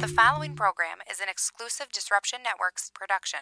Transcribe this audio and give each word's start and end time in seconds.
The 0.00 0.08
following 0.08 0.54
program 0.54 0.98
is 1.10 1.20
an 1.20 1.28
exclusive 1.28 1.88
Disruption 1.92 2.38
Networks 2.42 2.90
production. 2.94 3.40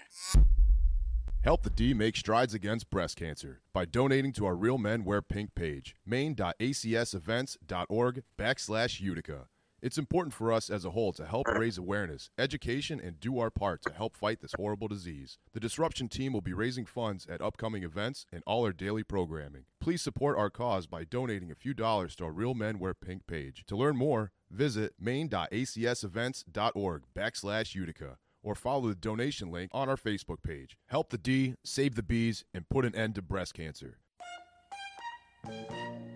Help 1.45 1.63
the 1.63 1.71
D 1.71 1.95
make 1.95 2.17
strides 2.17 2.53
against 2.53 2.91
breast 2.91 3.17
cancer 3.17 3.61
by 3.73 3.85
donating 3.85 4.33
to 4.33 4.45
our 4.45 4.57
Real 4.57 4.77
Men 4.77 5.05
Wear 5.05 5.23
Pink 5.23 5.55
page, 5.55 5.95
main.acsevents.org 6.05 8.23
backslash 8.37 9.01
Utica. 9.01 9.47
It's 9.81 9.99
important 9.99 10.35
for 10.35 10.53
us 10.53 10.69
as 10.69 10.85
a 10.85 10.91
whole 10.91 11.13
to 11.13 11.25
help 11.25 11.47
raise 11.47 11.79
awareness, 11.79 12.31
education, 12.37 13.01
and 13.01 13.21
do 13.21 13.39
our 13.39 13.51
part 13.51 13.81
to 13.83 13.93
help 13.93 14.17
fight 14.17 14.41
this 14.41 14.55
horrible 14.57 14.89
disease. 14.89 15.39
The 15.53 15.61
Disruption 15.61 16.09
team 16.09 16.33
will 16.33 16.41
be 16.41 16.53
raising 16.53 16.87
funds 16.87 17.25
at 17.31 17.41
upcoming 17.41 17.85
events 17.85 18.27
and 18.33 18.43
all 18.45 18.65
our 18.65 18.73
daily 18.73 19.05
programming. 19.05 19.67
Please 19.81 20.03
support 20.03 20.37
our 20.37 20.51
cause 20.51 20.89
by 20.89 21.05
donating 21.05 21.53
a 21.53 21.55
few 21.55 21.73
dollars 21.73 22.17
to 22.17 22.25
our 22.25 22.33
Real 22.33 22.55
Men 22.55 22.81
Wear 22.81 22.95
Pink 22.95 23.29
page. 23.29 23.63
To 23.69 23.77
learn 23.77 23.97
more, 23.97 24.33
visit 24.51 24.93
main.acsevents.org 25.01 27.03
backslash 27.15 27.75
Utica 27.75 28.17
or 28.43 28.55
follow 28.55 28.89
the 28.89 28.95
donation 28.95 29.51
link 29.51 29.71
on 29.75 29.89
our 29.89 29.97
Facebook 29.97 30.43
page. 30.43 30.77
Help 30.87 31.11
the 31.11 31.19
D, 31.19 31.55
save 31.65 31.95
the 31.95 32.03
bees, 32.03 32.45
and 32.55 32.69
put 32.69 32.85
an 32.85 32.95
end 32.95 33.15
to 33.17 33.23
breast 33.23 33.55
cancer. 33.55 33.99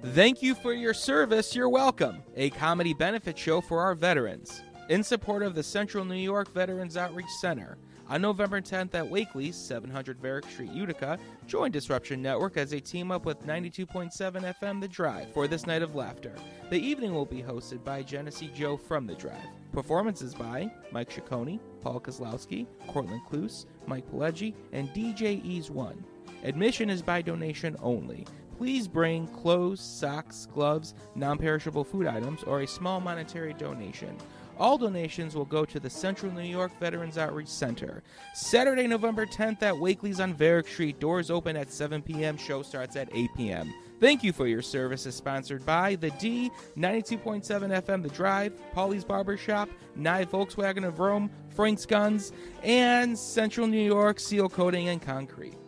Thank 0.05 0.43
you 0.43 0.55
for 0.55 0.73
your 0.73 0.95
service. 0.95 1.55
You're 1.55 1.69
welcome. 1.69 2.23
A 2.37 2.51
comedy 2.51 2.95
benefit 2.95 3.39
show 3.39 3.61
for 3.61 3.81
our 3.81 3.95
veterans. 3.95 4.63
In 4.89 5.05
support 5.05 5.43
of 5.43 5.55
the 5.55 5.63
Central 5.63 6.05
New 6.05 6.17
York 6.17 6.53
Veterans 6.53 6.97
Outreach 6.97 7.31
Center. 7.41 7.79
On 8.13 8.21
November 8.21 8.61
10th 8.61 8.95
at 8.95 9.09
Wakely's 9.09 9.57
700 9.57 10.21
Varick 10.21 10.45
Street, 10.45 10.71
Utica, 10.71 11.19
join 11.47 11.71
Disruption 11.71 12.21
Network 12.21 12.59
as 12.59 12.69
they 12.69 12.79
team 12.79 13.11
up 13.11 13.25
with 13.25 13.43
92.7 13.47 14.13
FM 14.61 14.83
The 14.83 14.89
Drive 14.89 15.33
for 15.33 15.49
this 15.49 15.67
night 15.67 15.81
of 15.81 15.95
laughter. 15.95 16.35
The 16.69 16.79
evening 16.79 17.15
will 17.15 17.25
be 17.25 17.43
hosted 17.43 17.83
by 17.83 18.03
Genesee 18.03 18.51
Joe 18.55 18.77
from 18.77 19.07
The 19.07 19.15
Drive. 19.15 19.41
Performances 19.73 20.35
by 20.35 20.71
Mike 20.91 21.09
Ciccone, 21.09 21.59
Paul 21.81 22.01
Kozlowski, 22.01 22.67
Cortland 22.87 23.23
Kluse, 23.31 23.65
Mike 23.87 24.07
Pileggi, 24.11 24.53
and 24.73 24.91
DJ 24.91 25.43
Ease 25.43 25.71
One. 25.71 26.05
Admission 26.45 26.91
is 26.91 27.01
by 27.01 27.23
donation 27.23 27.79
only. 27.81 28.27
Please 28.59 28.87
bring 28.87 29.27
clothes, 29.29 29.81
socks, 29.81 30.47
gloves, 30.53 30.93
non 31.15 31.39
perishable 31.39 31.83
food 31.83 32.07
items, 32.07 32.43
or 32.43 32.61
a 32.61 32.67
small 32.67 33.01
monetary 33.01 33.55
donation. 33.55 34.15
All 34.63 34.79
donations 34.79 35.35
will 35.35 35.45
go 35.45 35.65
to 35.65 35.81
the 35.81 35.91
Central 35.91 36.31
New 36.31 36.43
York 36.43 36.71
Veterans 36.79 37.19
Outreach 37.19 37.49
Center. 37.49 38.05
Saturday, 38.33 38.87
November 38.87 39.27
10th 39.27 39.61
at 39.63 39.77
Wakely's 39.77 40.21
on 40.21 40.35
Varick 40.35 40.69
Street. 40.69 41.01
Doors 41.01 41.33
open 41.33 41.57
at 41.57 41.73
7 41.73 42.01
p.m. 42.01 42.37
Show 42.37 42.63
starts 42.63 42.95
at 42.95 43.09
8 43.13 43.31
p.m. 43.37 43.75
Thank 43.99 44.23
you 44.23 44.33
for 44.33 44.47
your 44.47 44.63
service. 44.63 45.05
Is 45.05 45.17
sponsored 45.17 45.67
by 45.67 45.97
the 45.97 46.11
D, 46.13 46.49
92.7 46.79 47.43
FM 47.43 48.05
The 48.05 48.09
Drive, 48.11 48.53
Polly's 48.73 49.03
Barbershop, 49.03 49.69
Nye 49.97 50.27
Volkswagen 50.27 50.87
of 50.87 51.01
Rome, 51.01 51.29
Frank's 51.49 51.85
Guns, 51.85 52.31
and 52.63 53.19
Central 53.19 53.67
New 53.67 53.85
York 53.85 54.21
Seal 54.21 54.49
Coating 54.49 54.89
and 54.89 55.03
Concrete. 55.03 55.59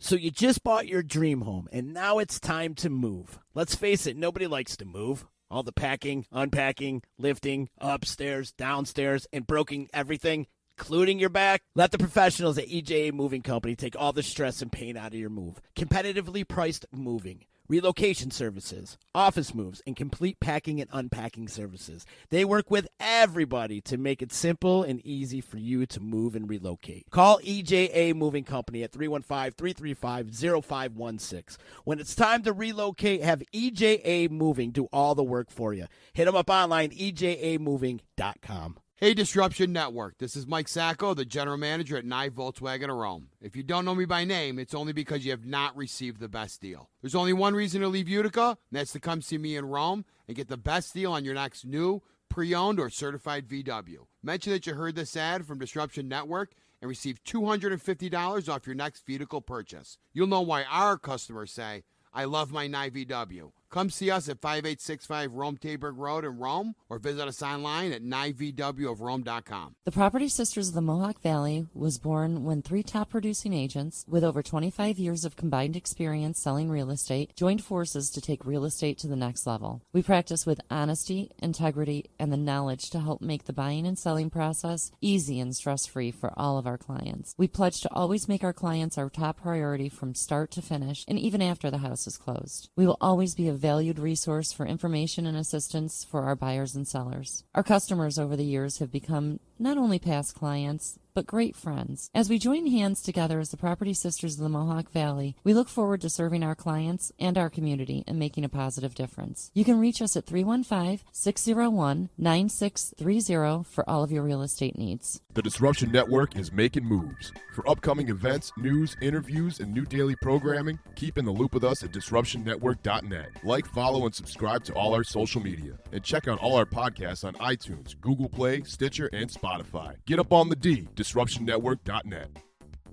So 0.00 0.16
you 0.16 0.32
just 0.32 0.64
bought 0.64 0.88
your 0.88 1.04
dream 1.04 1.42
home 1.42 1.68
and 1.70 1.94
now 1.94 2.18
it's 2.18 2.40
time 2.40 2.74
to 2.74 2.90
move. 2.90 3.38
Let's 3.54 3.76
face 3.76 4.08
it, 4.08 4.16
nobody 4.16 4.48
likes 4.48 4.76
to 4.78 4.84
move. 4.84 5.24
All 5.52 5.62
the 5.62 5.70
packing, 5.70 6.24
unpacking, 6.32 7.02
lifting, 7.18 7.68
upstairs, 7.76 8.52
downstairs, 8.52 9.26
and 9.34 9.46
broking 9.46 9.90
everything, 9.92 10.46
including 10.78 11.18
your 11.18 11.28
back. 11.28 11.60
Let 11.74 11.90
the 11.90 11.98
professionals 11.98 12.56
at 12.56 12.68
EJA 12.68 13.12
Moving 13.12 13.42
Company 13.42 13.76
take 13.76 13.94
all 13.94 14.14
the 14.14 14.22
stress 14.22 14.62
and 14.62 14.72
pain 14.72 14.96
out 14.96 15.12
of 15.12 15.20
your 15.20 15.28
move. 15.28 15.60
Competitively 15.76 16.48
priced 16.48 16.86
moving 16.90 17.44
relocation 17.68 18.30
services, 18.30 18.98
office 19.14 19.54
moves, 19.54 19.82
and 19.86 19.96
complete 19.96 20.40
packing 20.40 20.80
and 20.80 20.90
unpacking 20.92 21.48
services. 21.48 22.04
They 22.30 22.44
work 22.44 22.70
with 22.70 22.88
everybody 23.00 23.80
to 23.82 23.96
make 23.96 24.22
it 24.22 24.32
simple 24.32 24.82
and 24.82 25.00
easy 25.04 25.40
for 25.40 25.58
you 25.58 25.86
to 25.86 26.00
move 26.00 26.34
and 26.34 26.48
relocate. 26.48 27.10
Call 27.10 27.38
EJA 27.40 28.14
Moving 28.14 28.44
Company 28.44 28.82
at 28.82 28.92
315 28.92 29.52
335 29.52 30.64
0516. 30.64 31.64
When 31.84 32.00
it's 32.00 32.14
time 32.14 32.42
to 32.42 32.52
relocate, 32.52 33.22
have 33.22 33.42
EJA 33.54 34.30
Moving 34.30 34.70
do 34.70 34.88
all 34.92 35.14
the 35.14 35.24
work 35.24 35.50
for 35.50 35.72
you. 35.72 35.86
Hit 36.12 36.26
them 36.26 36.36
up 36.36 36.50
online, 36.50 36.90
ejamoving.com. 36.90 38.76
Hey, 39.02 39.14
Disruption 39.14 39.72
Network. 39.72 40.18
This 40.18 40.36
is 40.36 40.46
Mike 40.46 40.68
Sacco, 40.68 41.12
the 41.12 41.24
general 41.24 41.56
manager 41.56 41.96
at 41.96 42.04
Nye 42.04 42.28
Volkswagen 42.28 42.88
of 42.88 42.94
Rome. 42.96 43.30
If 43.40 43.56
you 43.56 43.64
don't 43.64 43.84
know 43.84 43.96
me 43.96 44.04
by 44.04 44.22
name, 44.22 44.60
it's 44.60 44.74
only 44.74 44.92
because 44.92 45.24
you 45.24 45.32
have 45.32 45.44
not 45.44 45.76
received 45.76 46.20
the 46.20 46.28
best 46.28 46.60
deal. 46.60 46.88
There's 47.00 47.16
only 47.16 47.32
one 47.32 47.56
reason 47.56 47.80
to 47.80 47.88
leave 47.88 48.08
Utica, 48.08 48.50
and 48.50 48.56
that's 48.70 48.92
to 48.92 49.00
come 49.00 49.20
see 49.20 49.38
me 49.38 49.56
in 49.56 49.64
Rome 49.64 50.04
and 50.28 50.36
get 50.36 50.46
the 50.46 50.56
best 50.56 50.94
deal 50.94 51.10
on 51.10 51.24
your 51.24 51.34
next 51.34 51.64
new, 51.64 52.00
pre 52.28 52.54
owned, 52.54 52.78
or 52.78 52.90
certified 52.90 53.48
VW. 53.48 54.06
Mention 54.22 54.52
that 54.52 54.68
you 54.68 54.74
heard 54.74 54.94
this 54.94 55.16
ad 55.16 55.46
from 55.46 55.58
Disruption 55.58 56.06
Network 56.06 56.52
and 56.80 56.88
receive 56.88 57.24
$250 57.24 58.48
off 58.48 58.66
your 58.68 58.76
next 58.76 59.04
vehicle 59.04 59.40
purchase. 59.40 59.98
You'll 60.12 60.28
know 60.28 60.42
why 60.42 60.62
our 60.62 60.96
customers 60.96 61.50
say, 61.50 61.82
I 62.14 62.26
love 62.26 62.52
my 62.52 62.68
Nye 62.68 62.90
VW. 62.90 63.50
Come 63.72 63.88
see 63.88 64.10
us 64.10 64.28
at 64.28 64.42
5865 64.42 65.32
Rome 65.32 65.56
Taberg 65.56 65.94
Road 65.96 66.26
in 66.26 66.38
Rome 66.38 66.74
or 66.90 66.98
visit 66.98 67.26
us 67.26 67.42
online 67.42 67.92
at 67.92 68.02
nyvwofrome.com. 68.02 69.76
The 69.86 69.90
Property 69.90 70.28
Sisters 70.28 70.68
of 70.68 70.74
the 70.74 70.82
Mohawk 70.82 71.22
Valley 71.22 71.66
was 71.72 71.98
born 71.98 72.44
when 72.44 72.60
three 72.60 72.82
top 72.82 73.08
producing 73.08 73.54
agents 73.54 74.04
with 74.06 74.24
over 74.24 74.42
25 74.42 74.98
years 74.98 75.24
of 75.24 75.36
combined 75.36 75.74
experience 75.74 76.38
selling 76.38 76.68
real 76.68 76.90
estate 76.90 77.34
joined 77.34 77.64
forces 77.64 78.10
to 78.10 78.20
take 78.20 78.44
real 78.44 78.66
estate 78.66 78.98
to 78.98 79.06
the 79.06 79.16
next 79.16 79.46
level. 79.46 79.80
We 79.94 80.02
practice 80.02 80.44
with 80.44 80.60
honesty, 80.70 81.30
integrity, 81.38 82.10
and 82.18 82.30
the 82.30 82.36
knowledge 82.36 82.90
to 82.90 83.00
help 83.00 83.22
make 83.22 83.44
the 83.44 83.54
buying 83.54 83.86
and 83.86 83.98
selling 83.98 84.28
process 84.28 84.92
easy 85.00 85.40
and 85.40 85.56
stress 85.56 85.86
free 85.86 86.10
for 86.10 86.30
all 86.38 86.58
of 86.58 86.66
our 86.66 86.76
clients. 86.76 87.34
We 87.38 87.48
pledge 87.48 87.80
to 87.80 87.92
always 87.94 88.28
make 88.28 88.44
our 88.44 88.52
clients 88.52 88.98
our 88.98 89.08
top 89.08 89.40
priority 89.40 89.88
from 89.88 90.14
start 90.14 90.50
to 90.50 90.60
finish 90.60 91.06
and 91.08 91.18
even 91.18 91.40
after 91.40 91.70
the 91.70 91.78
house 91.78 92.06
is 92.06 92.18
closed. 92.18 92.68
We 92.76 92.86
will 92.86 92.98
always 93.00 93.34
be 93.34 93.48
valued 93.62 94.00
resource 94.00 94.52
for 94.52 94.66
information 94.66 95.24
and 95.24 95.36
assistance 95.36 96.04
for 96.04 96.24
our 96.24 96.34
buyers 96.34 96.74
and 96.74 96.86
sellers. 96.86 97.44
Our 97.54 97.62
customers 97.62 98.18
over 98.18 98.34
the 98.36 98.44
years 98.44 98.78
have 98.78 98.90
become 98.90 99.38
not 99.56 99.78
only 99.78 100.00
past 100.00 100.34
clients, 100.34 100.98
but 101.14 101.26
great 101.26 101.56
friends. 101.56 102.10
As 102.14 102.30
we 102.30 102.38
join 102.38 102.66
hands 102.66 103.02
together 103.02 103.40
as 103.40 103.50
the 103.50 103.56
Property 103.56 103.94
Sisters 103.94 104.34
of 104.34 104.42
the 104.42 104.48
Mohawk 104.48 104.90
Valley, 104.90 105.36
we 105.44 105.54
look 105.54 105.68
forward 105.68 106.00
to 106.02 106.10
serving 106.10 106.42
our 106.42 106.54
clients 106.54 107.12
and 107.18 107.36
our 107.36 107.50
community 107.50 108.04
and 108.06 108.18
making 108.18 108.44
a 108.44 108.48
positive 108.48 108.94
difference. 108.94 109.50
You 109.54 109.64
can 109.64 109.78
reach 109.80 110.00
us 110.00 110.16
at 110.16 110.26
315 110.26 111.06
601 111.12 112.08
9630 112.16 113.64
for 113.70 113.88
all 113.88 114.02
of 114.02 114.12
your 114.12 114.22
real 114.22 114.42
estate 114.42 114.76
needs. 114.78 115.20
The 115.34 115.42
Disruption 115.42 115.90
Network 115.90 116.36
is 116.36 116.52
making 116.52 116.84
moves. 116.84 117.32
For 117.54 117.68
upcoming 117.68 118.08
events, 118.08 118.52
news, 118.56 118.96
interviews, 119.00 119.60
and 119.60 119.72
new 119.72 119.84
daily 119.84 120.16
programming, 120.16 120.78
keep 120.94 121.18
in 121.18 121.24
the 121.24 121.30
loop 121.30 121.54
with 121.54 121.64
us 121.64 121.82
at 121.82 121.92
disruptionnetwork.net. 121.92 123.28
Like, 123.44 123.66
follow, 123.66 124.06
and 124.06 124.14
subscribe 124.14 124.64
to 124.64 124.74
all 124.74 124.94
our 124.94 125.04
social 125.04 125.42
media. 125.42 125.78
And 125.92 126.02
check 126.02 126.28
out 126.28 126.38
all 126.38 126.56
our 126.56 126.66
podcasts 126.66 127.24
on 127.24 127.34
iTunes, 127.34 127.98
Google 128.00 128.28
Play, 128.28 128.62
Stitcher, 128.64 129.08
and 129.12 129.30
Spotify. 129.30 129.96
Get 130.06 130.18
up 130.18 130.32
on 130.32 130.48
the 130.48 130.56
D, 130.56 130.88
disruptionnetwork.net. 131.02 132.28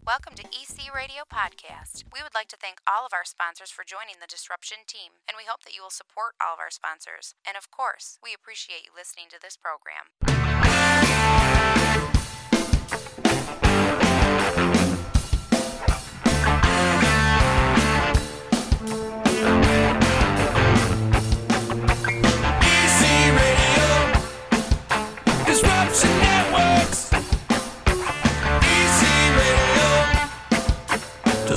Welcome 0.04 0.34
to 0.34 0.44
EC 0.46 0.90
Radio 0.96 1.22
Podcast. 1.32 2.06
We 2.12 2.24
would 2.24 2.34
like 2.34 2.48
to 2.48 2.58
thank 2.58 2.80
all 2.90 3.06
of 3.06 3.14
our 3.14 3.24
sponsors 3.24 3.70
for 3.70 3.84
joining 3.86 4.16
the 4.20 4.26
Disruption 4.26 4.80
team, 4.88 5.22
and 5.28 5.36
we 5.38 5.46
hope 5.48 5.62
that 5.62 5.76
you 5.76 5.84
will 5.84 5.92
support 5.92 6.34
all 6.42 6.56
of 6.56 6.60
our 6.60 6.72
sponsors. 6.72 7.36
And 7.46 7.56
of 7.56 7.70
course, 7.70 8.18
we 8.24 8.34
appreciate 8.34 8.82
you 8.84 8.90
listening 8.98 9.30
to 9.30 9.38
this 9.40 9.58
program. 9.62 10.10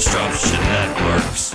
Disruption 0.02 0.58
Networks. 0.62 1.54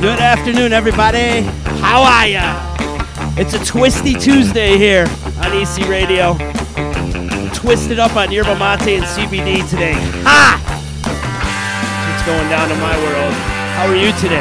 Good 0.00 0.20
afternoon, 0.20 0.72
everybody. 0.72 1.42
How 1.84 2.00
are 2.00 2.26
ya? 2.26 2.56
It's 3.36 3.52
a 3.52 3.62
twisty 3.62 4.14
Tuesday 4.14 4.78
here 4.78 5.04
on 5.44 5.52
EC 5.52 5.86
Radio. 5.86 6.38
Twisted 7.52 7.98
up 7.98 8.16
on 8.16 8.32
yerba 8.32 8.56
mate 8.56 8.88
and 8.88 9.04
CBD 9.04 9.68
today. 9.68 9.92
Ha! 10.24 10.56
What's 12.08 12.24
going 12.24 12.48
down 12.48 12.72
in 12.72 12.80
my 12.80 12.96
world. 13.04 13.34
How 13.76 13.84
are 13.84 13.94
you 13.94 14.10
today? 14.16 14.40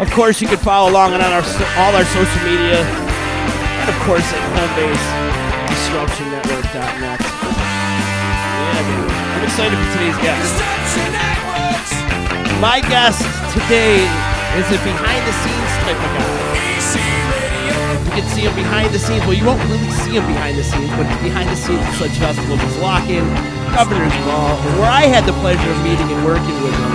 Of 0.00 0.10
course, 0.12 0.40
you 0.40 0.48
can 0.48 0.56
follow 0.56 0.90
along 0.90 1.12
on 1.12 1.20
our 1.20 1.44
all 1.76 1.94
our 1.94 2.06
social 2.06 2.42
media, 2.48 2.80
and 2.80 3.90
of 3.90 3.96
course 4.08 4.24
at 4.32 4.40
home 4.56 4.72
base, 4.72 5.04
disruptionnetwork.net. 5.68 7.20
Yeah, 8.72 9.06
baby. 9.06 9.15
Excited 9.46 9.78
for 9.78 9.88
today's 9.94 10.18
guest. 10.18 10.52
My 12.60 12.80
guest 12.80 13.22
today 13.54 14.02
is 14.58 14.66
a 14.68 14.78
behind 14.84 15.22
the 15.24 15.32
scenes 15.40 15.72
type 15.86 15.96
of 15.96 16.10
guy. 16.18 16.34
You 18.04 18.10
can 18.22 18.26
see 18.34 18.42
him 18.42 18.54
behind 18.54 18.92
the 18.92 18.98
scenes. 18.98 19.22
Well, 19.24 19.34
you 19.34 19.46
won't 19.46 19.62
really 19.70 19.90
see 20.04 20.16
him 20.18 20.26
behind 20.26 20.58
the 20.58 20.64
scenes, 20.64 20.90
but 20.98 21.06
behind 21.22 21.48
the 21.48 21.56
scenes 21.56 21.80
of 21.86 21.94
such 21.94 22.18
festivals 22.18 22.60
as 22.60 22.76
Lockn', 22.82 23.28
Governor's 23.74 24.16
Ball, 24.24 24.56
where 24.80 24.90
I 24.90 25.06
had 25.06 25.24
the 25.24 25.32
pleasure 25.40 25.70
of 25.70 25.78
meeting 25.84 26.08
and 26.10 26.24
working 26.24 26.56
with 26.62 26.74
him. 26.74 26.92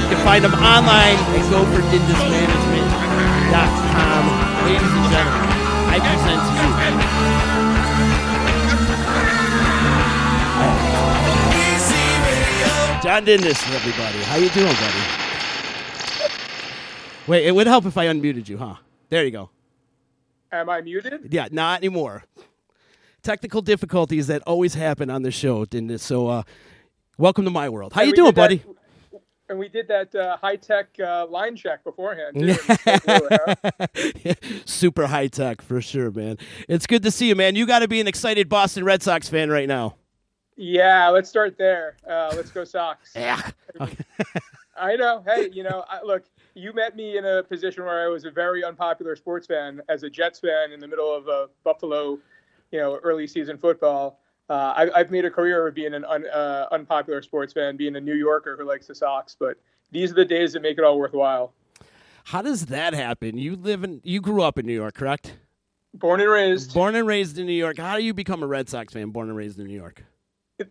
You 0.00 0.08
can 0.14 0.24
find 0.24 0.44
him 0.44 0.54
online 0.54 1.18
at 1.34 1.42
GopherDindisManagement.com. 1.52 2.77
John 13.18 13.26
Dindis, 13.26 13.74
everybody. 13.74 14.18
How 14.26 14.36
you 14.36 14.48
doing, 14.50 14.72
buddy? 14.72 16.28
Wait, 17.26 17.46
it 17.46 17.50
would 17.52 17.66
help 17.66 17.84
if 17.84 17.98
I 17.98 18.06
unmuted 18.06 18.48
you, 18.48 18.58
huh? 18.58 18.76
There 19.08 19.24
you 19.24 19.32
go. 19.32 19.50
Am 20.52 20.70
I 20.70 20.80
muted? 20.82 21.26
Yeah, 21.32 21.48
not 21.50 21.80
anymore. 21.80 22.22
Technical 23.24 23.60
difficulties 23.60 24.28
that 24.28 24.42
always 24.42 24.74
happen 24.74 25.10
on 25.10 25.22
the 25.22 25.32
show, 25.32 25.64
Dindis. 25.64 25.98
So, 25.98 26.28
uh, 26.28 26.42
welcome 27.16 27.44
to 27.44 27.50
my 27.50 27.68
world. 27.68 27.92
How 27.92 28.02
And 28.02 28.10
you 28.10 28.14
doing, 28.14 28.26
did 28.28 28.34
that- 28.36 28.40
buddy? 28.40 28.62
and 29.48 29.58
we 29.58 29.68
did 29.68 29.88
that 29.88 30.14
uh, 30.14 30.36
high 30.36 30.54
tech 30.54 30.86
uh, 31.04 31.26
line 31.28 31.56
check 31.56 31.82
beforehand. 31.82 32.36
Too, 32.38 32.56
and 32.86 33.02
so, 33.02 33.28
uh, 33.30 34.34
Super 34.64 35.08
high 35.08 35.26
tech 35.26 35.60
for 35.60 35.80
sure, 35.80 36.12
man. 36.12 36.38
It's 36.68 36.86
good 36.86 37.02
to 37.02 37.10
see 37.10 37.26
you, 37.26 37.34
man. 37.34 37.56
You 37.56 37.66
got 37.66 37.80
to 37.80 37.88
be 37.88 38.00
an 38.00 38.06
excited 38.06 38.48
Boston 38.48 38.84
Red 38.84 39.02
Sox 39.02 39.28
fan 39.28 39.50
right 39.50 39.66
now. 39.66 39.96
Yeah, 40.58 41.08
let's 41.08 41.30
start 41.30 41.56
there. 41.56 41.96
Uh, 42.06 42.32
let's 42.34 42.50
go 42.50 42.64
Sox. 42.64 43.12
Yeah. 43.14 43.40
I 44.76 44.96
know. 44.96 45.22
Hey, 45.24 45.50
you 45.52 45.62
know, 45.62 45.84
I, 45.88 46.02
look, 46.02 46.24
you 46.54 46.72
met 46.72 46.96
me 46.96 47.16
in 47.16 47.24
a 47.24 47.44
position 47.44 47.84
where 47.84 48.04
I 48.04 48.08
was 48.08 48.24
a 48.24 48.30
very 48.30 48.64
unpopular 48.64 49.14
sports 49.14 49.46
fan 49.46 49.80
as 49.88 50.02
a 50.02 50.10
Jets 50.10 50.40
fan 50.40 50.72
in 50.72 50.80
the 50.80 50.88
middle 50.88 51.14
of 51.14 51.28
a 51.28 51.48
Buffalo, 51.62 52.18
you 52.72 52.80
know, 52.80 52.96
early 53.04 53.28
season 53.28 53.56
football. 53.56 54.18
Uh, 54.50 54.74
I, 54.76 54.90
I've 55.00 55.10
made 55.12 55.24
a 55.24 55.30
career 55.30 55.66
of 55.68 55.74
being 55.74 55.94
an 55.94 56.04
un, 56.04 56.26
uh, 56.26 56.66
unpopular 56.72 57.22
sports 57.22 57.52
fan, 57.52 57.76
being 57.76 57.94
a 57.94 58.00
New 58.00 58.14
Yorker 58.14 58.56
who 58.58 58.66
likes 58.66 58.88
the 58.88 58.94
Sox. 58.96 59.36
But 59.38 59.58
these 59.92 60.10
are 60.10 60.14
the 60.14 60.24
days 60.24 60.54
that 60.54 60.62
make 60.62 60.76
it 60.76 60.84
all 60.84 60.98
worthwhile. 60.98 61.52
How 62.24 62.42
does 62.42 62.66
that 62.66 62.94
happen? 62.94 63.38
You 63.38 63.54
live 63.54 63.84
in, 63.84 64.00
you 64.02 64.20
grew 64.20 64.42
up 64.42 64.58
in 64.58 64.66
New 64.66 64.74
York, 64.74 64.94
correct? 64.94 65.34
Born 65.94 66.20
and 66.20 66.30
raised. 66.30 66.74
Born 66.74 66.96
and 66.96 67.06
raised 67.06 67.38
in 67.38 67.46
New 67.46 67.52
York. 67.52 67.78
How 67.78 67.96
do 67.96 68.02
you 68.02 68.12
become 68.12 68.42
a 68.42 68.46
Red 68.46 68.68
Sox 68.68 68.92
fan? 68.92 69.10
Born 69.10 69.28
and 69.28 69.36
raised 69.36 69.60
in 69.60 69.66
New 69.66 69.76
York. 69.76 70.02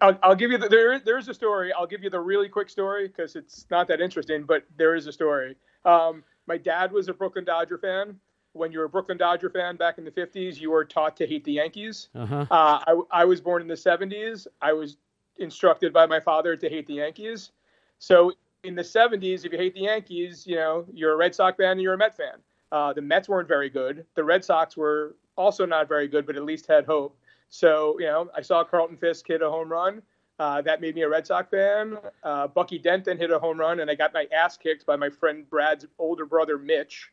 I'll, 0.01 0.17
I'll 0.21 0.35
give 0.35 0.51
you 0.51 0.57
the, 0.57 0.67
there. 0.67 0.99
There's 0.99 1.27
a 1.27 1.33
story. 1.33 1.71
I'll 1.73 1.87
give 1.87 2.03
you 2.03 2.09
the 2.09 2.19
really 2.19 2.49
quick 2.49 2.69
story 2.69 3.07
because 3.07 3.35
it's 3.35 3.65
not 3.69 3.87
that 3.87 4.01
interesting, 4.01 4.43
but 4.43 4.63
there 4.77 4.95
is 4.95 5.07
a 5.07 5.11
story. 5.11 5.55
Um, 5.85 6.23
my 6.47 6.57
dad 6.57 6.91
was 6.91 7.07
a 7.07 7.13
Brooklyn 7.13 7.45
Dodger 7.45 7.77
fan. 7.77 8.19
When 8.53 8.71
you 8.71 8.79
were 8.79 8.85
a 8.85 8.89
Brooklyn 8.89 9.17
Dodger 9.17 9.49
fan 9.49 9.75
back 9.75 9.97
in 9.97 10.03
the 10.03 10.11
50s, 10.11 10.59
you 10.59 10.71
were 10.71 10.83
taught 10.83 11.15
to 11.17 11.27
hate 11.27 11.43
the 11.43 11.53
Yankees. 11.53 12.09
Uh-huh. 12.15 12.45
Uh, 12.49 12.79
I, 12.87 13.21
I 13.21 13.25
was 13.25 13.39
born 13.39 13.61
in 13.61 13.67
the 13.67 13.75
70s. 13.75 14.47
I 14.61 14.73
was 14.73 14.97
instructed 15.37 15.93
by 15.93 16.05
my 16.05 16.19
father 16.19 16.55
to 16.55 16.69
hate 16.69 16.87
the 16.87 16.95
Yankees. 16.95 17.51
So 17.99 18.33
in 18.63 18.75
the 18.75 18.81
70s, 18.81 19.45
if 19.45 19.51
you 19.51 19.57
hate 19.57 19.73
the 19.73 19.81
Yankees, 19.81 20.45
you 20.47 20.55
know 20.55 20.85
you're 20.91 21.13
a 21.13 21.15
Red 21.15 21.35
Sox 21.35 21.57
fan 21.57 21.73
and 21.73 21.81
you're 21.81 21.93
a 21.93 21.97
Met 21.97 22.17
fan. 22.17 22.39
Uh, 22.71 22.93
the 22.93 23.01
Mets 23.01 23.29
weren't 23.29 23.47
very 23.47 23.69
good. 23.69 24.05
The 24.15 24.23
Red 24.23 24.43
Sox 24.43 24.75
were 24.75 25.15
also 25.37 25.65
not 25.65 25.87
very 25.87 26.07
good, 26.07 26.25
but 26.25 26.35
at 26.35 26.43
least 26.43 26.67
had 26.67 26.85
hope. 26.85 27.17
So 27.49 27.97
you 27.99 28.05
know, 28.05 28.29
I 28.35 28.41
saw 28.41 28.63
Carlton 28.63 28.97
Fisk 28.97 29.27
hit 29.27 29.41
a 29.41 29.49
home 29.49 29.71
run. 29.71 30.01
Uh, 30.39 30.61
that 30.61 30.81
made 30.81 30.93
me 30.93 31.01
a 31.01 31.09
Red 31.09 31.25
Sox 31.25 31.49
fan. 31.49 31.97
Uh, 32.23 32.47
Bucky 32.47 32.77
Dent 32.77 33.07
hit 33.07 33.31
a 33.31 33.39
home 33.39 33.59
run, 33.59 33.79
and 33.79 33.89
I 33.89 33.95
got 33.95 34.13
my 34.13 34.27
ass 34.31 34.55
kicked 34.55 34.85
by 34.85 34.95
my 34.95 35.09
friend 35.09 35.49
Brad's 35.49 35.87
older 35.97 36.25
brother 36.25 36.59
Mitch 36.59 37.09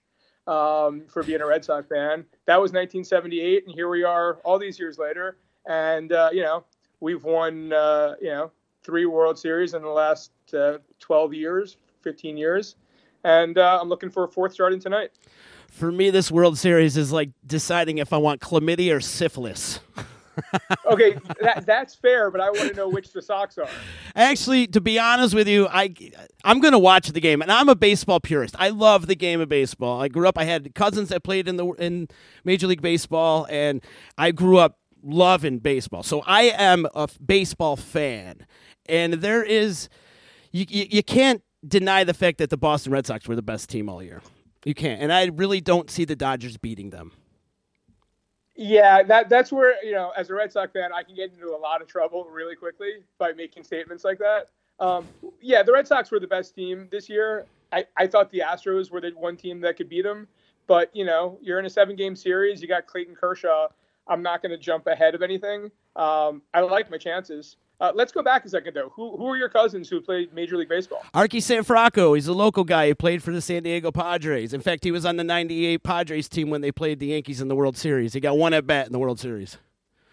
um, 0.46 1.04
for 1.08 1.22
being 1.22 1.40
a 1.40 1.46
Red 1.46 1.64
Sox 1.64 1.88
fan. 1.88 2.26
That 2.46 2.60
was 2.60 2.72
1978, 2.72 3.64
and 3.66 3.75
here 3.75 3.88
we 3.88 4.04
are 4.04 4.34
all 4.44 4.58
these 4.58 4.78
years 4.78 4.98
later. 4.98 5.38
And 5.66 6.12
uh, 6.12 6.31
you 6.32 6.42
know, 6.42 6.64
we've 7.00 7.25
won 7.25 7.72
uh, 7.72 8.14
you 8.20 8.28
know 8.28 8.50
three 8.82 9.06
World 9.06 9.38
Series 9.38 9.72
in 9.72 9.82
the 9.82 9.88
last 9.88 10.32
uh, 10.52 10.78
12 11.00 11.32
years, 11.32 11.78
15 12.02 12.37
years, 12.37 12.76
and 13.25 13.56
uh, 13.56 13.78
I'm 13.80 13.88
looking 13.88 14.10
for 14.10 14.25
a 14.25 14.28
fourth 14.28 14.52
starting 14.52 14.80
tonight. 14.80 15.12
For 15.70 15.90
me, 15.90 16.10
this 16.10 16.30
World 16.30 16.58
Series 16.58 16.98
is 16.98 17.10
like 17.10 17.30
deciding 17.46 17.98
if 17.98 18.12
I 18.12 18.19
want 18.19 18.42
chlamydia 18.42 18.96
or 18.96 19.00
syphilis. 19.00 19.80
Okay, 20.86 21.16
that, 21.40 21.64
that's 21.66 21.94
fair, 21.94 22.31
but 22.31 22.40
I 22.40 22.50
want 22.50 22.70
to 22.70 22.75
know 22.75 22.88
which 22.88 23.12
the 23.12 23.22
Sox 23.22 23.58
are. 23.58 23.69
Actually, 24.14 24.66
to 24.69 24.81
be 24.81 24.98
honest 24.98 25.34
with 25.34 25.48
you, 25.48 25.66
I 25.69 25.94
I'm 26.44 26.60
gonna 26.60 26.78
watch 26.78 27.08
the 27.08 27.20
game, 27.20 27.42
and 27.42 27.50
I'm 27.50 27.69
a 27.69 27.75
baseball 27.75 28.20
purist. 28.20 28.54
I 28.58 28.69
love 28.70 29.06
the 29.06 29.14
game 29.14 29.40
of 29.40 29.48
baseball. 29.48 30.00
I 30.00 30.08
grew 30.08 30.28
up. 30.28 30.38
I 30.38 30.44
had 30.44 30.75
cousins 30.75 31.08
that 31.08 31.22
played 31.25 31.48
in 31.48 31.56
the 31.56 31.66
in 31.72 32.08
Major 32.44 32.66
League 32.66 32.82
Baseball, 32.82 33.46
and 33.50 33.82
I 34.19 34.31
grew 34.31 34.58
up 34.58 34.78
loving 35.02 35.58
baseball. 35.58 36.02
So 36.02 36.22
I 36.26 36.42
am 36.44 36.87
a 36.94 37.08
baseball 37.25 37.76
fan, 37.76 38.46
and 38.87 39.14
there 39.14 39.42
is 39.42 39.88
you, 40.52 40.66
you 40.69 40.87
you 40.90 41.02
can't 41.02 41.42
deny 41.66 42.04
the 42.04 42.14
fact 42.14 42.38
that 42.38 42.50
the 42.50 42.56
Boston 42.56 42.92
Red 42.92 43.06
Sox 43.06 43.26
were 43.26 43.37
the 43.37 43.42
best 43.42 43.70
team 43.70 43.88
all 43.88 44.02
year. 44.02 44.22
You 44.64 44.75
can't, 44.75 45.00
and 45.02 45.12
I 45.12 45.26
really 45.26 45.60
don't 45.60 45.90
see 45.90 46.04
the 46.04 46.16
Dodgers 46.16 46.56
beating 46.56 46.90
them. 46.90 47.12
Yeah, 48.56 49.02
that 49.02 49.28
that's 49.28 49.50
where 49.50 49.74
you 49.84 49.92
know, 49.92 50.12
as 50.16 50.30
a 50.30 50.34
Red 50.34 50.52
Sox 50.52 50.72
fan, 50.72 50.92
I 50.92 51.02
can 51.02 51.14
get 51.14 51.32
into 51.32 51.48
a 51.48 51.58
lot 51.58 51.82
of 51.82 51.88
trouble 51.88 52.26
really 52.30 52.54
quickly 52.54 53.02
by 53.18 53.32
making 53.32 53.64
statements 53.64 54.04
like 54.04 54.18
that. 54.18 54.48
Um, 54.78 55.06
yeah, 55.40 55.62
the 55.62 55.72
Red 55.72 55.88
Sox 55.88 56.10
were 56.10 56.20
the 56.20 56.26
best 56.26 56.54
team 56.54 56.88
this 56.90 57.08
year. 57.08 57.46
I, 57.72 57.84
I 57.96 58.06
thought 58.06 58.30
the 58.30 58.40
Astros 58.40 58.90
were 58.90 59.00
the 59.00 59.10
one 59.10 59.36
team 59.36 59.60
that 59.62 59.76
could 59.76 59.88
beat 59.88 60.02
them, 60.02 60.28
but 60.66 60.94
you 60.94 61.04
know, 61.04 61.38
you're 61.42 61.58
in 61.58 61.66
a 61.66 61.70
seven-game 61.70 62.14
series. 62.14 62.62
You 62.62 62.68
got 62.68 62.86
Clayton 62.86 63.16
Kershaw. 63.16 63.68
I'm 64.06 64.22
not 64.22 64.42
going 64.42 64.50
to 64.50 64.58
jump 64.58 64.86
ahead 64.86 65.14
of 65.14 65.22
anything. 65.22 65.70
Um, 65.96 66.42
I 66.52 66.60
like 66.60 66.90
my 66.90 66.98
chances. 66.98 67.56
Uh, 67.81 67.93
let's 67.94 68.12
go 68.12 68.23
back 68.23 68.44
a 68.44 68.49
second 68.49 68.75
though. 68.75 68.91
Who 68.91 69.17
who 69.17 69.26
are 69.29 69.37
your 69.37 69.49
cousins 69.49 69.88
who 69.88 70.00
played 70.00 70.32
Major 70.32 70.56
League 70.56 70.69
Baseball? 70.69 71.03
Archi 71.12 71.41
Cianfrocco, 71.41 72.15
he's 72.15 72.29
a 72.29 72.32
local 72.32 72.65
guy. 72.65 72.88
who 72.88 72.94
played 72.94 73.23
for 73.23 73.32
the 73.32 73.41
San 73.41 73.62
Diego 73.62 73.91
Padres. 73.91 74.53
In 74.55 74.61
fact, 74.61 74.85
he 74.85 74.91
was 74.93 75.05
on 75.05 75.17
the 75.17 75.25
98 75.25 75.82
Padres 75.82 76.29
team 76.29 76.50
when 76.50 76.61
they 76.61 76.71
played 76.71 77.00
the 77.00 77.06
Yankees 77.06 77.41
in 77.41 77.49
the 77.49 77.56
World 77.56 77.76
Series. 77.76 78.12
He 78.12 78.21
got 78.21 78.37
one 78.38 78.55
at 78.55 78.67
bat 78.67 78.87
in 78.87 78.93
the 78.93 78.99
World 78.99 79.19
Series. 79.19 79.59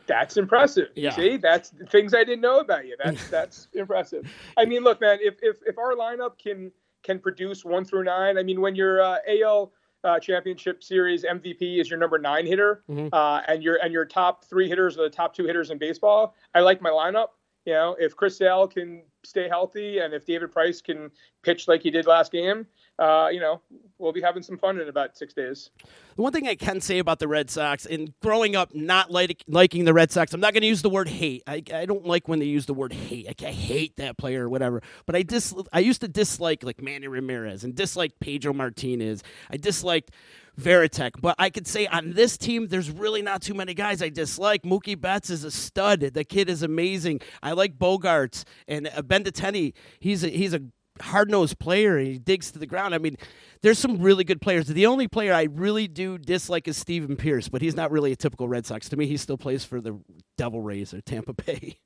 That's 0.08 0.38
impressive. 0.38 0.90
Yeah. 0.96 1.12
See, 1.12 1.38
that's 1.38 1.72
things 1.90 2.14
I 2.14 2.24
didn't 2.24 2.42
know 2.42 2.60
about 2.60 2.86
you. 2.86 2.98
That's 3.02 3.28
that's 3.30 3.68
impressive. 3.74 4.30
I 4.58 4.66
mean, 4.66 4.84
look, 4.84 5.00
man, 5.00 5.20
if, 5.22 5.36
if 5.42 5.58
if 5.66 5.78
our 5.78 5.94
lineup 5.96 6.40
can 6.40 6.72
can 7.04 7.20
produce 7.20 7.64
one 7.64 7.86
through 7.86 8.04
nine, 8.04 8.38
I 8.38 8.44
mean, 8.44 8.60
when 8.60 8.76
your 8.76 9.02
uh, 9.02 9.18
AL 9.28 9.72
uh, 10.04 10.20
Championship 10.20 10.84
Series 10.84 11.24
MVP 11.24 11.80
is 11.80 11.90
your 11.90 12.00
number 12.00 12.18
nine 12.18 12.46
hitter, 12.46 12.84
uh, 13.14 13.42
and 13.48 13.64
your 13.64 13.76
and 13.84 13.94
your 13.94 14.06
top 14.06 14.44
three 14.46 14.68
hitters 14.68 14.98
are 14.98 15.04
the 15.04 15.10
top 15.10 15.34
two 15.34 15.46
hitters 15.46 15.70
in 15.70 15.78
baseball, 15.78 16.36
I 16.56 16.60
like 16.62 16.82
my 16.82 16.90
lineup. 16.90 17.28
You 17.66 17.74
know, 17.74 17.96
if 18.00 18.16
Chris 18.16 18.38
Sale 18.38 18.68
can 18.68 19.04
stay 19.24 19.48
healthy 19.48 20.00
and 20.00 20.14
if 20.14 20.26
David 20.26 20.52
Price 20.52 20.82
can 20.82 21.12
pitch 21.44 21.68
like 21.68 21.82
he 21.82 21.92
did 21.92 22.08
last 22.08 22.32
game, 22.32 22.66
uh, 23.00 23.30
you 23.32 23.40
know, 23.40 23.62
we'll 23.98 24.14
be 24.14 24.22
having 24.22 24.44
some 24.44 24.58
fun 24.58 24.80
in 24.80 24.88
about 24.88 25.18
six 25.18 25.34
days. 25.34 25.72
The 26.16 26.22
one 26.22 26.32
thing 26.32 26.48
I 26.48 26.56
can 26.56 26.82
say 26.82 27.00
about 27.00 27.20
the 27.20 27.28
Red 27.28 27.50
Sox, 27.50 27.86
and 27.86 28.14
growing 28.22 28.56
up 28.56 28.76
not 28.76 29.10
like, 29.12 29.44
liking 29.48 29.86
the 29.86 29.94
Red 29.94 30.12
Sox, 30.12 30.34
I'm 30.34 30.42
not 30.42 30.54
going 30.54 30.62
to 30.62 30.68
use 30.68 30.82
the 30.82 30.90
word 30.90 31.08
hate. 31.08 31.44
I, 31.48 31.64
I 31.74 31.86
don't 31.86 32.06
like 32.06 32.28
when 32.28 32.40
they 32.40 32.46
use 32.46 32.66
the 32.66 32.74
word 32.74 32.94
hate. 32.94 33.28
Like, 33.28 33.44
I 33.44 33.52
hate 33.52 33.96
that 33.98 34.18
player 34.18 34.46
or 34.46 34.50
whatever. 34.50 34.82
But 35.06 35.16
I 35.16 35.24
dis 35.24 35.54
I 35.74 35.80
used 35.80 36.02
to 36.02 36.08
dislike 36.08 36.64
like 36.64 36.82
Manny 36.82 37.08
Ramirez 37.08 37.64
and 37.64 37.74
dislike 37.74 38.20
Pedro 38.20 38.54
Martinez. 38.54 39.24
I 39.50 39.58
disliked 39.58 40.12
Varitek. 40.60 41.22
But 41.22 41.36
I 41.40 41.50
could 41.50 41.68
say 41.68 41.88
on 41.88 42.14
this 42.14 42.38
team, 42.38 42.68
there's 42.68 42.92
really 42.92 43.22
not 43.22 43.42
too 43.42 43.54
many 43.54 43.74
guys 43.74 44.02
I 44.02 44.10
dislike. 44.10 44.64
Mookie 44.64 45.00
Betts 45.00 45.30
is 45.30 45.44
a 45.44 45.52
stud. 45.52 46.02
The 46.02 46.24
kid 46.24 46.50
is 46.50 46.62
amazing. 46.62 47.22
I 47.42 47.54
like 47.54 47.78
Bogaerts 47.78 48.44
and 48.68 48.88
uh, 48.88 49.02
Benintendi. 49.02 49.74
He's 50.00 50.24
a, 50.24 50.28
he's 50.28 50.54
a 50.54 50.62
hard 51.00 51.30
nosed 51.30 51.60
player 51.60 51.98
he 51.98 52.18
digs 52.18 52.52
to 52.52 52.60
the 52.60 52.66
ground. 52.66 52.94
I 52.94 52.98
mean, 52.98 53.18
there's 53.62 53.80
some 53.80 54.02
really 54.02 54.24
good 54.24 54.42
players. 54.42 54.68
The 54.68 54.88
only 54.88 55.08
player 55.08 55.34
I 55.34 55.44
really 55.44 55.88
do 55.88 56.18
dislike 56.18 56.68
is 56.68 56.78
Steven 56.78 57.16
Pearce, 57.16 57.48
but 57.48 57.62
he's 57.62 57.76
not 57.76 57.92
really 57.92 58.12
a 58.12 58.16
typical 58.16 58.48
Red 58.48 58.66
Sox. 58.66 58.90
To 58.90 58.98
me, 58.98 59.06
he 59.06 59.18
still 59.18 59.38
plays 59.38 59.64
for 59.64 59.80
the 59.80 60.00
Devil 60.38 60.62
Rays 60.62 60.94
or 60.94 61.02
Tampa 61.02 61.34
Bay. 61.34 61.78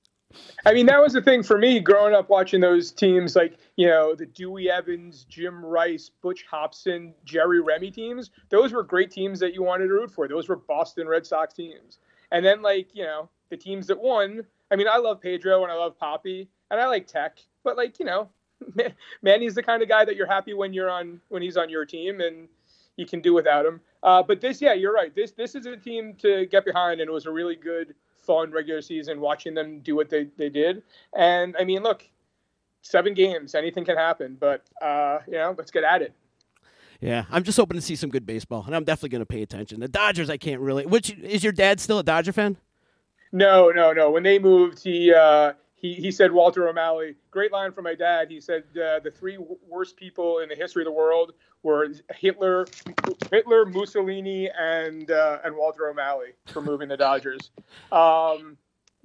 I 0.66 0.74
mean, 0.74 0.86
that 0.88 1.02
was 1.02 1.14
the 1.14 1.22
thing 1.22 1.44
for 1.44 1.58
me 1.58 1.80
growing 1.80 2.14
up 2.14 2.30
watching 2.30 2.60
those 2.60 2.92
teams 2.92 3.36
like, 3.36 3.58
you 3.78 3.88
know, 3.88 4.16
the 4.16 4.26
Dewey 4.26 4.70
Evans, 4.70 5.26
Jim 5.30 5.64
Rice, 5.64 6.12
Butch 6.22 6.44
Hobson, 6.50 7.14
Jerry 7.24 7.62
Remy 7.62 7.92
teams. 7.92 8.32
Those 8.50 8.74
were 8.74 8.84
great 8.84 9.12
teams 9.12 9.40
that 9.40 9.54
you 9.54 9.64
wanted 9.64 9.88
to 9.88 9.94
root 9.94 10.12
for. 10.12 10.28
Those 10.28 10.50
were 10.50 10.58
Boston 10.58 11.08
Red 11.08 11.26
Sox 11.26 11.54
teams. 11.54 12.00
And 12.32 12.46
then, 12.46 12.62
like, 12.62 12.90
you 12.94 13.04
know, 13.04 13.30
the 13.50 13.58
teams 13.58 13.88
that 13.88 14.00
won. 14.00 14.46
I 14.72 14.76
mean, 14.76 14.88
I 14.90 14.98
love 14.98 15.22
Pedro 15.22 15.64
and 15.64 15.72
I 15.72 15.76
love 15.76 15.98
Papi 15.98 16.48
and 16.72 16.82
I 16.82 16.88
like 16.88 17.08
Tek, 17.08 17.40
but, 17.64 17.78
like, 17.78 18.00
you 18.00 18.06
know, 18.06 18.30
Manny's 19.22 19.56
the 19.56 19.64
kind 19.64 19.82
of 19.82 19.90
guy 19.90 20.06
that 20.06 20.16
you're 20.16 20.28
happy 20.28 20.54
when 20.54 20.74
you're 20.74 20.90
on, 20.90 21.22
when 21.30 21.42
he's 21.42 21.58
on 21.58 21.70
your 21.70 21.86
team 21.86 22.22
and 22.22 22.48
you 22.98 23.06
can 23.06 23.22
do 23.22 23.34
without 23.34 23.66
him. 23.66 23.82
Uh, 24.04 24.24
but 24.24 24.42
this, 24.42 24.62
yeah, 24.62 24.74
you're 24.74 24.94
right. 24.94 25.14
This, 25.16 25.32
this 25.32 25.56
is 25.56 25.66
a 25.66 25.78
team 25.78 26.16
to 26.20 26.46
get 26.48 26.66
behind 26.66 27.02
and 27.02 27.10
it 27.10 27.14
was 27.14 27.26
a 27.26 27.32
really 27.32 27.56
good 27.56 27.96
fun 28.26 28.52
regular 28.52 28.82
season 28.82 29.20
watching 29.20 29.54
them 29.54 29.80
do 29.80 29.96
what 29.96 30.10
they, 30.10 30.28
they 30.38 30.50
did. 30.50 30.84
And 31.16 31.56
I 31.60 31.64
mean, 31.64 31.84
look, 31.84 32.08
seven 32.82 33.14
games, 33.14 33.56
anything 33.56 33.86
can 33.86 33.98
happen, 33.98 34.38
but 34.40 34.64
uh, 34.82 35.20
you 35.28 35.34
know, 35.34 35.56
let's 35.58 35.72
get 35.72 35.84
at 35.84 36.02
it. 36.02 36.14
Yeah, 37.02 37.26
I'm 37.30 37.44
just 37.44 37.58
hoping 37.58 37.78
to 37.78 37.82
see 37.82 37.96
some 37.96 38.10
good 38.10 38.26
baseball, 38.26 38.64
and 38.66 38.76
I'm 38.76 38.84
definitely 38.84 39.10
going 39.10 39.22
to 39.22 39.26
pay 39.26 39.42
attention. 39.42 39.80
The 39.80 39.88
Dodgers, 39.88 40.30
I 40.30 40.38
can't 40.38 40.62
really. 40.62 40.86
Which 40.86 41.12
is 41.12 41.44
your 41.44 41.52
dad 41.52 41.80
still 41.80 42.00
a 42.00 42.04
Dodger 42.04 42.32
fan? 42.32 42.58
No, 43.32 43.70
no, 43.70 43.92
no. 43.92 44.12
When 44.12 44.24
they 44.24 44.40
moved, 44.40 44.82
he 44.82 45.14
uh, 45.14 45.54
he 45.76 45.94
he 45.94 46.12
said 46.12 46.32
Walter 46.32 46.68
O'Malley. 46.68 47.16
Great 47.32 47.52
line 47.52 47.72
from 47.72 47.84
my 47.84 47.96
dad. 47.96 48.30
He 48.30 48.40
said 48.40 48.64
uh, 48.76 49.00
the 49.00 49.12
three 49.12 49.38
worst 49.68 49.98
people 49.98 50.40
in 50.40 50.50
the 50.50 50.56
history 50.56 50.84
of 50.84 50.86
the 50.86 50.92
world 50.92 51.34
were 51.64 51.90
Hitler, 52.16 52.66
Hitler, 53.30 53.66
Mussolini, 53.66 54.50
and 54.58 55.12
uh, 55.12 55.40
and 55.44 55.56
Walter 55.56 55.90
O'Malley 55.90 56.34
for 56.48 56.62
moving 56.62 56.88
the 56.88 56.98
Dodgers. 56.98 57.52
Um, 57.92 58.58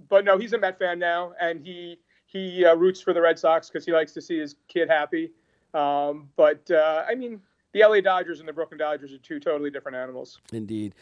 but 0.09 0.25
no, 0.25 0.39
he's 0.39 0.53
a 0.53 0.59
Met 0.59 0.79
fan 0.79 0.99
now, 0.99 1.33
and 1.41 1.61
he 1.61 1.99
he 2.27 2.65
uh, 2.65 2.75
roots 2.77 3.01
for 3.01 3.13
the 3.13 3.21
Red 3.21 3.39
Sox 3.39 3.69
because 3.69 3.85
he 3.85 3.93
likes 3.93 4.13
to 4.13 4.23
see 4.23 4.39
his 4.39 4.55
kid 4.69 4.89
happy. 4.89 5.33
Um, 5.75 6.29
but 6.37 6.71
uh, 6.71 7.05
I 7.09 7.15
mean, 7.15 7.41
the 7.73 7.81
LA 7.81 8.01
Dodgers 8.01 8.41
and 8.41 8.49
the 8.49 8.53
Brooklyn 8.53 8.79
Dodgers 8.79 9.13
are 9.13 9.19
two 9.19 9.41
totally 9.41 9.71
different 9.71 9.97
animals. 9.97 10.39
Indeed. 10.53 10.95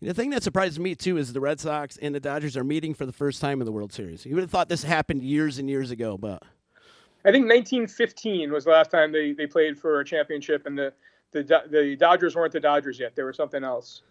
The 0.00 0.14
thing 0.14 0.30
that 0.30 0.42
surprises 0.44 0.78
me 0.78 0.94
too 0.94 1.16
is 1.16 1.32
the 1.32 1.40
Red 1.40 1.58
Sox 1.60 1.96
and 1.96 2.14
the 2.14 2.20
Dodgers 2.20 2.56
are 2.56 2.62
meeting 2.64 2.94
for 2.94 3.04
the 3.06 3.12
first 3.12 3.40
time 3.40 3.60
in 3.60 3.64
the 3.64 3.72
World 3.72 3.92
Series. 3.92 4.24
You 4.24 4.34
would 4.36 4.42
have 4.42 4.50
thought 4.50 4.68
this 4.68 4.84
happened 4.84 5.22
years 5.22 5.58
and 5.58 5.68
years 5.68 5.90
ago, 5.90 6.16
but 6.16 6.42
I 7.24 7.32
think 7.32 7.46
1915 7.46 8.52
was 8.52 8.64
the 8.64 8.70
last 8.70 8.90
time 8.90 9.10
they, 9.12 9.32
they 9.32 9.46
played 9.46 9.76
for 9.78 10.00
a 10.00 10.04
championship, 10.04 10.66
and 10.66 10.78
the, 10.78 10.92
the 11.32 11.42
the 11.68 11.96
Dodgers 11.98 12.36
weren't 12.36 12.52
the 12.52 12.60
Dodgers 12.60 12.98
yet; 13.00 13.16
they 13.16 13.24
were 13.24 13.32
something 13.32 13.64
else. 13.64 14.02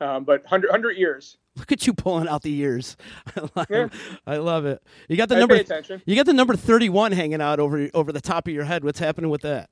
Um, 0.00 0.24
but 0.24 0.42
100, 0.42 0.68
100 0.68 0.96
years. 0.96 1.36
look 1.56 1.70
at 1.70 1.86
you 1.86 1.92
pulling 1.92 2.26
out 2.28 2.42
the 2.42 2.50
years. 2.50 2.96
I 3.36 3.40
love, 3.54 3.66
Yeah. 3.70 3.88
I 4.26 4.36
love 4.38 4.64
it. 4.66 4.82
You 5.08 5.16
got 5.16 5.28
the 5.28 5.36
I 5.36 5.40
number. 5.40 5.54
pay 5.56 5.60
attention. 5.60 6.02
You 6.06 6.16
got 6.16 6.26
the 6.26 6.32
number 6.32 6.56
31 6.56 7.12
hanging 7.12 7.40
out 7.40 7.60
over 7.60 7.88
over 7.94 8.10
the 8.12 8.20
top 8.20 8.46
of 8.48 8.54
your 8.54 8.64
head. 8.64 8.84
What's 8.84 8.98
happening 9.00 9.30
with 9.30 9.42
that? 9.42 9.70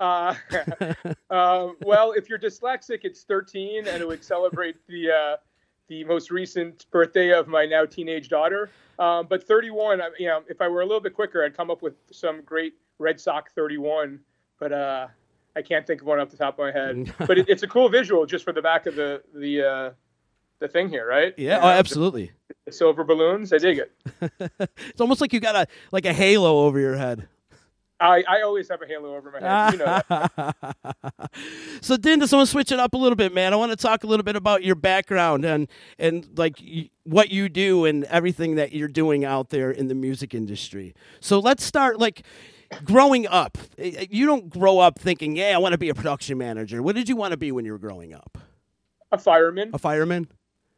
Uh, 0.00 0.34
uh, 1.30 1.68
well, 1.82 2.12
if 2.12 2.28
you're 2.28 2.38
dyslexic, 2.38 3.00
it's 3.02 3.22
13, 3.24 3.86
and 3.88 4.02
it 4.02 4.06
would 4.06 4.24
celebrate 4.24 4.76
the 4.86 5.10
uh, 5.10 5.36
the 5.88 6.04
most 6.04 6.30
recent 6.30 6.86
birthday 6.90 7.32
of 7.32 7.48
my 7.48 7.64
now 7.64 7.84
teenage 7.84 8.28
daughter. 8.28 8.70
Um, 8.98 9.26
but 9.28 9.44
31, 9.44 10.00
I, 10.00 10.10
you 10.18 10.26
know, 10.26 10.42
if 10.48 10.60
I 10.60 10.68
were 10.68 10.82
a 10.82 10.86
little 10.86 11.00
bit 11.00 11.14
quicker, 11.14 11.44
I'd 11.44 11.56
come 11.56 11.70
up 11.70 11.82
with 11.82 11.94
some 12.12 12.42
great 12.42 12.74
Red 12.98 13.20
Sox 13.20 13.52
31. 13.52 14.20
But 14.58 14.72
uh, 14.72 15.06
I 15.56 15.62
can't 15.62 15.86
think 15.86 16.00
of 16.00 16.06
one 16.06 16.20
off 16.20 16.30
the 16.30 16.36
top 16.36 16.58
of 16.58 16.64
my 16.64 16.72
head. 16.72 17.12
but 17.26 17.38
it, 17.38 17.48
it's 17.48 17.62
a 17.62 17.68
cool 17.68 17.88
visual 17.88 18.26
just 18.26 18.44
for 18.44 18.52
the 18.52 18.62
back 18.62 18.86
of 18.86 18.96
the 18.96 19.22
the 19.34 19.62
uh, 19.62 19.90
the 20.58 20.68
thing 20.68 20.88
here, 20.88 21.06
right? 21.06 21.32
Yeah, 21.36 21.56
You 21.56 21.58
oh, 21.58 21.62
know, 21.62 21.68
absolutely. 21.68 22.32
The 22.66 22.72
silver 22.72 23.04
balloons. 23.04 23.52
I 23.52 23.58
dig 23.58 23.78
it. 23.78 23.92
It's 24.60 25.00
almost 25.00 25.20
like 25.20 25.32
you 25.32 25.40
got 25.40 25.54
a 25.54 25.66
like 25.92 26.04
a 26.04 26.12
halo 26.12 26.66
over 26.66 26.78
your 26.78 26.96
head. 26.96 27.28
I, 28.00 28.22
I 28.28 28.42
always 28.42 28.68
have 28.68 28.80
a 28.82 28.86
halo 28.86 29.16
over 29.16 29.30
my 29.32 29.40
head. 29.40 29.72
You 29.72 29.78
know 29.78 29.84
that. 30.08 30.56
so, 31.80 31.96
Dindus, 31.96 32.32
I 32.32 32.36
want 32.36 32.46
to 32.46 32.52
switch 32.52 32.70
it 32.72 32.78
up 32.78 32.94
a 32.94 32.96
little 32.96 33.16
bit, 33.16 33.34
man. 33.34 33.52
I 33.52 33.56
want 33.56 33.72
to 33.72 33.76
talk 33.76 34.04
a 34.04 34.06
little 34.06 34.22
bit 34.24 34.36
about 34.36 34.62
your 34.62 34.74
background 34.76 35.44
and 35.44 35.68
and 35.98 36.26
like 36.38 36.56
y- 36.60 36.90
what 37.04 37.30
you 37.30 37.48
do 37.48 37.84
and 37.84 38.04
everything 38.04 38.54
that 38.56 38.72
you're 38.72 38.88
doing 38.88 39.24
out 39.24 39.50
there 39.50 39.70
in 39.70 39.88
the 39.88 39.94
music 39.94 40.34
industry. 40.34 40.94
So, 41.20 41.38
let's 41.40 41.64
start 41.64 41.98
like 41.98 42.22
growing 42.84 43.26
up. 43.26 43.58
Eh, 43.78 44.06
You 44.10 44.26
don't 44.26 44.48
grow 44.48 44.78
up 44.78 44.98
thinking, 44.98 45.36
"Yeah, 45.36 45.54
I 45.54 45.58
want 45.58 45.72
to 45.72 45.78
be 45.78 45.88
a 45.88 45.94
production 45.94 46.38
manager." 46.38 46.82
What 46.82 46.94
did 46.94 47.08
you 47.08 47.16
want 47.16 47.32
to 47.32 47.36
be 47.36 47.50
when 47.52 47.64
you 47.64 47.72
were 47.72 47.78
growing 47.78 48.14
up? 48.14 48.38
A 49.10 49.18
fireman. 49.18 49.70
A 49.72 49.78
fireman? 49.78 50.28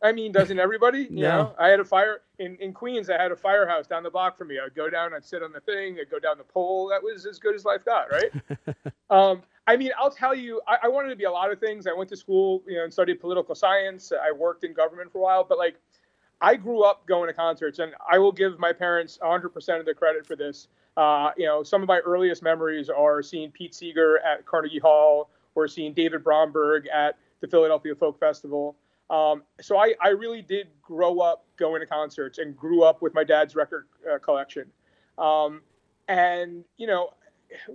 I 0.02 0.12
mean, 0.12 0.32
doesn't 0.32 0.58
everybody? 0.58 1.02
You 1.10 1.22
No. 1.24 1.36
know, 1.36 1.54
I 1.58 1.68
had 1.68 1.80
a 1.80 1.84
fire 1.84 2.22
in, 2.38 2.56
in 2.56 2.72
Queens. 2.72 3.10
I 3.10 3.20
had 3.20 3.32
a 3.32 3.36
firehouse 3.36 3.86
down 3.86 4.02
the 4.02 4.10
block 4.10 4.38
from 4.38 4.48
me. 4.48 4.58
I'd 4.58 4.74
go 4.74 4.88
down, 4.88 5.12
I'd 5.14 5.24
sit 5.24 5.42
on 5.42 5.52
the 5.52 5.60
thing, 5.60 5.98
I'd 6.00 6.10
go 6.10 6.18
down 6.18 6.38
the 6.38 6.44
pole. 6.44 6.88
That 6.88 7.02
was 7.02 7.26
as 7.26 7.38
good 7.38 7.54
as 7.54 7.64
life 7.64 7.84
got, 7.84 8.06
right? 8.10 8.32
um, 9.10 9.42
I 9.66 9.76
mean, 9.76 9.90
I'll 9.98 10.10
tell 10.10 10.34
you, 10.34 10.60
I, 10.66 10.78
I 10.84 10.88
wanted 10.88 11.10
to 11.10 11.16
be 11.16 11.24
a 11.24 11.30
lot 11.30 11.52
of 11.52 11.60
things. 11.60 11.86
I 11.86 11.92
went 11.92 12.08
to 12.10 12.16
school, 12.16 12.62
you 12.66 12.76
know, 12.76 12.84
and 12.84 12.92
studied 12.92 13.20
political 13.20 13.54
science. 13.54 14.12
I 14.12 14.32
worked 14.32 14.64
in 14.64 14.72
government 14.72 15.12
for 15.12 15.18
a 15.18 15.22
while, 15.22 15.44
but 15.44 15.58
like, 15.58 15.76
I 16.40 16.56
grew 16.56 16.82
up 16.82 17.06
going 17.06 17.28
to 17.28 17.34
concerts, 17.34 17.78
and 17.80 17.92
I 18.10 18.18
will 18.18 18.32
give 18.32 18.58
my 18.58 18.72
parents 18.72 19.18
100% 19.22 19.78
of 19.78 19.84
the 19.84 19.92
credit 19.92 20.26
for 20.26 20.36
this. 20.36 20.68
Uh, 20.96 21.30
you 21.36 21.44
know, 21.44 21.62
some 21.62 21.82
of 21.82 21.88
my 21.88 21.98
earliest 21.98 22.42
memories 22.42 22.88
are 22.88 23.22
seeing 23.22 23.50
Pete 23.50 23.74
Seeger 23.74 24.18
at 24.20 24.46
Carnegie 24.46 24.78
Hall 24.78 25.28
or 25.54 25.68
seeing 25.68 25.92
David 25.92 26.24
Bromberg 26.24 26.86
at 26.88 27.16
the 27.40 27.46
Philadelphia 27.46 27.94
Folk 27.94 28.18
Festival. 28.18 28.74
Um, 29.10 29.42
so 29.60 29.76
I, 29.76 29.94
I 30.00 30.10
really 30.10 30.40
did 30.40 30.68
grow 30.80 31.18
up 31.18 31.44
going 31.56 31.80
to 31.80 31.86
concerts 31.86 32.38
and 32.38 32.56
grew 32.56 32.82
up 32.82 33.02
with 33.02 33.12
my 33.12 33.24
dad's 33.24 33.56
record 33.56 33.86
uh, 34.10 34.18
collection. 34.18 34.66
Um, 35.18 35.62
and, 36.08 36.64
you 36.76 36.86
know, 36.86 37.10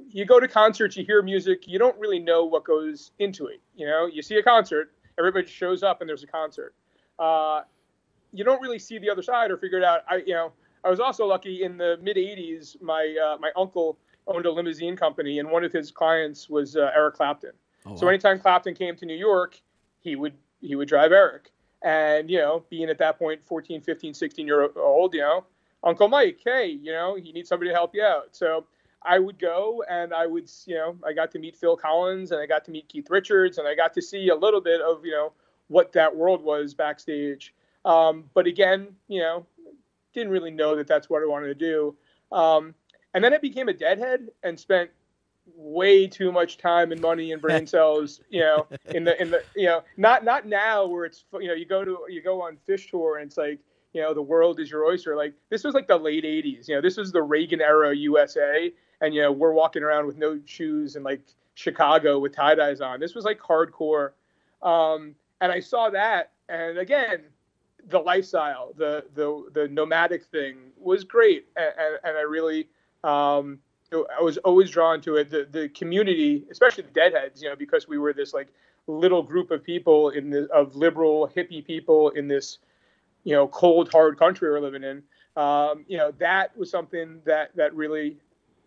you 0.10 0.26
go 0.26 0.40
to 0.40 0.48
concerts, 0.48 0.96
you 0.96 1.06
hear 1.06 1.22
music, 1.22 1.68
you 1.68 1.78
don't 1.78 1.98
really 2.00 2.20
know 2.20 2.46
what 2.46 2.64
goes 2.64 3.12
into 3.20 3.48
it. 3.48 3.62
You 3.76 3.86
know, 3.86 4.06
you 4.06 4.22
see 4.22 4.36
a 4.38 4.44
concert, 4.44 4.94
everybody 5.20 5.46
shows 5.48 5.84
up 5.84 6.00
and 6.00 6.10
there's 6.10 6.24
a 6.24 6.28
concert. 6.28 6.74
Uh, 7.20 7.62
you 8.32 8.44
don't 8.44 8.62
really 8.62 8.80
see 8.80 8.98
the 8.98 9.10
other 9.10 9.22
side 9.22 9.52
or 9.52 9.58
figure 9.58 9.78
it 9.78 9.84
out. 9.84 10.02
I, 10.10 10.18
you 10.26 10.34
know, 10.34 10.54
I 10.84 10.90
was 10.90 11.00
also 11.00 11.26
lucky 11.26 11.64
in 11.64 11.78
the 11.78 11.98
mid 12.02 12.18
'80s. 12.18 12.80
My 12.82 13.16
uh, 13.26 13.38
my 13.40 13.50
uncle 13.56 13.98
owned 14.28 14.46
a 14.46 14.52
limousine 14.52 14.96
company, 14.96 15.40
and 15.40 15.50
one 15.50 15.64
of 15.64 15.72
his 15.72 15.90
clients 15.90 16.50
was 16.50 16.76
uh, 16.76 16.92
Eric 16.96 17.16
Clapton. 17.16 17.52
So 17.96 18.08
anytime 18.08 18.40
Clapton 18.40 18.74
came 18.74 18.96
to 18.98 19.06
New 19.06 19.16
York, 19.16 19.60
he 20.02 20.16
would 20.16 20.34
he 20.66 20.76
would 20.76 20.88
drive 20.88 21.12
Eric. 21.12 21.52
And 21.84 22.30
you 22.30 22.40
know, 22.40 22.64
being 22.70 22.90
at 22.90 22.98
that 22.98 23.20
point 23.20 23.46
14, 23.46 23.82
15, 23.82 24.14
16 24.14 24.48
year 24.48 24.70
old, 24.76 25.14
you 25.14 25.22
know, 25.22 25.46
Uncle 25.84 26.08
Mike, 26.08 26.40
hey, 26.44 26.68
you 26.68 26.92
know, 26.92 27.16
you 27.16 27.32
need 27.32 27.48
somebody 27.48 27.70
to 27.70 27.76
help 27.76 27.94
you 27.94 28.04
out. 28.04 28.36
So 28.36 28.66
I 29.04 29.20
would 29.20 29.38
go 29.38 29.84
and 29.88 30.14
I 30.14 30.26
would, 30.26 30.50
you 30.66 30.76
know, 30.76 30.98
I 31.06 31.14
got 31.14 31.32
to 31.32 31.40
meet 31.40 31.56
Phil 31.56 31.78
Collins 31.78 32.32
and 32.32 32.42
I 32.42 32.48
got 32.48 32.66
to 32.66 32.72
meet 32.72 32.90
Keith 32.90 33.08
Richards 33.10 33.60
and 33.60 33.68
I 33.68 33.76
got 33.76 33.94
to 33.94 34.02
see 34.02 34.30
a 34.30 34.36
little 34.36 34.62
bit 34.62 34.82
of, 34.82 35.06
you 35.06 35.12
know, 35.12 35.32
what 35.68 35.92
that 35.94 36.16
world 36.16 36.44
was 36.44 36.74
backstage. 36.74 37.54
Um, 37.86 38.26
but 38.34 38.48
again, 38.48 38.88
you 39.08 39.20
know, 39.20 39.46
didn't 40.14 40.32
really 40.32 40.52
know 40.52 40.76
that 40.76 40.88
that's 40.88 41.10
what 41.10 41.22
I 41.22 41.28
wanted 41.28 41.48
to 41.48 41.56
do. 41.56 41.96
Um, 42.32 42.74
and 43.14 43.24
then 43.24 43.34
I 43.34 43.38
became 43.38 43.70
a 43.70 43.74
deadhead 43.74 44.30
and 44.44 44.60
spent 44.60 44.90
way 45.56 46.08
too 46.08 46.32
much 46.32 46.58
time 46.58 46.92
and 46.92 47.02
money 47.02 47.32
and 47.32 47.42
brain 47.42 47.68
cells, 47.76 48.22
you 48.30 48.42
know, 48.42 48.68
in 48.88 49.04
the 49.04 49.20
in 49.22 49.32
the 49.32 49.44
you 49.56 49.66
know, 49.66 49.84
not 49.98 50.24
not 50.24 50.46
now 50.46 50.86
where 50.86 51.06
it's 51.06 51.26
you 51.34 51.48
know, 51.48 51.54
you 51.54 51.66
go 51.66 51.84
to 51.84 52.00
you 52.10 52.22
go 52.22 52.42
on 52.42 52.58
Phish 52.68 52.90
tour 52.90 53.18
and 53.18 53.28
it's 53.28 53.38
like, 53.38 53.60
you 53.94 54.02
know, 54.02 54.14
the 54.14 54.22
world 54.22 54.60
is 54.60 54.70
your 54.70 54.86
oyster. 54.86 55.16
Like 55.16 55.34
this 55.50 55.64
was 55.64 55.74
like 55.74 55.88
the 55.88 55.98
late 55.98 56.24
80s. 56.24 56.68
You 56.68 56.76
know, 56.76 56.82
this 56.82 56.98
was 56.98 57.12
the 57.12 57.22
Reagan 57.22 57.62
era 57.62 57.96
USA 57.96 58.72
and 59.02 59.14
you 59.14 59.22
know, 59.22 59.32
we're 59.32 59.54
walking 59.54 59.84
around 59.84 60.08
with 60.08 60.18
no 60.18 60.40
shoes 60.46 60.96
and 60.96 61.06
like 61.06 61.22
Chicago 61.54 62.20
with 62.20 62.36
tie-dyes 62.36 62.82
on. 62.82 63.00
This 63.00 63.16
was 63.16 63.26
like 63.26 63.40
hardcore. 63.40 64.12
Um, 64.62 65.16
and 65.42 65.52
I 65.52 65.60
saw 65.60 65.90
that 65.90 66.32
and 66.50 66.78
again, 66.78 67.24
the 67.88 68.00
lifestyle, 68.00 68.74
the 68.78 69.06
the 69.14 69.50
the 69.54 69.68
nomadic 69.68 70.26
thing 70.26 70.58
was 70.78 71.04
great, 71.04 71.46
and, 71.56 71.72
and, 71.78 72.00
and 72.04 72.18
I 72.18 72.22
really, 72.22 72.68
um, 73.04 73.60
I 73.94 74.22
was 74.22 74.38
always 74.40 74.70
drawn 74.70 75.02
to 75.02 75.16
it. 75.18 75.30
The 75.30 75.48
the 75.50 75.70
community, 75.70 76.44
especially 76.52 76.84
the 76.84 76.92
Deadheads, 76.92 77.42
you 77.42 77.50
know, 77.50 77.56
because 77.56 77.88
we 77.88 77.98
were 77.98 78.14
this 78.14 78.34
like 78.34 78.48
little 78.88 79.24
group 79.24 79.52
of 79.52 79.64
people 79.64 80.10
in 80.10 80.30
the 80.30 80.48
of 80.52 80.76
liberal 80.76 81.32
hippie 81.36 81.66
people 81.66 82.10
in 82.10 82.28
this, 82.28 82.60
you 83.24 83.34
know, 83.34 83.48
cold 83.48 83.92
hard 83.92 84.18
country 84.18 84.50
we're 84.50 84.60
living 84.60 84.84
in. 84.84 85.04
Um, 85.42 85.86
you 85.88 85.98
know, 85.98 86.12
that 86.20 86.58
was 86.58 86.70
something 86.70 87.20
that 87.26 87.56
that 87.56 87.74
really 87.76 88.18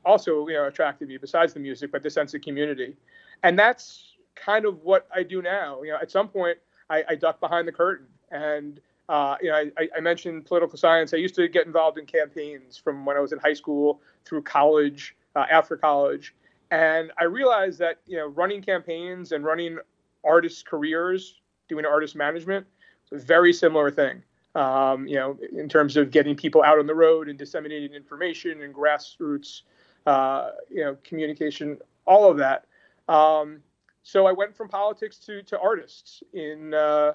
also 0.04 0.46
you 0.48 0.54
know 0.54 0.66
attracted 0.66 1.08
me 1.08 1.16
besides 1.16 1.52
the 1.52 1.60
music, 1.60 1.90
but 1.92 2.02
the 2.02 2.10
sense 2.10 2.34
of 2.34 2.40
community, 2.40 2.96
and 3.42 3.58
that's 3.58 4.14
kind 4.34 4.64
of 4.64 4.82
what 4.82 5.08
I 5.14 5.22
do 5.22 5.42
now. 5.42 5.82
You 5.82 5.92
know, 5.92 5.98
at 6.00 6.10
some 6.10 6.28
point 6.28 6.58
I, 6.90 7.04
I 7.08 7.14
duck 7.16 7.40
behind 7.40 7.66
the 7.66 7.72
curtain 7.72 8.06
and 8.30 8.80
uh, 9.08 9.36
you 9.40 9.50
know, 9.50 9.70
I, 9.78 9.88
I 9.96 10.00
mentioned 10.00 10.44
political 10.44 10.76
science. 10.76 11.14
I 11.14 11.16
used 11.16 11.34
to 11.36 11.48
get 11.48 11.66
involved 11.66 11.98
in 11.98 12.06
campaigns 12.06 12.76
from 12.76 13.06
when 13.06 13.16
I 13.16 13.20
was 13.20 13.32
in 13.32 13.38
high 13.38 13.54
school 13.54 14.02
through 14.24 14.42
college, 14.42 15.16
uh, 15.34 15.46
after 15.50 15.76
college, 15.76 16.34
and 16.70 17.10
I 17.18 17.24
realized 17.24 17.78
that 17.78 18.00
you 18.06 18.18
know, 18.18 18.26
running 18.26 18.60
campaigns 18.60 19.32
and 19.32 19.44
running 19.44 19.78
artists' 20.24 20.62
careers, 20.62 21.40
doing 21.68 21.86
artist 21.86 22.16
management, 22.16 22.66
a 23.12 23.18
very 23.18 23.52
similar 23.52 23.90
thing. 23.90 24.22
Um, 24.54 25.06
you 25.06 25.14
know, 25.14 25.38
in 25.52 25.68
terms 25.68 25.96
of 25.96 26.10
getting 26.10 26.34
people 26.34 26.62
out 26.62 26.78
on 26.78 26.86
the 26.86 26.94
road 26.94 27.28
and 27.28 27.38
disseminating 27.38 27.92
information 27.94 28.62
and 28.62 28.74
grassroots, 28.74 29.62
uh, 30.06 30.50
you 30.68 30.82
know, 30.82 30.96
communication, 31.04 31.78
all 32.06 32.30
of 32.30 32.38
that. 32.38 32.66
Um, 33.08 33.60
so 34.02 34.26
I 34.26 34.32
went 34.32 34.56
from 34.56 34.68
politics 34.68 35.18
to 35.20 35.42
to 35.44 35.58
artists 35.60 36.22
in 36.32 36.74
uh, 36.74 37.12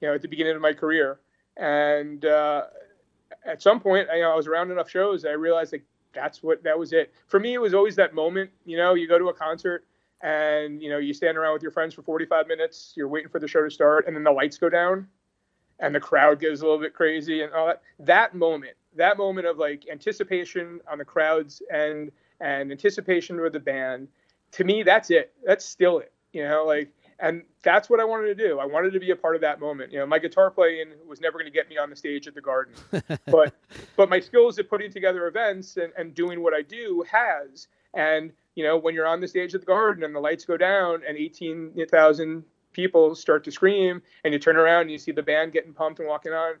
you 0.00 0.08
know 0.08 0.14
at 0.14 0.22
the 0.22 0.28
beginning 0.28 0.54
of 0.54 0.60
my 0.60 0.72
career 0.72 1.20
and 1.56 2.24
uh, 2.24 2.64
at 3.44 3.62
some 3.62 3.80
point 3.80 4.08
you 4.14 4.22
know, 4.22 4.32
i 4.32 4.34
was 4.34 4.46
around 4.46 4.70
enough 4.70 4.88
shows 4.88 5.24
i 5.24 5.30
realized 5.30 5.72
like 5.72 5.84
that's 6.14 6.42
what 6.42 6.62
that 6.62 6.78
was 6.78 6.92
it. 6.92 7.10
For 7.26 7.40
me 7.40 7.54
it 7.54 7.60
was 7.60 7.74
always 7.74 7.96
that 7.96 8.14
moment 8.14 8.50
you 8.64 8.76
know 8.76 8.94
you 8.94 9.08
go 9.08 9.18
to 9.18 9.28
a 9.28 9.34
concert 9.34 9.84
and 10.20 10.82
you 10.82 10.90
know 10.90 10.98
you 10.98 11.14
stand 11.14 11.36
around 11.36 11.54
with 11.54 11.62
your 11.62 11.70
friends 11.70 11.94
for 11.94 12.02
45 12.02 12.46
minutes 12.48 12.92
you're 12.96 13.08
waiting 13.08 13.30
for 13.30 13.38
the 13.38 13.48
show 13.48 13.62
to 13.62 13.70
start 13.70 14.06
and 14.06 14.14
then 14.14 14.22
the 14.24 14.30
lights 14.30 14.58
go 14.58 14.68
down 14.68 15.06
and 15.80 15.94
the 15.94 16.00
crowd 16.00 16.38
goes 16.40 16.60
a 16.60 16.64
little 16.64 16.78
bit 16.78 16.94
crazy 16.94 17.42
and 17.42 17.52
all 17.52 17.66
that. 17.66 17.82
That 17.98 18.34
moment 18.34 18.74
that 18.94 19.16
moment 19.16 19.46
of 19.46 19.56
like 19.58 19.86
anticipation 19.90 20.80
on 20.90 20.98
the 20.98 21.04
crowd's 21.04 21.62
end 21.72 22.12
and 22.40 22.70
anticipation 22.70 23.40
with 23.40 23.54
the 23.54 23.60
band 23.60 24.08
to 24.52 24.64
me 24.64 24.82
that's 24.82 25.10
it. 25.10 25.32
That's 25.44 25.64
still 25.64 25.98
it 25.98 26.12
you 26.32 26.44
know, 26.44 26.64
like, 26.64 26.90
and 27.22 27.44
that's 27.62 27.88
what 27.88 28.00
I 28.00 28.04
wanted 28.04 28.36
to 28.36 28.48
do. 28.48 28.58
I 28.58 28.66
wanted 28.66 28.92
to 28.94 29.00
be 29.00 29.12
a 29.12 29.16
part 29.16 29.36
of 29.36 29.40
that 29.42 29.60
moment. 29.60 29.92
You 29.92 30.00
know, 30.00 30.06
my 30.06 30.18
guitar 30.18 30.50
playing 30.50 30.88
was 31.06 31.20
never 31.20 31.38
going 31.38 31.50
to 31.50 31.52
get 31.52 31.68
me 31.70 31.78
on 31.78 31.88
the 31.88 31.94
stage 31.94 32.26
at 32.26 32.34
the 32.34 32.40
Garden, 32.40 32.74
but 33.26 33.54
but 33.96 34.10
my 34.10 34.18
skills 34.18 34.58
at 34.58 34.68
putting 34.68 34.90
together 34.90 35.28
events 35.28 35.76
and, 35.76 35.92
and 35.96 36.14
doing 36.14 36.42
what 36.42 36.52
I 36.52 36.62
do 36.62 37.04
has. 37.10 37.68
And 37.94 38.32
you 38.56 38.64
know, 38.64 38.76
when 38.76 38.94
you're 38.94 39.06
on 39.06 39.20
the 39.20 39.28
stage 39.28 39.54
at 39.54 39.60
the 39.60 39.66
Garden 39.66 40.02
and 40.02 40.14
the 40.14 40.18
lights 40.18 40.44
go 40.44 40.56
down 40.56 41.02
and 41.08 41.16
18,000 41.16 42.44
people 42.72 43.14
start 43.14 43.44
to 43.44 43.52
scream, 43.52 44.02
and 44.24 44.34
you 44.34 44.40
turn 44.40 44.56
around 44.56 44.82
and 44.82 44.90
you 44.90 44.98
see 44.98 45.12
the 45.12 45.22
band 45.22 45.52
getting 45.52 45.72
pumped 45.72 46.00
and 46.00 46.08
walking 46.08 46.32
on, 46.32 46.54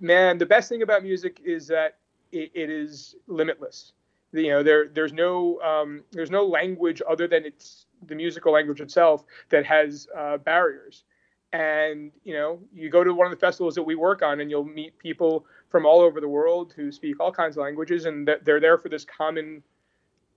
man, 0.00 0.38
the 0.38 0.46
best 0.46 0.70
thing 0.70 0.80
about 0.80 1.02
music 1.02 1.40
is 1.44 1.66
that 1.66 1.98
it, 2.32 2.50
it 2.54 2.70
is 2.70 3.14
limitless. 3.26 3.92
You 4.32 4.48
know, 4.48 4.62
there 4.62 4.88
there's 4.88 5.12
no 5.12 5.60
um, 5.60 6.02
there's 6.12 6.30
no 6.30 6.46
language 6.46 7.02
other 7.06 7.28
than 7.28 7.44
it's 7.44 7.84
the 8.06 8.14
musical 8.14 8.52
language 8.52 8.80
itself 8.80 9.24
that 9.50 9.64
has 9.66 10.08
uh, 10.16 10.38
barriers. 10.38 11.04
And 11.52 12.12
you 12.24 12.34
know, 12.34 12.60
you 12.74 12.90
go 12.90 13.02
to 13.02 13.14
one 13.14 13.26
of 13.26 13.30
the 13.30 13.38
festivals 13.38 13.74
that 13.74 13.82
we 13.82 13.94
work 13.94 14.22
on, 14.22 14.40
and 14.40 14.50
you'll 14.50 14.64
meet 14.64 14.98
people 14.98 15.46
from 15.70 15.86
all 15.86 16.00
over 16.00 16.20
the 16.20 16.28
world 16.28 16.74
who 16.76 16.92
speak 16.92 17.20
all 17.20 17.32
kinds 17.32 17.56
of 17.56 17.62
languages, 17.62 18.04
and 18.04 18.28
they're 18.44 18.60
there 18.60 18.76
for 18.78 18.88
this 18.88 19.04
common 19.04 19.62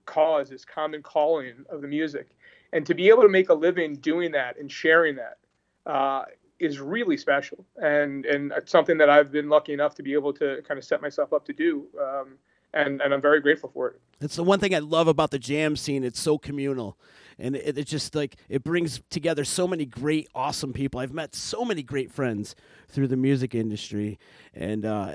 cause, 0.06 0.48
this 0.48 0.64
common 0.64 1.02
calling 1.02 1.64
of 1.68 1.82
the 1.82 1.88
music. 1.88 2.30
And 2.72 2.86
to 2.86 2.94
be 2.94 3.08
able 3.08 3.22
to 3.22 3.28
make 3.28 3.50
a 3.50 3.54
living 3.54 3.96
doing 3.96 4.32
that 4.32 4.58
and 4.58 4.72
sharing 4.72 5.16
that 5.16 5.36
uh, 5.84 6.24
is 6.58 6.80
really 6.80 7.18
special, 7.18 7.64
and 7.76 8.24
and 8.24 8.52
it's 8.56 8.72
something 8.72 8.96
that 8.96 9.10
I've 9.10 9.30
been 9.30 9.50
lucky 9.50 9.74
enough 9.74 9.94
to 9.96 10.02
be 10.02 10.14
able 10.14 10.32
to 10.34 10.62
kind 10.66 10.78
of 10.78 10.84
set 10.84 11.02
myself 11.02 11.34
up 11.34 11.44
to 11.46 11.52
do. 11.52 11.86
Um, 12.00 12.38
and, 12.74 13.00
and 13.02 13.12
I'm 13.12 13.20
very 13.20 13.40
grateful 13.40 13.70
for 13.72 13.88
it. 13.88 14.00
It's 14.20 14.36
the 14.36 14.44
one 14.44 14.58
thing 14.58 14.74
I 14.74 14.78
love 14.78 15.08
about 15.08 15.30
the 15.30 15.38
jam 15.38 15.76
scene. 15.76 16.04
It's 16.04 16.20
so 16.20 16.38
communal, 16.38 16.96
and 17.38 17.56
it, 17.56 17.78
it 17.78 17.86
just 17.86 18.14
like 18.14 18.36
it 18.48 18.62
brings 18.62 19.00
together 19.10 19.44
so 19.44 19.66
many 19.66 19.84
great, 19.84 20.28
awesome 20.34 20.72
people. 20.72 21.00
I've 21.00 21.12
met 21.12 21.34
so 21.34 21.64
many 21.64 21.82
great 21.82 22.10
friends 22.10 22.54
through 22.88 23.08
the 23.08 23.16
music 23.16 23.54
industry, 23.54 24.18
and 24.54 24.84
uh, 24.84 25.12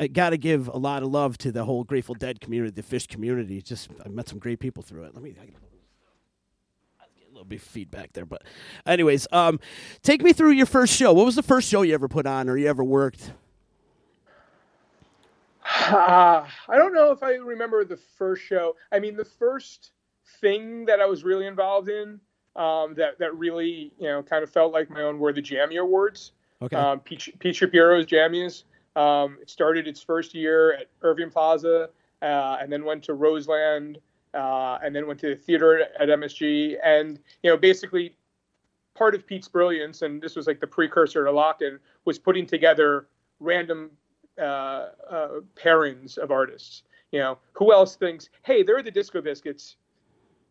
I 0.00 0.06
got 0.08 0.30
to 0.30 0.36
give 0.36 0.68
a 0.68 0.76
lot 0.76 1.02
of 1.02 1.10
love 1.10 1.38
to 1.38 1.52
the 1.52 1.64
whole 1.64 1.84
Grateful 1.84 2.14
Dead 2.14 2.40
community, 2.40 2.80
the 2.80 2.82
Phish 2.82 3.08
community. 3.08 3.60
Just 3.60 3.88
I 4.04 4.08
met 4.08 4.28
some 4.28 4.38
great 4.38 4.60
people 4.60 4.82
through 4.82 5.04
it. 5.04 5.14
Let 5.14 5.22
me. 5.22 5.34
I, 5.40 5.44
a 7.04 7.34
little 7.34 7.44
bit 7.44 7.60
of 7.60 7.66
feedback 7.66 8.12
there, 8.12 8.24
but 8.24 8.42
anyways, 8.86 9.26
um, 9.32 9.58
take 10.02 10.22
me 10.22 10.32
through 10.32 10.52
your 10.52 10.66
first 10.66 10.94
show. 10.94 11.12
What 11.12 11.26
was 11.26 11.34
the 11.34 11.42
first 11.42 11.68
show 11.68 11.82
you 11.82 11.92
ever 11.92 12.06
put 12.06 12.26
on 12.26 12.48
or 12.48 12.56
you 12.56 12.68
ever 12.68 12.84
worked? 12.84 13.32
Uh, 15.86 16.46
I 16.68 16.76
don't 16.76 16.94
know 16.94 17.10
if 17.10 17.22
I 17.22 17.32
remember 17.32 17.84
the 17.84 17.96
first 17.96 18.42
show. 18.42 18.76
I 18.92 18.98
mean, 18.98 19.16
the 19.16 19.24
first 19.24 19.90
thing 20.40 20.84
that 20.86 21.00
I 21.00 21.06
was 21.06 21.24
really 21.24 21.46
involved 21.46 21.88
in 21.88 22.20
um, 22.56 22.94
that 22.94 23.18
that 23.18 23.36
really 23.36 23.92
you 23.98 24.08
know 24.08 24.22
kind 24.22 24.42
of 24.42 24.50
felt 24.50 24.72
like 24.72 24.90
my 24.90 25.02
own 25.02 25.18
were 25.18 25.32
the 25.32 25.42
Jammy 25.42 25.76
Awards. 25.76 26.32
Okay. 26.62 26.76
Um, 26.76 27.00
Pete, 27.00 27.38
Pete 27.38 27.56
Shapiro's 27.56 28.06
Jammies. 28.06 28.64
Um, 28.96 29.38
it 29.42 29.50
started 29.50 29.88
its 29.88 30.00
first 30.00 30.34
year 30.34 30.74
at 30.74 30.86
Irving 31.02 31.30
Plaza, 31.30 31.90
uh, 32.22 32.56
and 32.60 32.72
then 32.72 32.84
went 32.84 33.02
to 33.04 33.14
Roseland, 33.14 33.98
uh, 34.34 34.78
and 34.82 34.94
then 34.94 35.06
went 35.06 35.18
to 35.20 35.30
the 35.30 35.36
theater 35.36 35.86
at 35.98 36.08
MSG. 36.08 36.76
And 36.82 37.18
you 37.42 37.50
know, 37.50 37.56
basically, 37.56 38.16
part 38.94 39.14
of 39.14 39.26
Pete's 39.26 39.48
brilliance, 39.48 40.02
and 40.02 40.22
this 40.22 40.36
was 40.36 40.46
like 40.46 40.60
the 40.60 40.66
precursor 40.66 41.24
to 41.24 41.30
Lockn', 41.30 41.78
was 42.04 42.18
putting 42.18 42.46
together 42.46 43.08
random 43.40 43.90
uh, 44.38 44.88
uh, 45.10 45.28
pairings 45.56 46.18
of 46.18 46.30
artists. 46.30 46.84
You 47.10 47.20
know, 47.20 47.38
who 47.52 47.72
else 47.72 47.96
thinks, 47.96 48.28
hey, 48.42 48.62
they're 48.62 48.82
the 48.82 48.90
Disco 48.90 49.20
Biscuits. 49.20 49.76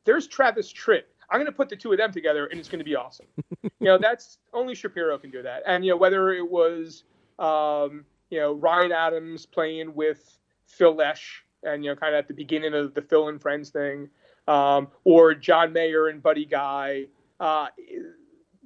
There's 0.06 0.28
Travis 0.28 0.72
Tritt. 0.72 1.04
I'm 1.30 1.40
going 1.40 1.46
to 1.46 1.52
put 1.52 1.70
the 1.70 1.76
two 1.76 1.92
of 1.92 1.98
them 1.98 2.12
together, 2.12 2.48
and 2.48 2.60
it's 2.60 2.70
going 2.70 2.80
to 2.80 2.86
be 2.86 2.96
awesome. 2.96 3.26
you 3.64 3.72
know, 3.82 3.98
that's 3.98 4.38
only 4.54 4.76
Shapiro 4.76 5.18
can 5.18 5.32
do 5.32 5.42
that. 5.42 5.64
And 5.66 5.84
you 5.84 5.92
know, 5.92 5.98
whether 5.98 6.32
it 6.34 6.50
was 6.50 7.04
um, 7.40 8.06
you 8.30 8.40
know 8.40 8.54
Ryan 8.54 8.92
Adams 8.92 9.46
playing 9.46 9.94
with 9.96 10.38
Phil 10.66 10.94
Lesh, 10.94 11.44
and 11.64 11.84
you 11.84 11.90
know, 11.90 11.96
kind 11.96 12.14
of 12.14 12.20
at 12.20 12.28
the 12.28 12.34
beginning 12.34 12.74
of 12.74 12.94
the 12.94 13.02
Phil 13.02 13.30
and 13.30 13.42
Friends 13.42 13.70
thing, 13.70 14.10
um, 14.48 14.90
or 15.04 15.34
John 15.34 15.74
Mayer 15.74 16.08
and 16.08 16.22
Buddy 16.22 16.46
Guy. 16.46 17.06
Uh, 17.40 17.68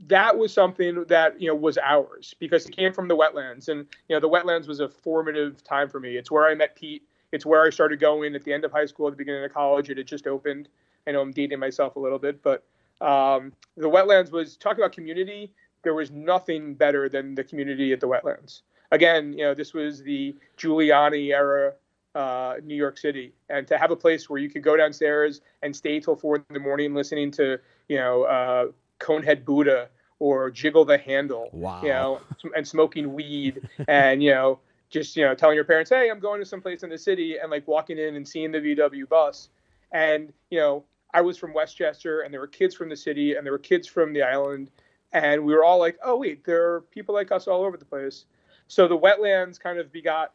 that 0.05 0.37
was 0.37 0.53
something 0.53 1.05
that 1.07 1.39
you 1.41 1.47
know 1.47 1.55
was 1.55 1.77
ours 1.79 2.35
because 2.39 2.65
it 2.65 2.75
came 2.75 2.93
from 2.93 3.07
the 3.07 3.15
wetlands 3.15 3.67
and 3.67 3.87
you 4.07 4.15
know 4.15 4.19
the 4.19 4.29
wetlands 4.29 4.67
was 4.67 4.79
a 4.79 4.87
formative 4.87 5.63
time 5.63 5.89
for 5.89 5.99
me 5.99 6.17
it's 6.17 6.29
where 6.29 6.45
i 6.45 6.53
met 6.53 6.75
pete 6.75 7.01
it's 7.31 7.45
where 7.45 7.65
i 7.65 7.69
started 7.71 7.99
going 7.99 8.35
at 8.35 8.43
the 8.43 8.53
end 8.53 8.63
of 8.63 8.71
high 8.71 8.85
school 8.85 9.07
at 9.07 9.13
the 9.13 9.17
beginning 9.17 9.43
of 9.43 9.51
college 9.51 9.89
it 9.89 9.97
had 9.97 10.05
just 10.05 10.27
opened 10.27 10.69
i 11.07 11.11
know 11.11 11.21
i'm 11.21 11.31
dating 11.31 11.59
myself 11.59 11.95
a 11.95 11.99
little 11.99 12.19
bit 12.19 12.41
but 12.43 12.63
um, 12.99 13.53
the 13.75 13.87
wetlands 13.87 14.31
was 14.31 14.57
talking 14.57 14.81
about 14.83 14.91
community 14.91 15.51
there 15.83 15.93
was 15.93 16.11
nothing 16.11 16.73
better 16.73 17.07
than 17.07 17.35
the 17.35 17.43
community 17.43 17.93
at 17.93 17.99
the 17.99 18.07
wetlands. 18.07 18.61
Again 18.91 19.33
you 19.33 19.43
know 19.43 19.53
this 19.53 19.73
was 19.73 20.01
the 20.03 20.35
giuliani 20.57 21.31
era 21.33 21.73
uh, 22.15 22.55
New 22.63 22.75
York 22.75 22.97
City, 22.97 23.31
and 23.49 23.67
to 23.67 23.77
have 23.77 23.91
a 23.91 23.95
place 23.95 24.27
where 24.29 24.39
you 24.39 24.49
could 24.49 24.63
go 24.63 24.75
downstairs 24.75 25.41
and 25.61 25.75
stay 25.75 25.99
till 25.99 26.15
four 26.15 26.37
in 26.37 26.43
the 26.49 26.59
morning 26.59 26.95
listening 26.95 27.29
to 27.31 27.59
you 27.89 27.97
know 27.97 28.23
uh, 28.23 28.65
Conehead 28.99 29.45
Buddha 29.45 29.89
or 30.19 30.49
Jiggle 30.49 30.83
the 30.83 30.97
Handle, 30.97 31.49
Wow. 31.53 31.81
you 31.83 31.89
know, 31.89 32.21
and 32.55 32.67
smoking 32.67 33.13
weed 33.13 33.61
and 33.87 34.23
you 34.23 34.31
know 34.31 34.59
just 34.89 35.15
you 35.15 35.23
know 35.23 35.35
telling 35.35 35.55
your 35.55 35.65
parents, 35.65 35.91
hey, 35.91 36.09
I'm 36.09 36.19
going 36.19 36.39
to 36.39 36.45
some 36.45 36.61
place 36.61 36.81
in 36.83 36.89
the 36.89 36.97
city, 36.97 37.37
and 37.37 37.51
like 37.51 37.67
walking 37.67 37.99
in 37.99 38.15
and 38.15 38.27
seeing 38.27 38.51
the 38.51 38.59
VW 38.59 39.07
bus, 39.07 39.49
and 39.91 40.33
you 40.49 40.57
know 40.59 40.83
I 41.13 41.21
was 41.21 41.37
from 41.37 41.53
Westchester, 41.53 42.21
and 42.21 42.33
there 42.33 42.41
were 42.41 42.47
kids 42.47 42.75
from 42.75 42.89
the 42.89 42.95
city, 42.95 43.35
and 43.35 43.45
there 43.45 43.53
were 43.53 43.59
kids 43.59 43.87
from 43.87 44.13
the 44.13 44.23
island, 44.23 44.71
and 45.13 45.43
we 45.43 45.53
were 45.53 45.63
all 45.63 45.79
like, 45.79 45.97
oh 46.03 46.17
wait, 46.17 46.43
there 46.45 46.73
are 46.73 46.81
people 46.81 47.15
like 47.15 47.31
us 47.31 47.47
all 47.47 47.63
over 47.63 47.77
the 47.77 47.85
place. 47.85 48.25
So 48.67 48.87
the 48.87 48.97
wetlands 48.97 49.59
kind 49.59 49.79
of 49.79 49.91
begot 49.91 50.33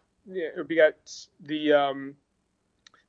or 0.57 0.65
begot 0.65 0.95
the 1.41 1.73
um, 1.73 2.15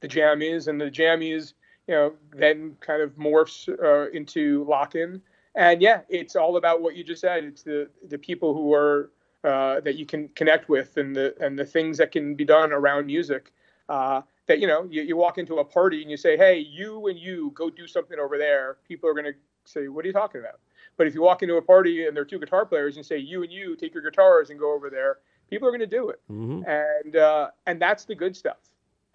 the 0.02 0.08
jammies, 0.08 0.68
and 0.68 0.80
the 0.80 0.92
jammies, 0.92 1.54
you 1.88 1.94
know, 1.94 2.14
then 2.36 2.76
kind 2.82 3.02
of 3.02 3.12
morphs 3.16 3.70
uh, 3.70 4.10
into 4.12 4.66
Lockn'. 4.66 5.22
And 5.56 5.82
yeah, 5.82 6.02
it's 6.10 6.36
all 6.36 6.58
about 6.58 6.82
what 6.82 6.96
you 6.96 7.04
just 7.04 7.22
said. 7.22 7.44
It's 7.44 7.64
the 7.64 7.90
the 8.10 8.18
people 8.18 8.54
who 8.54 8.74
are 8.74 9.12
uh, 9.44 9.80
that 9.82 9.96
you 9.96 10.06
can 10.06 10.28
connect 10.30 10.68
with, 10.68 10.98
and 10.98 11.16
the 11.16 11.36
and 11.40 11.58
the 11.58 11.66
things 11.66 11.98
that 11.98 12.12
can 12.12 12.36
be 12.36 12.46
done 12.46 12.74
around 12.74 13.06
music. 13.06 13.54
Uh, 13.88 14.22
that 14.48 14.60
you 14.60 14.68
know, 14.68 14.88
you, 14.90 15.02
you 15.04 15.16
walk 15.18 15.38
into 15.38 15.58
a 15.60 15.66
party 15.66 16.02
and 16.02 16.12
you 16.12 16.18
say, 16.18 16.38
"Hey, 16.38 16.58
you 16.60 17.08
and 17.08 17.18
you 17.18 17.52
go 17.56 17.70
do 17.70 17.88
something 17.88 18.20
over 18.20 18.38
there." 18.38 18.78
People 18.88 19.10
are 19.10 19.14
going 19.14 19.26
to 19.26 19.34
say, 19.66 19.88
"What 19.88 20.04
are 20.06 20.08
you 20.08 20.14
talking 20.14 20.42
about?" 20.42 20.60
But 20.98 21.08
if 21.08 21.16
you 21.16 21.22
walk 21.22 21.42
into 21.42 21.56
a 21.56 21.62
party 21.62 22.06
and 22.06 22.16
there 22.16 22.22
are 22.22 22.26
two 22.26 22.40
guitar 22.40 22.66
players 22.66 22.98
and 22.98 23.06
say, 23.06 23.18
"You 23.18 23.44
and 23.44 23.52
you 23.52 23.76
take 23.76 23.94
your 23.94 24.04
guitars 24.04 24.50
and 24.50 24.60
go 24.60 24.74
over 24.74 24.90
there," 24.90 25.20
people 25.50 25.68
are 25.68 25.72
going 25.72 25.80
to 25.80 25.88
do 25.88 26.10
it, 26.10 26.22
Mhm. 26.30 26.68
and 26.68 27.16
uh, 27.16 27.50
and 27.66 27.82
that's 27.82 28.06
the 28.06 28.16
good 28.16 28.36
stuff. 28.36 28.58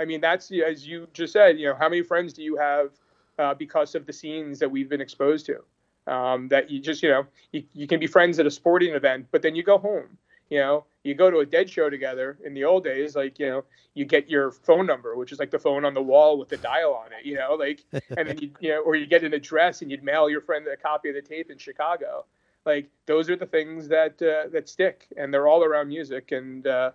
I 0.00 0.04
mean, 0.04 0.20
that's 0.20 0.50
as 0.52 0.86
you 0.86 1.08
just 1.12 1.32
said. 1.32 1.58
You 1.58 1.68
know, 1.68 1.74
how 1.74 1.88
many 1.88 2.02
friends 2.02 2.32
do 2.32 2.42
you 2.42 2.56
have 2.56 2.90
uh, 3.38 3.54
because 3.54 3.94
of 3.94 4.06
the 4.06 4.12
scenes 4.12 4.58
that 4.60 4.70
we've 4.70 4.88
been 4.88 5.00
exposed 5.00 5.46
to? 5.46 5.62
Um, 6.06 6.48
that 6.48 6.70
you 6.70 6.80
just, 6.80 7.02
you 7.02 7.10
know, 7.10 7.26
you, 7.52 7.64
you 7.74 7.86
can 7.86 8.00
be 8.00 8.06
friends 8.06 8.38
at 8.38 8.46
a 8.46 8.50
sporting 8.50 8.94
event, 8.94 9.26
but 9.30 9.42
then 9.42 9.54
you 9.54 9.62
go 9.62 9.76
home. 9.76 10.16
You 10.50 10.58
know, 10.58 10.84
you 11.02 11.14
go 11.14 11.30
to 11.30 11.38
a 11.38 11.46
dead 11.46 11.68
show 11.68 11.90
together. 11.90 12.38
In 12.44 12.54
the 12.54 12.64
old 12.64 12.84
days, 12.84 13.14
like 13.16 13.38
you 13.38 13.46
know, 13.46 13.64
you 13.94 14.04
get 14.04 14.28
your 14.28 14.50
phone 14.50 14.86
number, 14.86 15.16
which 15.16 15.32
is 15.32 15.38
like 15.38 15.50
the 15.50 15.58
phone 15.58 15.84
on 15.84 15.94
the 15.94 16.02
wall 16.02 16.38
with 16.38 16.48
the 16.48 16.56
dial 16.56 16.94
on 16.94 17.12
it. 17.12 17.24
You 17.24 17.36
know, 17.36 17.54
like, 17.54 17.84
and 18.16 18.28
then 18.28 18.38
you, 18.38 18.50
you 18.60 18.70
know, 18.70 18.80
or 18.80 18.94
you 18.96 19.06
get 19.06 19.24
an 19.24 19.34
address 19.34 19.82
and 19.82 19.90
you'd 19.90 20.02
mail 20.02 20.30
your 20.30 20.40
friend 20.40 20.66
a 20.66 20.76
copy 20.76 21.08
of 21.08 21.14
the 21.14 21.22
tape 21.22 21.50
in 21.50 21.58
Chicago. 21.58 22.24
Like 22.64 22.88
those 23.06 23.30
are 23.30 23.36
the 23.36 23.46
things 23.46 23.88
that 23.88 24.20
uh, 24.22 24.48
that 24.50 24.68
stick, 24.68 25.06
and 25.16 25.32
they're 25.32 25.48
all 25.48 25.64
around 25.64 25.88
music. 25.88 26.32
And 26.32 26.66
uh, 26.66 26.90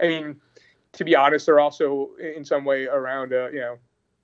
I 0.00 0.08
mean, 0.08 0.40
to 0.92 1.04
be 1.04 1.14
honest, 1.14 1.46
they're 1.46 1.60
also 1.60 2.10
in 2.18 2.44
some 2.44 2.64
way 2.64 2.86
around 2.86 3.32
a 3.32 3.50
you 3.52 3.60
know 3.60 3.78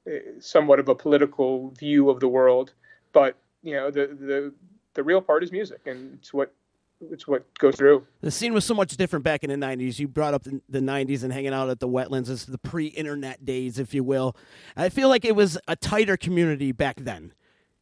eh, 0.06 0.18
somewhat 0.40 0.80
of 0.80 0.88
a 0.88 0.94
political 0.94 1.70
view 1.70 2.10
of 2.10 2.20
the 2.20 2.28
world. 2.28 2.72
But 3.12 3.36
you 3.62 3.74
know 3.74 3.90
the 3.90 4.06
the 4.06 4.52
the 4.94 5.02
real 5.02 5.20
part 5.20 5.44
is 5.44 5.52
music, 5.52 5.82
and 5.86 6.14
it's 6.14 6.34
what 6.34 6.52
it's 7.00 7.28
what 7.28 7.46
goes 7.58 7.76
through. 7.76 8.06
The 8.20 8.30
scene 8.30 8.52
was 8.52 8.64
so 8.64 8.74
much 8.74 8.96
different 8.96 9.24
back 9.24 9.44
in 9.44 9.50
the 9.50 9.66
90s. 9.66 9.98
You 9.98 10.08
brought 10.08 10.34
up 10.34 10.42
the, 10.44 10.60
the 10.68 10.80
90s 10.80 11.22
and 11.22 11.32
hanging 11.32 11.52
out 11.52 11.68
at 11.70 11.80
the 11.80 11.88
wetlands 11.88 12.28
as 12.28 12.46
the 12.46 12.58
pre 12.58 12.86
internet 12.86 13.44
days, 13.44 13.78
if 13.78 13.94
you 13.94 14.02
will. 14.02 14.36
I 14.76 14.88
feel 14.88 15.08
like 15.08 15.24
it 15.24 15.36
was 15.36 15.58
a 15.68 15.76
tighter 15.76 16.16
community 16.16 16.72
back 16.72 16.96
then. 17.00 17.32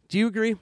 Do 0.09 0.18
you 0.18 0.26
agree? 0.26 0.57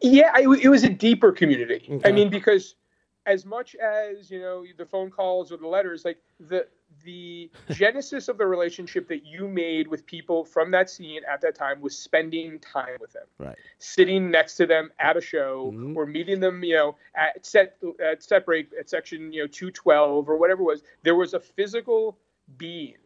Yeah, 0.00 0.30
I, 0.34 0.40
it 0.60 0.68
was 0.68 0.84
a 0.84 0.88
deeper 0.88 1.32
community. 1.32 1.86
Okay. 1.88 2.08
I 2.08 2.12
mean, 2.12 2.28
because 2.28 2.74
as 3.26 3.44
much 3.44 3.74
as 3.76 4.30
you 4.30 4.40
know 4.40 4.64
the 4.78 4.86
phone 4.86 5.10
calls 5.10 5.52
or 5.52 5.56
the 5.56 5.66
letters, 5.66 6.04
like 6.04 6.18
the 6.40 6.66
the 7.04 7.50
genesis 7.70 8.28
of 8.28 8.38
the 8.38 8.46
relationship 8.46 9.08
that 9.08 9.26
you 9.26 9.48
made 9.48 9.88
with 9.88 10.06
people 10.06 10.44
from 10.44 10.70
that 10.70 10.88
scene 10.88 11.20
at 11.30 11.40
that 11.40 11.54
time 11.54 11.80
was 11.80 11.98
spending 11.98 12.58
time 12.60 12.96
with 13.00 13.12
them, 13.12 13.26
Right. 13.38 13.56
sitting 13.78 14.30
next 14.30 14.56
to 14.56 14.66
them 14.66 14.90
at 14.98 15.16
a 15.16 15.20
show 15.20 15.72
Mhm. 15.74 15.96
or 15.96 16.06
meeting 16.06 16.40
them, 16.40 16.62
you 16.62 16.74
know, 16.74 16.96
at 17.14 17.44
set 17.44 17.76
at 18.00 18.22
set 18.22 18.46
break 18.46 18.68
at 18.78 18.88
section 18.88 19.32
you 19.32 19.42
know 19.42 19.46
two 19.48 19.70
twelve 19.70 20.28
or 20.28 20.36
whatever 20.36 20.62
it 20.62 20.66
was. 20.66 20.82
There 21.02 21.16
was 21.16 21.34
a 21.34 21.40
physical 21.40 22.18
being 22.56 22.96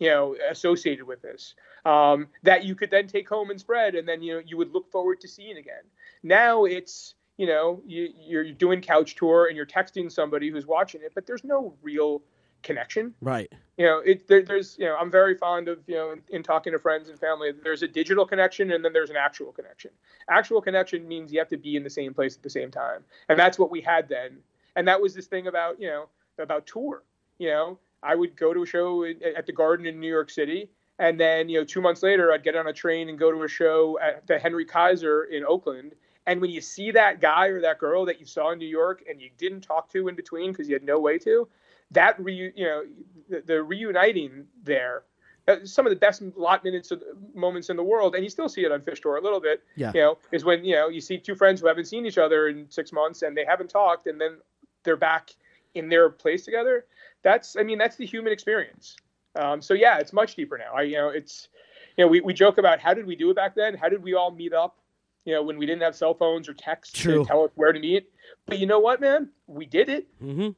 you 0.00 0.08
know, 0.08 0.34
associated 0.50 1.04
with 1.04 1.20
this 1.20 1.54
um, 1.84 2.26
that 2.42 2.64
you 2.64 2.74
could 2.74 2.90
then 2.90 3.06
take 3.06 3.28
home 3.28 3.50
and 3.50 3.60
spread, 3.60 3.94
and 3.94 4.08
then 4.08 4.22
you 4.22 4.32
know 4.32 4.40
you 4.46 4.56
would 4.56 4.72
look 4.72 4.90
forward 4.90 5.20
to 5.20 5.28
seeing 5.28 5.58
again. 5.58 5.82
Now 6.22 6.64
it's 6.64 7.14
you 7.40 7.46
know 7.46 7.80
you, 7.86 8.10
you're 8.20 8.52
doing 8.52 8.82
couch 8.82 9.14
tour 9.14 9.46
and 9.46 9.56
you're 9.56 9.64
texting 9.64 10.12
somebody 10.12 10.50
who's 10.50 10.66
watching 10.66 11.00
it, 11.00 11.12
but 11.14 11.26
there's 11.26 11.42
no 11.42 11.72
real 11.80 12.20
connection. 12.62 13.14
Right. 13.22 13.50
You 13.78 13.86
know, 13.86 14.00
it 14.00 14.28
there, 14.28 14.42
there's 14.42 14.76
you 14.78 14.84
know 14.84 14.94
I'm 15.00 15.10
very 15.10 15.34
fond 15.34 15.66
of 15.66 15.78
you 15.86 15.94
know 15.94 16.12
in, 16.12 16.20
in 16.28 16.42
talking 16.42 16.74
to 16.74 16.78
friends 16.78 17.08
and 17.08 17.18
family. 17.18 17.52
There's 17.64 17.82
a 17.82 17.88
digital 17.88 18.26
connection 18.26 18.72
and 18.72 18.84
then 18.84 18.92
there's 18.92 19.08
an 19.08 19.16
actual 19.16 19.52
connection. 19.52 19.90
Actual 20.28 20.60
connection 20.60 21.08
means 21.08 21.32
you 21.32 21.38
have 21.38 21.48
to 21.48 21.56
be 21.56 21.76
in 21.76 21.82
the 21.82 21.88
same 21.88 22.12
place 22.12 22.36
at 22.36 22.42
the 22.42 22.50
same 22.50 22.70
time, 22.70 23.04
and 23.30 23.38
that's 23.38 23.58
what 23.58 23.70
we 23.70 23.80
had 23.80 24.06
then. 24.06 24.36
And 24.76 24.86
that 24.86 25.00
was 25.00 25.14
this 25.14 25.26
thing 25.26 25.46
about 25.46 25.80
you 25.80 25.86
know 25.86 26.10
about 26.38 26.66
tour. 26.66 27.04
You 27.38 27.48
know, 27.48 27.78
I 28.02 28.16
would 28.16 28.36
go 28.36 28.52
to 28.52 28.64
a 28.64 28.66
show 28.66 29.02
at 29.04 29.46
the 29.46 29.52
Garden 29.52 29.86
in 29.86 29.98
New 29.98 30.10
York 30.10 30.28
City, 30.28 30.68
and 30.98 31.18
then 31.18 31.48
you 31.48 31.58
know 31.58 31.64
two 31.64 31.80
months 31.80 32.02
later 32.02 32.32
I'd 32.32 32.44
get 32.44 32.54
on 32.54 32.66
a 32.66 32.72
train 32.74 33.08
and 33.08 33.18
go 33.18 33.32
to 33.32 33.42
a 33.44 33.48
show 33.48 33.98
at 33.98 34.26
the 34.26 34.38
Henry 34.38 34.66
Kaiser 34.66 35.24
in 35.24 35.42
Oakland. 35.42 35.94
And 36.30 36.40
when 36.40 36.50
you 36.50 36.60
see 36.60 36.92
that 36.92 37.20
guy 37.20 37.46
or 37.46 37.60
that 37.60 37.78
girl 37.78 38.04
that 38.04 38.20
you 38.20 38.26
saw 38.26 38.52
in 38.52 38.58
New 38.58 38.68
York 38.68 39.02
and 39.08 39.20
you 39.20 39.30
didn't 39.36 39.62
talk 39.62 39.90
to 39.90 40.08
in 40.08 40.14
between 40.14 40.52
because 40.52 40.68
you 40.68 40.74
had 40.74 40.84
no 40.84 41.00
way 41.00 41.18
to, 41.18 41.48
that 41.90 42.22
re, 42.22 42.52
you 42.54 42.64
know 42.64 42.84
the, 43.28 43.42
the 43.44 43.62
reuniting 43.62 44.46
there 44.62 45.02
uh, 45.48 45.56
some 45.64 45.86
of 45.86 45.90
the 45.90 45.96
best 45.96 46.22
lot 46.36 46.62
minutes 46.62 46.90
of 46.92 47.02
moments 47.34 47.70
in 47.70 47.76
the 47.76 47.82
world, 47.82 48.14
and 48.14 48.22
you 48.22 48.30
still 48.30 48.48
see 48.48 48.64
it 48.64 48.70
on 48.70 48.80
Phish 48.80 49.00
Tour 49.00 49.16
a 49.16 49.22
little 49.22 49.40
bit. 49.40 49.62
Yeah. 49.74 49.90
You 49.94 50.00
know, 50.00 50.18
is 50.30 50.44
when 50.44 50.64
you 50.64 50.76
know 50.76 50.88
you 50.88 51.00
see 51.00 51.18
two 51.18 51.34
friends 51.34 51.60
who 51.60 51.66
haven't 51.66 51.86
seen 51.86 52.06
each 52.06 52.18
other 52.18 52.48
in 52.48 52.66
six 52.70 52.92
months 52.92 53.22
and 53.22 53.36
they 53.36 53.44
haven't 53.44 53.70
talked, 53.70 54.06
and 54.06 54.20
then 54.20 54.38
they're 54.84 54.96
back 54.96 55.30
in 55.74 55.88
their 55.88 56.10
place 56.10 56.44
together. 56.44 56.84
That's, 57.22 57.56
I 57.56 57.62
mean, 57.62 57.78
that's 57.78 57.96
the 57.96 58.06
human 58.06 58.32
experience. 58.32 58.96
Um, 59.36 59.60
so 59.62 59.74
yeah, 59.74 59.98
it's 59.98 60.12
much 60.12 60.34
deeper 60.34 60.58
now. 60.58 60.74
I, 60.74 60.82
you 60.82 60.96
know, 60.96 61.08
it's, 61.08 61.48
you 61.96 62.04
know, 62.04 62.08
we, 62.08 62.20
we 62.20 62.32
joke 62.32 62.58
about 62.58 62.80
how 62.80 62.94
did 62.94 63.06
we 63.06 63.14
do 63.14 63.30
it 63.30 63.36
back 63.36 63.54
then? 63.54 63.74
How 63.74 63.88
did 63.88 64.02
we 64.02 64.14
all 64.14 64.30
meet 64.30 64.52
up? 64.52 64.76
You 65.30 65.36
know, 65.36 65.42
when 65.44 65.58
we 65.58 65.64
didn't 65.66 65.82
have 65.82 65.94
cell 65.94 66.14
phones 66.14 66.48
or 66.48 66.54
texts 66.54 66.98
True. 66.98 67.22
to 67.22 67.24
tell 67.24 67.44
us 67.44 67.50
where 67.54 67.72
to 67.72 67.78
meet. 67.78 68.10
But 68.46 68.58
you 68.58 68.66
know 68.66 68.80
what, 68.80 69.00
man? 69.00 69.28
We 69.46 69.64
did 69.64 69.88
it 69.88 70.08
Mm-hmm. 70.20 70.48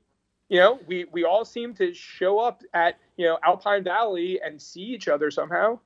you 0.49 0.59
know 0.61 0.81
we 0.87 1.05
we 1.13 1.25
all 1.25 1.45
seemed 1.45 1.77
to 1.77 1.93
show 1.93 2.39
up 2.39 2.63
at 2.73 2.97
you 3.19 3.27
know 3.27 3.39
alpine 3.45 3.85
valley 3.85 4.41
and 4.43 4.61
see 4.61 4.81
each 4.81 5.09
other 5.09 5.31
somehow 5.31 5.79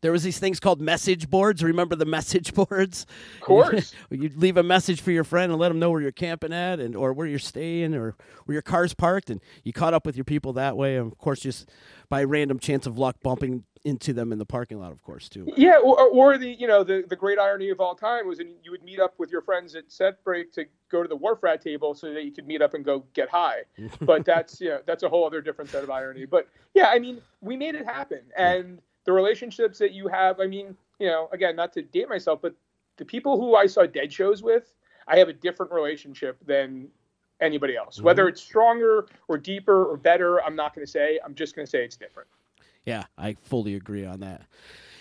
There 0.00 0.10
was 0.12 0.22
these 0.24 0.38
things 0.40 0.58
called 0.60 0.80
message 0.80 1.28
boards. 1.30 1.62
Remember 1.62 1.94
the 1.94 2.04
message 2.18 2.54
boards? 2.60 3.06
of 3.36 3.40
course 3.40 3.94
You'd 4.10 4.36
leave 4.36 4.56
a 4.56 4.62
message 4.62 5.00
for 5.00 5.12
your 5.12 5.24
friend 5.24 5.52
and 5.52 5.60
let 5.60 5.68
them 5.68 5.78
know 5.78 5.90
where 5.92 6.00
you're 6.00 6.10
camping 6.26 6.52
at, 6.52 6.80
and 6.80 6.96
or 6.96 7.12
where 7.12 7.26
you're 7.26 7.38
staying, 7.38 7.94
or 7.94 8.16
where 8.46 8.54
your 8.54 8.62
car's 8.62 8.94
parked, 8.94 9.30
and 9.30 9.40
you 9.62 9.72
caught 9.72 9.94
up 9.94 10.06
with 10.06 10.16
your 10.16 10.24
people 10.24 10.52
that 10.54 10.76
way. 10.76 10.96
And 10.96 11.12
of 11.12 11.18
course, 11.18 11.40
just 11.40 11.70
by 12.08 12.24
random 12.24 12.58
chance 12.58 12.86
of 12.86 12.98
luck, 12.98 13.16
bumping 13.22 13.64
into 13.84 14.14
them 14.14 14.32
in 14.32 14.38
the 14.38 14.46
parking 14.46 14.80
lot, 14.80 14.92
of 14.92 15.02
course, 15.02 15.28
too. 15.28 15.46
yeah 15.56 15.76
or, 15.76 16.00
or 16.08 16.38
the 16.38 16.48
you 16.48 16.66
know 16.66 16.82
the, 16.82 17.04
the 17.08 17.16
great 17.16 17.38
irony 17.38 17.68
of 17.68 17.80
all 17.80 17.94
time 17.94 18.26
was 18.26 18.38
when 18.38 18.54
you 18.62 18.70
would 18.70 18.82
meet 18.82 18.98
up 18.98 19.14
with 19.18 19.30
your 19.30 19.42
friends 19.42 19.74
at 19.74 19.90
set 19.92 20.22
break 20.24 20.52
to 20.52 20.64
go 20.90 21.02
to 21.02 21.08
the 21.08 21.16
wharf 21.16 21.42
rat 21.42 21.60
table 21.60 21.94
so 21.94 22.12
that 22.12 22.24
you 22.24 22.32
could 22.32 22.46
meet 22.46 22.62
up 22.62 22.74
and 22.74 22.84
go 22.84 23.04
get 23.12 23.28
high. 23.28 23.62
But 24.00 24.24
that's 24.24 24.60
you 24.60 24.70
know 24.70 24.80
that's 24.86 25.02
a 25.02 25.08
whole 25.08 25.26
other 25.26 25.40
different 25.40 25.70
set 25.70 25.84
of 25.84 25.90
irony. 25.90 26.24
But 26.24 26.48
yeah 26.72 26.88
i 26.88 26.98
mean 26.98 27.20
we 27.40 27.56
made 27.56 27.74
it 27.74 27.84
happen. 27.84 28.20
And 28.36 28.80
the 29.04 29.12
relationships 29.12 29.78
that 29.78 29.92
you 29.92 30.08
have 30.08 30.40
i 30.40 30.46
mean 30.46 30.74
you 30.98 31.06
know 31.06 31.28
again 31.32 31.54
not 31.54 31.72
to 31.74 31.82
date 31.82 32.08
myself 32.08 32.40
but 32.40 32.54
the 32.96 33.04
people 33.04 33.38
who 33.38 33.54
i 33.54 33.66
saw 33.66 33.84
dead 33.84 34.10
shows 34.10 34.42
with 34.42 34.72
i 35.08 35.18
have 35.18 35.28
a 35.28 35.32
different 35.32 35.70
relationship 35.70 36.38
than 36.46 36.88
anybody 37.40 37.76
else. 37.76 38.00
Whether 38.00 38.22
mm-hmm. 38.22 38.30
it's 38.30 38.40
stronger 38.40 39.06
or 39.28 39.36
deeper 39.36 39.84
or 39.84 39.98
better 39.98 40.42
i'm 40.42 40.56
not 40.56 40.74
going 40.74 40.86
to 40.86 40.90
say. 40.90 41.20
I'm 41.22 41.34
just 41.34 41.54
going 41.54 41.66
to 41.66 41.70
say 41.70 41.84
it's 41.84 41.96
different 41.96 42.28
Yeah, 42.84 43.04
I 43.18 43.34
fully 43.42 43.74
agree 43.74 44.04
on 44.04 44.20
that. 44.20 44.42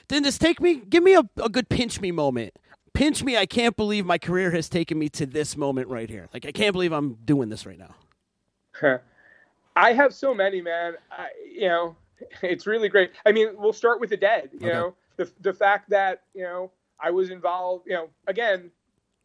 Then 0.10 0.24
just 0.24 0.41
take 0.41 0.62
me, 0.62 0.76
give 0.76 1.04
me 1.04 1.15
a, 1.15 1.24
a 1.41 1.50
good 1.50 1.69
pinch 1.69 2.02
me 2.02 2.12
moment. 2.12 2.58
Pinch 2.93 3.24
me. 3.24 3.38
I 3.38 3.46
can't 3.46 3.76
believe 3.76 4.06
my 4.06 4.17
career 4.17 4.52
has 4.52 4.69
taken 4.69 5.00
me 5.00 5.10
to 5.10 5.26
this 5.26 5.58
moment 5.58 5.89
right 5.89 6.10
here. 6.10 6.30
Like 6.34 6.46
I 6.46 6.52
can't 6.52 6.74
believe 6.74 6.91
I'm 6.91 7.15
doing 7.26 7.50
this 7.50 7.65
right 7.65 7.80
now. 7.80 7.96
I 9.76 9.93
have 9.93 10.13
so 10.13 10.34
many, 10.34 10.62
man. 10.62 10.96
I, 11.12 11.30
you 11.52 11.67
know, 11.67 11.96
it's 12.41 12.67
really 12.67 12.89
great. 12.89 13.12
I 13.26 13.32
mean, 13.32 13.50
we'll 13.58 13.74
start 13.74 14.00
with 14.00 14.10
the 14.10 14.17
dead. 14.17 14.52
You 14.54 14.67
Okay. 14.67 14.72
know, 14.72 14.96
the 15.17 15.32
the 15.41 15.54
fact 15.54 15.89
that 15.89 16.24
you 16.34 16.43
know 16.43 16.72
I 17.00 17.12
was 17.12 17.30
involved. 17.30 17.86
You 17.88 17.93
know, 17.93 18.10
again, 18.28 18.72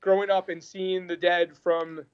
growing 0.00 0.30
up 0.30 0.48
and 0.48 0.62
seeing 0.62 1.06
the 1.06 1.16
dead 1.16 1.56
from 1.62 2.04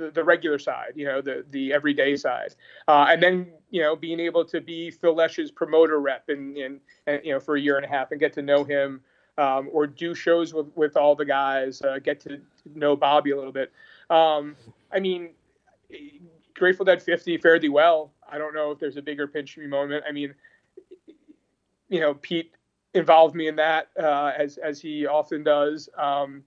the, 0.00 0.10
the 0.10 0.24
regular 0.24 0.58
side. 0.58 0.92
You 0.94 1.06
know, 1.06 1.20
the 1.20 1.44
the 1.50 1.72
everyday 1.72 2.16
side, 2.16 2.54
uh, 2.88 3.06
and 3.08 3.22
then 3.22 3.52
you 3.70 3.82
know 3.82 3.94
being 3.94 4.20
able 4.20 4.44
to 4.46 4.60
be 4.60 4.90
Phil 4.90 5.14
Lesh's 5.14 5.50
promoter 5.50 6.00
rep 6.00 6.28
and, 6.28 6.56
and 6.56 6.80
you 7.24 7.32
know 7.32 7.40
for 7.40 7.56
a 7.56 7.60
year 7.60 7.76
and 7.76 7.84
a 7.84 7.88
half 7.88 8.10
and 8.10 8.20
get 8.20 8.32
to 8.34 8.42
know 8.42 8.64
him. 8.64 9.00
Um, 9.38 9.70
or 9.72 9.86
do 9.86 10.14
shows 10.14 10.52
with, 10.52 10.66
with 10.74 10.98
all 10.98 11.14
the 11.14 11.24
guys, 11.24 11.80
uh, 11.80 11.98
get 11.98 12.20
to 12.22 12.42
know 12.74 12.94
Bobby 12.94 13.30
a 13.30 13.36
little 13.36 13.52
bit. 13.52 13.72
Um, 14.10 14.54
I 14.92 15.00
mean, 15.00 15.30
Grateful 16.54 16.84
Dead 16.84 17.02
50 17.02 17.38
fare 17.38 17.58
thee 17.58 17.70
well. 17.70 18.12
I 18.30 18.36
don't 18.36 18.54
know 18.54 18.70
if 18.70 18.78
there's 18.78 18.98
a 18.98 19.02
bigger 19.02 19.26
pinch 19.26 19.56
me 19.56 19.66
moment. 19.66 20.04
I 20.06 20.12
mean, 20.12 20.34
you 21.88 22.00
know, 22.00 22.14
Pete 22.14 22.52
involved 22.92 23.34
me 23.34 23.48
in 23.48 23.56
that 23.56 23.88
uh, 23.98 24.32
as 24.36 24.58
as 24.58 24.80
he 24.80 25.06
often 25.06 25.42
does, 25.42 25.88
um, 25.96 26.42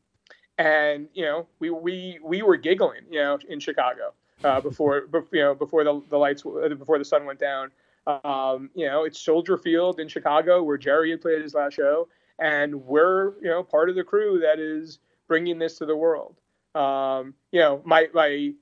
and 0.58 1.08
you 1.14 1.26
know, 1.26 1.48
we 1.60 1.70
we 1.70 2.20
we 2.24 2.42
were 2.42 2.58
giggling, 2.58 3.02
you 3.10 3.20
know, 3.20 3.40
in 3.50 3.60
Chicago 3.60 4.14
uh, 4.44 4.62
before 4.62 5.08
bef- 5.08 5.32
you 5.32 5.42
know 5.42 5.56
before 5.56 5.84
the 5.84 6.02
the 6.10 6.18
lights 6.18 6.44
before 6.44 6.98
the 6.98 7.06
sun 7.06 7.26
went 7.26 7.40
down. 7.40 7.72
Um, 8.06 8.70
you 8.76 8.86
know, 8.86 9.06
it's 9.06 9.20
Soldier 9.20 9.58
Field 9.58 10.00
in 10.00 10.08
Chicago 10.08 10.62
where 10.62 10.78
Jerry 10.78 11.12
had 11.12 11.22
played 11.22 11.42
his 11.42 11.54
last 11.54 11.76
show, 11.76 12.08
and 12.40 12.86
we're 12.86 13.34
you 13.42 13.50
know 13.50 13.64
part 13.64 13.90
of 13.90 13.96
the 13.96 14.04
crew 14.04 14.40
that 14.40 14.60
is 14.60 15.00
bringing 15.28 15.58
this 15.58 15.78
to 15.78 15.86
the 15.86 15.96
world. 15.96 16.40
Um, 16.76 17.34
you 17.52 17.60
know, 17.60 17.82
my 17.86 18.08
my 18.14 18.54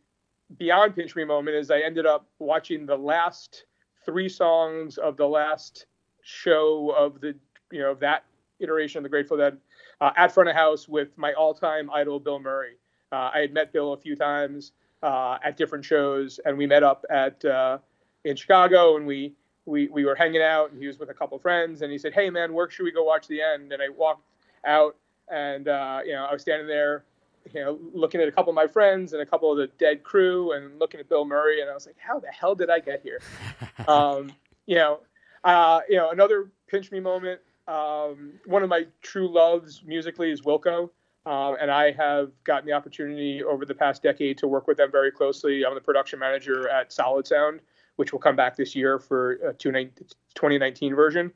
beyond 0.58 0.96
pinch 0.96 1.16
me 1.16 1.24
moment 1.24 1.56
is 1.56 1.72
I 1.72 1.80
ended 1.80 2.06
up 2.06 2.28
watching 2.40 2.86
the 2.86 2.98
last 2.98 3.66
three 4.06 4.30
songs 4.30 4.98
of 4.98 5.18
the 5.18 5.28
last 5.28 5.86
show 6.24 6.94
of 6.98 7.20
the 7.22 7.36
you 7.72 7.80
know 7.80 7.92
of 7.92 8.00
that 8.00 8.26
iteration 8.60 9.00
of 9.00 9.04
the 9.04 9.10
Grateful 9.10 9.38
Dead 9.38 9.58
uh, 10.02 10.12
at 10.18 10.34
front 10.34 10.50
of 10.50 10.56
house 10.56 10.90
with 10.90 11.18
my 11.18 11.34
all-time 11.34 11.90
idol 11.92 12.20
Bill 12.20 12.40
Murray. 12.40 12.78
Uh, 13.12 13.32
I 13.34 13.40
had 13.40 13.54
met 13.54 13.72
Bill 13.72 13.94
a 13.94 13.98
few 13.98 14.16
times 14.16 14.74
uh, 15.04 15.38
at 15.44 15.58
different 15.58 15.86
shows, 15.86 16.40
and 16.46 16.58
we 16.58 16.68
met 16.68 16.84
up 16.84 17.06
at 17.10 17.44
uh, 17.46 17.78
in 18.26 18.36
Chicago, 18.36 18.98
and 18.98 19.06
we 19.06 19.34
we 19.66 19.88
we 19.88 20.06
were 20.06 20.16
hanging 20.16 20.42
out, 20.42 20.72
and 20.72 20.82
he 20.82 20.88
was 20.88 20.98
with 21.00 21.10
a 21.10 21.14
couple 21.14 21.38
friends, 21.40 21.82
and 21.82 21.92
he 21.92 21.98
said, 21.98 22.14
"Hey 22.14 22.30
man, 22.30 22.54
where 22.54 22.70
should 22.70 22.84
we 22.84 22.92
go 22.92 23.04
watch 23.04 23.28
the 23.28 23.42
end?" 23.42 23.72
And 23.72 23.82
I 23.82 23.90
walked 23.90 24.26
out, 24.66 24.96
and 25.30 25.68
uh, 25.68 26.02
you 26.06 26.14
know 26.14 26.26
I 26.26 26.34
was 26.34 26.42
standing 26.42 26.68
there 26.68 27.06
you 27.54 27.62
know, 27.62 27.80
looking 27.94 28.22
at 28.22 28.28
a 28.28 28.32
couple 28.32 28.52
of 28.52 28.56
my 28.56 28.68
friends 28.68 29.14
and 29.14 29.22
a 29.22 29.26
couple 29.26 29.52
of 29.52 29.58
the 29.58 29.68
dead 29.80 30.04
crew 30.04 30.52
and 30.54 30.80
looking 30.80 31.00
at 31.00 31.10
Bill 31.10 31.26
Murray, 31.26 31.62
and 31.62 31.70
I 31.70 31.74
was 31.74 31.86
like, 31.86 31.98
how 31.98 32.20
the 32.20 32.28
hell 32.28 32.56
did 32.56 32.70
I 32.70 32.80
get 32.80 33.02
here? 33.02 33.20
um, 33.88 34.32
you 34.66 34.76
know, 34.76 35.00
uh, 35.44 35.82
you 35.90 35.98
know, 35.98 36.12
another 36.12 36.52
pinch 36.68 36.92
me 36.92 37.00
moment. 37.00 37.42
Um, 37.72 38.34
one 38.46 38.64
of 38.64 38.70
my 38.70 38.86
true 39.02 39.32
loves 39.32 39.82
musically 39.86 40.30
is 40.32 40.42
Wilco. 40.42 40.90
Um, 41.26 41.56
and 41.62 41.70
I 41.70 41.92
have 41.92 42.32
gotten 42.44 42.66
the 42.66 42.74
opportunity 42.74 43.44
over 43.44 43.64
the 43.64 43.76
past 43.76 44.02
decade 44.02 44.38
to 44.40 44.48
work 44.48 44.68
with 44.68 44.78
them 44.78 44.92
very 44.92 45.12
closely. 45.12 45.64
I'm 45.64 45.76
the 45.76 45.82
production 45.82 46.18
manager 46.20 46.68
at 46.68 46.92
Solid 46.92 47.28
Sound, 47.28 47.60
which 47.96 48.12
will 48.12 48.20
come 48.20 48.36
back 48.36 48.56
this 48.58 48.76
year 48.76 48.98
for 48.98 49.34
a 49.34 49.54
2019 49.54 50.96
version. 50.96 51.32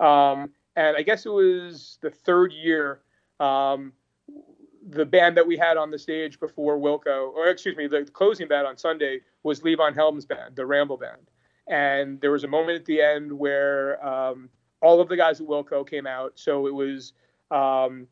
Um, 0.00 0.50
and 0.76 0.96
I 0.96 1.02
guess 1.02 1.24
it 1.24 1.30
was 1.30 1.98
the 2.02 2.10
third 2.10 2.52
year 2.52 3.00
um, 3.40 3.92
the 4.90 5.06
band 5.06 5.36
that 5.36 5.46
we 5.46 5.56
had 5.56 5.76
on 5.76 5.90
the 5.90 5.98
stage 5.98 6.40
before 6.40 6.78
Wilco, 6.78 7.32
or 7.32 7.48
excuse 7.48 7.76
me, 7.76 7.86
the 7.86 8.04
closing 8.12 8.48
band 8.48 8.66
on 8.66 8.76
Sunday 8.76 9.20
was 9.42 9.60
Levon 9.60 9.94
Helm's 9.94 10.24
band, 10.24 10.56
the 10.56 10.66
Ramble 10.66 10.96
Band. 10.96 11.30
And 11.68 12.20
there 12.20 12.32
was 12.32 12.44
a 12.44 12.48
moment 12.48 12.78
at 12.78 12.84
the 12.86 13.00
end 13.00 13.32
where 13.32 14.04
um, 14.04 14.48
all 14.80 15.00
of 15.00 15.08
the 15.08 15.16
guys 15.16 15.40
at 15.40 15.46
Wilco 15.46 15.88
came 15.88 16.06
out. 16.06 16.32
So 16.36 16.66
it 16.66 16.74
was, 16.74 17.12
um, 17.50 18.06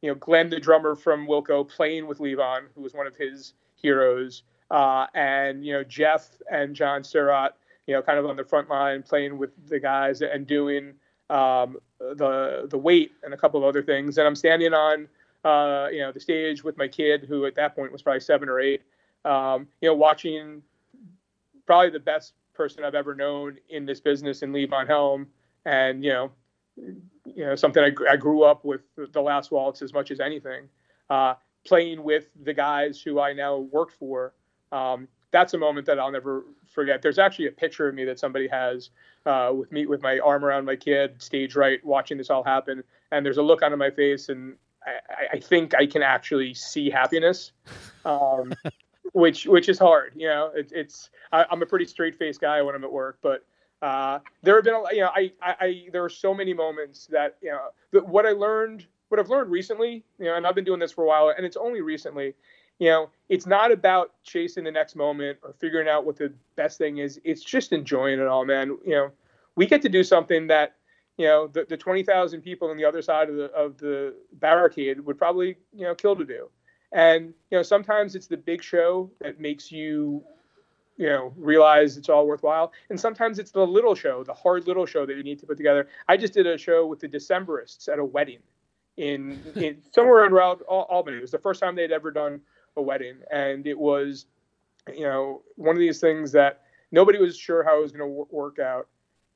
you 0.00 0.10
know, 0.10 0.14
Glenn, 0.14 0.50
the 0.50 0.60
drummer 0.60 0.94
from 0.94 1.26
Wilco, 1.26 1.68
playing 1.68 2.06
with 2.06 2.18
Levon, 2.18 2.62
who 2.74 2.82
was 2.82 2.94
one 2.94 3.06
of 3.06 3.16
his 3.16 3.54
heroes, 3.74 4.42
uh, 4.70 5.06
and 5.14 5.64
you 5.64 5.72
know 5.72 5.84
Jeff 5.84 6.28
and 6.50 6.74
John 6.74 7.02
Stirratt, 7.02 7.50
you 7.86 7.94
know, 7.94 8.02
kind 8.02 8.18
of 8.18 8.26
on 8.26 8.36
the 8.36 8.44
front 8.44 8.68
line 8.68 9.02
playing 9.02 9.38
with 9.38 9.50
the 9.68 9.80
guys 9.80 10.22
and 10.22 10.46
doing 10.46 10.94
um, 11.30 11.76
the 11.98 12.66
the 12.70 12.78
weight 12.78 13.12
and 13.22 13.34
a 13.34 13.36
couple 13.36 13.60
of 13.60 13.66
other 13.66 13.82
things. 13.82 14.18
And 14.18 14.26
I'm 14.26 14.36
standing 14.36 14.72
on 14.72 15.08
uh, 15.44 15.88
you 15.92 16.00
know, 16.00 16.12
the 16.12 16.20
stage 16.20 16.62
with 16.62 16.76
my 16.78 16.88
kid, 16.88 17.24
who 17.28 17.46
at 17.46 17.54
that 17.56 17.74
point 17.74 17.92
was 17.92 18.02
probably 18.02 18.20
seven 18.20 18.48
or 18.48 18.60
eight, 18.60 18.82
um, 19.24 19.66
you 19.80 19.88
know, 19.88 19.94
watching 19.94 20.62
probably 21.66 21.90
the 21.90 22.00
best 22.00 22.34
person 22.54 22.84
I've 22.84 22.94
ever 22.94 23.14
known 23.14 23.58
in 23.68 23.86
this 23.86 24.00
business 24.00 24.42
in 24.42 24.52
Levon 24.52 24.86
Helm, 24.86 25.26
and 25.64 26.04
you 26.04 26.12
know, 26.12 26.32
you 26.76 27.44
know, 27.44 27.54
something 27.54 27.82
I, 27.82 28.12
I 28.12 28.16
grew 28.16 28.42
up 28.42 28.64
with 28.64 28.82
the 28.96 29.20
Last 29.20 29.50
Waltz 29.50 29.82
as 29.82 29.92
much 29.92 30.10
as 30.10 30.20
anything, 30.20 30.68
uh, 31.10 31.34
playing 31.66 32.02
with 32.02 32.28
the 32.42 32.54
guys 32.54 33.00
who 33.00 33.20
I 33.20 33.32
now 33.32 33.58
work 33.58 33.92
for, 33.92 34.34
um, 34.72 35.08
that's 35.32 35.54
a 35.54 35.58
moment 35.58 35.86
that 35.86 35.98
I'll 35.98 36.12
never 36.12 36.44
forget. 36.72 37.02
There's 37.02 37.18
actually 37.18 37.46
a 37.46 37.52
picture 37.52 37.88
of 37.88 37.94
me 37.94 38.04
that 38.04 38.18
somebody 38.18 38.46
has 38.48 38.90
uh, 39.26 39.50
with 39.54 39.72
me 39.72 39.86
with 39.86 40.02
my 40.02 40.18
arm 40.18 40.44
around 40.44 40.64
my 40.64 40.76
kid, 40.76 41.20
stage 41.20 41.56
right, 41.56 41.84
watching 41.84 42.18
this 42.18 42.30
all 42.30 42.44
happen, 42.44 42.84
and 43.10 43.24
there's 43.24 43.38
a 43.38 43.42
look 43.42 43.62
on 43.62 43.76
my 43.78 43.90
face, 43.90 44.28
and 44.28 44.56
I, 44.86 45.36
I 45.36 45.40
think 45.40 45.74
I 45.74 45.86
can 45.86 46.02
actually 46.02 46.54
see 46.54 46.90
happiness, 46.90 47.52
um, 48.04 48.52
which 49.12 49.46
which 49.46 49.68
is 49.68 49.78
hard. 49.78 50.12
You 50.14 50.28
know, 50.28 50.50
it, 50.54 50.70
it's 50.74 51.10
I, 51.32 51.46
am 51.50 51.62
a 51.62 51.66
pretty 51.66 51.86
straight 51.86 52.14
faced 52.14 52.40
guy 52.40 52.60
when 52.62 52.74
I'm 52.74 52.84
at 52.84 52.92
work, 52.92 53.18
but 53.22 53.44
uh, 53.82 54.20
there 54.42 54.54
have 54.54 54.64
been 54.64 54.82
you 54.92 55.00
know 55.00 55.10
I, 55.14 55.32
I, 55.42 55.54
I 55.60 55.84
there 55.92 56.04
are 56.04 56.08
so 56.08 56.32
many 56.32 56.54
moments 56.54 57.06
that 57.06 57.36
you 57.42 57.50
know 57.50 57.68
that 57.92 58.06
what 58.06 58.24
I 58.26 58.30
learned 58.30 58.86
what 59.08 59.20
I've 59.20 59.28
learned 59.28 59.50
recently, 59.50 60.02
you 60.18 60.24
know, 60.24 60.36
and 60.36 60.46
I've 60.46 60.54
been 60.54 60.64
doing 60.64 60.80
this 60.80 60.92
for 60.92 61.04
a 61.04 61.06
while, 61.06 61.34
and 61.36 61.44
it's 61.44 61.58
only 61.58 61.82
recently, 61.82 62.34
you 62.78 62.88
know, 62.88 63.10
it's 63.28 63.44
not 63.44 63.70
about 63.70 64.12
chasing 64.22 64.64
the 64.64 64.70
next 64.70 64.96
moment 64.96 65.38
or 65.42 65.52
figuring 65.52 65.86
out 65.86 66.06
what 66.06 66.16
the 66.16 66.32
best 66.56 66.78
thing 66.78 66.96
is. 66.96 67.20
It's 67.22 67.44
just 67.44 67.74
enjoying 67.74 68.20
it 68.20 68.26
all, 68.26 68.46
man. 68.46 68.78
You 68.86 68.92
know, 68.92 69.10
we 69.54 69.66
get 69.66 69.82
to 69.82 69.90
do 69.90 70.02
something 70.02 70.46
that 70.46 70.76
you 71.18 71.26
know 71.26 71.46
the, 71.46 71.66
the 71.68 71.76
20,000 71.76 72.40
people 72.40 72.70
on 72.70 72.76
the 72.78 72.84
other 72.84 73.02
side 73.02 73.28
of 73.28 73.36
the 73.36 73.52
of 73.52 73.76
the 73.76 74.14
barricade 74.32 74.98
would 75.00 75.18
probably 75.18 75.56
you 75.74 75.82
know 75.82 75.94
kill 75.94 76.16
to 76.16 76.24
do 76.24 76.48
and 76.92 77.34
you 77.50 77.58
know 77.58 77.62
sometimes 77.62 78.14
it's 78.14 78.26
the 78.26 78.36
big 78.36 78.62
show 78.62 79.10
that 79.20 79.38
makes 79.38 79.70
you 79.70 80.24
you 80.96 81.08
know 81.08 81.32
realize 81.36 81.96
it's 81.96 82.08
all 82.08 82.26
worthwhile. 82.26 82.72
And 82.90 82.98
sometimes 82.98 83.38
it's 83.38 83.50
the 83.50 83.66
little 83.66 83.94
show 83.94 84.24
the 84.24 84.34
hard 84.34 84.66
little 84.66 84.86
show 84.86 85.06
that 85.06 85.16
you 85.16 85.22
need 85.22 85.38
to 85.40 85.46
put 85.46 85.56
together. 85.56 85.88
I 86.08 86.16
just 86.16 86.32
did 86.32 86.46
a 86.46 86.58
show 86.58 86.86
with 86.86 87.00
the 87.00 87.08
decemberists 87.08 87.88
at 87.88 87.98
a 87.98 88.04
wedding 88.04 88.40
in, 88.96 89.40
in 89.56 89.78
somewhere 89.92 90.24
around 90.24 90.62
albany. 90.62 91.18
It 91.18 91.22
was 91.22 91.30
the 91.30 91.38
first 91.38 91.60
time 91.60 91.74
they'd 91.74 91.92
ever 91.92 92.10
done 92.10 92.40
a 92.76 92.82
wedding. 92.82 93.16
And 93.30 93.66
it 93.66 93.78
was 93.78 94.26
you 94.94 95.04
know 95.04 95.42
one 95.56 95.76
of 95.76 95.80
these 95.80 96.00
things 96.00 96.32
that 96.32 96.62
nobody 96.90 97.18
was 97.18 97.36
sure 97.36 97.62
how 97.64 97.78
it 97.78 97.82
was 97.82 97.92
going 97.92 98.08
to 98.08 98.26
work 98.30 98.58
out. 98.58 98.88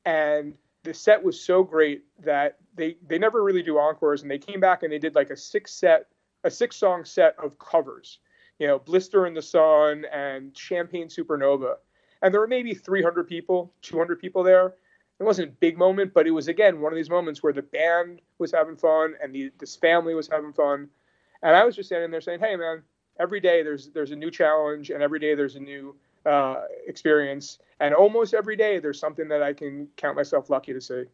And 0.05 0.55
the 0.83 0.95
set 0.95 1.23
was 1.23 1.41
so 1.41 1.63
great 1.65 2.05
that 2.25 2.59
they 2.75 2.97
they 3.07 3.19
never 3.19 3.43
really 3.43 3.63
do 3.63 3.79
encores. 3.79 4.23
And 4.23 4.31
they 4.31 4.39
came 4.39 4.61
back 4.61 4.83
and 4.83 4.93
they 4.93 4.99
did 4.99 5.15
like 5.15 5.31
a 5.31 5.37
six 5.37 5.73
set 5.73 6.07
a 6.45 6.51
six 6.51 6.77
song 6.77 7.05
set 7.05 7.35
of 7.43 7.59
covers 7.59 8.21
you 8.59 8.67
know 8.67 8.79
blister 8.79 9.27
in 9.27 9.35
the 9.35 9.43
sun 9.43 10.05
and 10.13 10.57
champagne 10.57 11.09
supernova 11.09 11.75
and 12.23 12.33
there 12.33 12.41
were 12.41 12.47
maybe 12.47 12.75
300 12.75 13.29
people 13.29 13.73
200 13.83 14.21
people 14.21 14.43
there 14.43 14.75
it 15.19 15.25
wasn't 15.25 15.49
a 15.49 15.53
big 15.53 15.79
moment 15.79 16.13
but 16.15 16.27
it 16.27 16.31
was 16.31 16.49
again 16.49 16.81
one 16.81 16.93
of 16.93 16.97
these 16.97 17.11
moments 17.11 17.43
where 17.43 17.53
the 17.53 17.63
band 17.63 18.21
was 18.39 18.53
having 18.53 18.77
fun 18.77 19.15
and 19.23 19.35
the, 19.35 19.51
this 19.59 19.77
family 19.77 20.15
was 20.15 20.29
having 20.29 20.53
fun 20.53 20.89
and 21.43 21.57
i 21.57 21.65
was 21.65 21.77
just 21.77 21.89
standing 21.89 22.11
there 22.11 22.21
saying 22.21 22.41
hey 22.41 22.57
man 22.57 22.83
every 23.19 23.41
day 23.41 23.63
there's 23.63 23.89
there's 23.91 24.11
a 24.11 24.17
new 24.17 24.31
challenge 24.31 24.91
and 24.91 25.03
every 25.03 25.19
day 25.19 25.35
there's 25.35 25.57
a 25.57 25.61
new 25.61 25.95
uh, 26.27 26.63
experience. 26.87 27.59
And 27.81 27.95
almost 27.95 28.35
every 28.35 28.57
day, 28.57 28.79
there's 28.79 28.99
something 28.99 29.29
that 29.29 29.43
I 29.43 29.53
can 29.53 29.89
count 29.97 30.17
myself 30.17 30.51
lucky 30.51 30.73
to 30.73 30.81
see. 30.81 31.05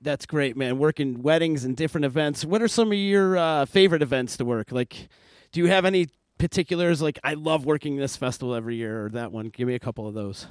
That's 0.00 0.26
great, 0.26 0.56
man. 0.56 0.78
Working 0.78 1.22
weddings 1.22 1.64
and 1.64 1.76
different 1.76 2.04
events. 2.04 2.44
What 2.44 2.62
are 2.62 2.68
some 2.68 2.88
of 2.88 2.98
your 2.98 3.36
uh, 3.36 3.66
favorite 3.66 4.02
events 4.02 4.36
to 4.38 4.44
work? 4.44 4.72
Like, 4.72 5.08
do 5.52 5.60
you 5.60 5.66
have 5.66 5.84
any 5.84 6.08
particulars? 6.42 7.00
Like, 7.00 7.20
I 7.22 7.34
love 7.34 7.64
working 7.64 7.96
this 7.96 8.16
festival 8.16 8.54
every 8.54 8.74
year 8.74 9.06
or 9.06 9.08
that 9.10 9.30
one. 9.30 9.48
Give 9.48 9.68
me 9.68 9.76
a 9.76 9.78
couple 9.78 10.08
of 10.08 10.14
those. 10.14 10.48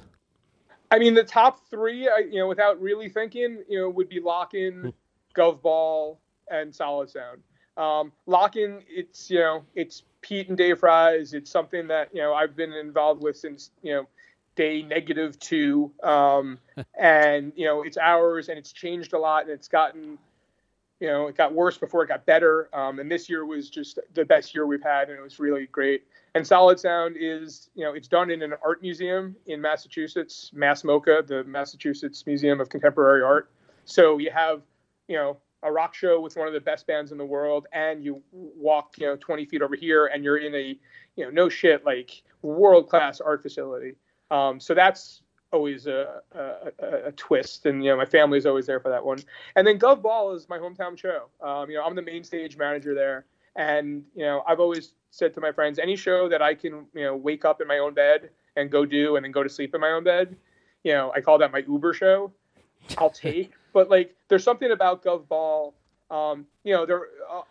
I 0.90 0.98
mean, 0.98 1.12
the 1.12 1.22
top 1.22 1.68
three, 1.68 2.08
you 2.30 2.38
know, 2.38 2.48
without 2.48 2.80
really 2.80 3.10
thinking, 3.10 3.62
you 3.68 3.78
know, 3.78 3.90
would 3.90 4.08
be 4.08 4.18
Lockn', 4.18 4.80
hmm. 4.80 4.88
Gov 5.38 5.60
Ball, 5.60 6.18
and 6.50 6.74
Solid 6.74 7.10
Sound. 7.10 7.42
Um, 7.76 8.10
Lockn', 8.26 8.82
it's 8.88 9.30
you 9.30 9.38
know, 9.38 9.64
it's 9.74 10.04
Pete 10.22 10.48
and 10.48 10.56
Dave 10.56 10.78
Frey. 10.78 11.18
It's 11.18 11.50
something 11.50 11.86
that 11.88 12.08
you 12.14 12.22
know 12.22 12.34
I've 12.34 12.56
been 12.56 12.72
involved 12.72 13.22
with 13.22 13.36
since 13.36 13.70
you 13.82 13.94
know 13.94 14.08
day 14.54 14.82
negative 14.82 15.38
two, 15.38 15.92
um, 16.02 16.58
and 16.98 17.52
you 17.54 17.66
know 17.66 17.82
it's 17.82 17.96
ours, 17.98 18.48
and 18.48 18.58
it's 18.58 18.72
changed 18.72 19.12
a 19.12 19.18
lot, 19.18 19.42
and 19.42 19.50
it's 19.50 19.68
gotten 19.68 20.18
you 21.02 21.08
know 21.08 21.26
it 21.26 21.36
got 21.36 21.52
worse 21.52 21.76
before 21.76 22.04
it 22.04 22.06
got 22.06 22.24
better, 22.26 22.68
um, 22.72 23.00
and 23.00 23.10
this 23.10 23.28
year 23.28 23.44
was 23.44 23.68
just 23.68 23.98
the 24.14 24.24
best 24.24 24.54
year 24.54 24.68
we've 24.68 24.84
had, 24.84 25.10
and 25.10 25.18
it 25.18 25.22
was 25.22 25.40
really 25.40 25.66
great. 25.66 26.04
And 26.36 26.46
Solid 26.46 26.78
Sound 26.78 27.16
is 27.18 27.70
you 27.74 27.82
know 27.82 27.92
it's 27.92 28.06
done 28.06 28.30
in 28.30 28.40
an 28.40 28.54
art 28.64 28.82
museum 28.82 29.34
in 29.46 29.60
Massachusetts, 29.60 30.52
Mass 30.54 30.84
MoCA, 30.84 31.26
the 31.26 31.42
Massachusetts 31.42 32.24
Museum 32.24 32.60
of 32.60 32.68
Contemporary 32.68 33.20
Art. 33.20 33.50
So 33.84 34.18
you 34.18 34.30
have 34.30 34.62
you 35.08 35.16
know 35.16 35.38
a 35.64 35.72
rock 35.72 35.92
show 35.92 36.20
with 36.20 36.36
one 36.36 36.46
of 36.46 36.54
the 36.54 36.60
best 36.60 36.86
bands 36.86 37.10
in 37.10 37.18
the 37.18 37.24
world 37.24 37.66
and 37.72 38.04
you 38.04 38.22
walk 38.32 38.94
you 38.96 39.06
know 39.06 39.16
20 39.16 39.44
feet 39.46 39.62
over 39.62 39.76
here 39.76 40.06
and 40.06 40.24
you're 40.24 40.38
in 40.38 40.54
a 40.54 40.76
you 41.16 41.24
know 41.24 41.30
no 41.30 41.48
shit 41.48 41.84
like 41.84 42.22
world 42.42 42.88
class 42.88 43.20
art 43.20 43.42
facility 43.42 43.94
um, 44.32 44.58
so 44.58 44.74
that's 44.74 45.22
always 45.52 45.86
a, 45.86 46.22
a, 46.34 47.08
a, 47.08 47.12
twist 47.12 47.66
and 47.66 47.84
you 47.84 47.90
know 47.90 47.96
my 47.96 48.04
family's 48.04 48.46
always 48.46 48.66
there 48.66 48.80
for 48.80 48.88
that 48.88 49.04
one 49.04 49.18
and 49.56 49.66
then 49.66 49.78
gov 49.78 50.00
ball 50.00 50.32
is 50.32 50.48
my 50.48 50.58
hometown 50.58 50.98
show 50.98 51.28
um, 51.42 51.68
you 51.70 51.76
know 51.76 51.84
i'm 51.84 51.94
the 51.94 52.02
main 52.02 52.24
stage 52.24 52.56
manager 52.56 52.94
there 52.94 53.26
and 53.56 54.02
you 54.14 54.24
know 54.24 54.42
i've 54.46 54.60
always 54.60 54.94
said 55.10 55.34
to 55.34 55.40
my 55.40 55.52
friends 55.52 55.78
any 55.78 55.96
show 55.96 56.28
that 56.28 56.40
i 56.40 56.54
can 56.54 56.86
you 56.94 57.04
know 57.04 57.14
wake 57.14 57.44
up 57.44 57.60
in 57.60 57.68
my 57.68 57.78
own 57.78 57.92
bed 57.92 58.30
and 58.56 58.70
go 58.70 58.86
do 58.86 59.16
and 59.16 59.24
then 59.24 59.32
go 59.32 59.42
to 59.42 59.48
sleep 59.48 59.74
in 59.74 59.80
my 59.80 59.90
own 59.90 60.04
bed 60.04 60.36
you 60.84 60.92
know 60.92 61.12
i 61.14 61.20
call 61.20 61.36
that 61.36 61.52
my 61.52 61.62
uber 61.68 61.92
show 61.92 62.32
i'll 62.98 63.10
take 63.10 63.52
but 63.72 63.90
like, 63.90 64.14
there's 64.28 64.44
something 64.44 64.70
about 64.70 65.02
Gov 65.02 65.26
Ball. 65.28 65.74
Um, 66.10 66.46
you 66.64 66.74
know, 66.74 66.84
there, 66.84 67.06
uh, 67.30 67.42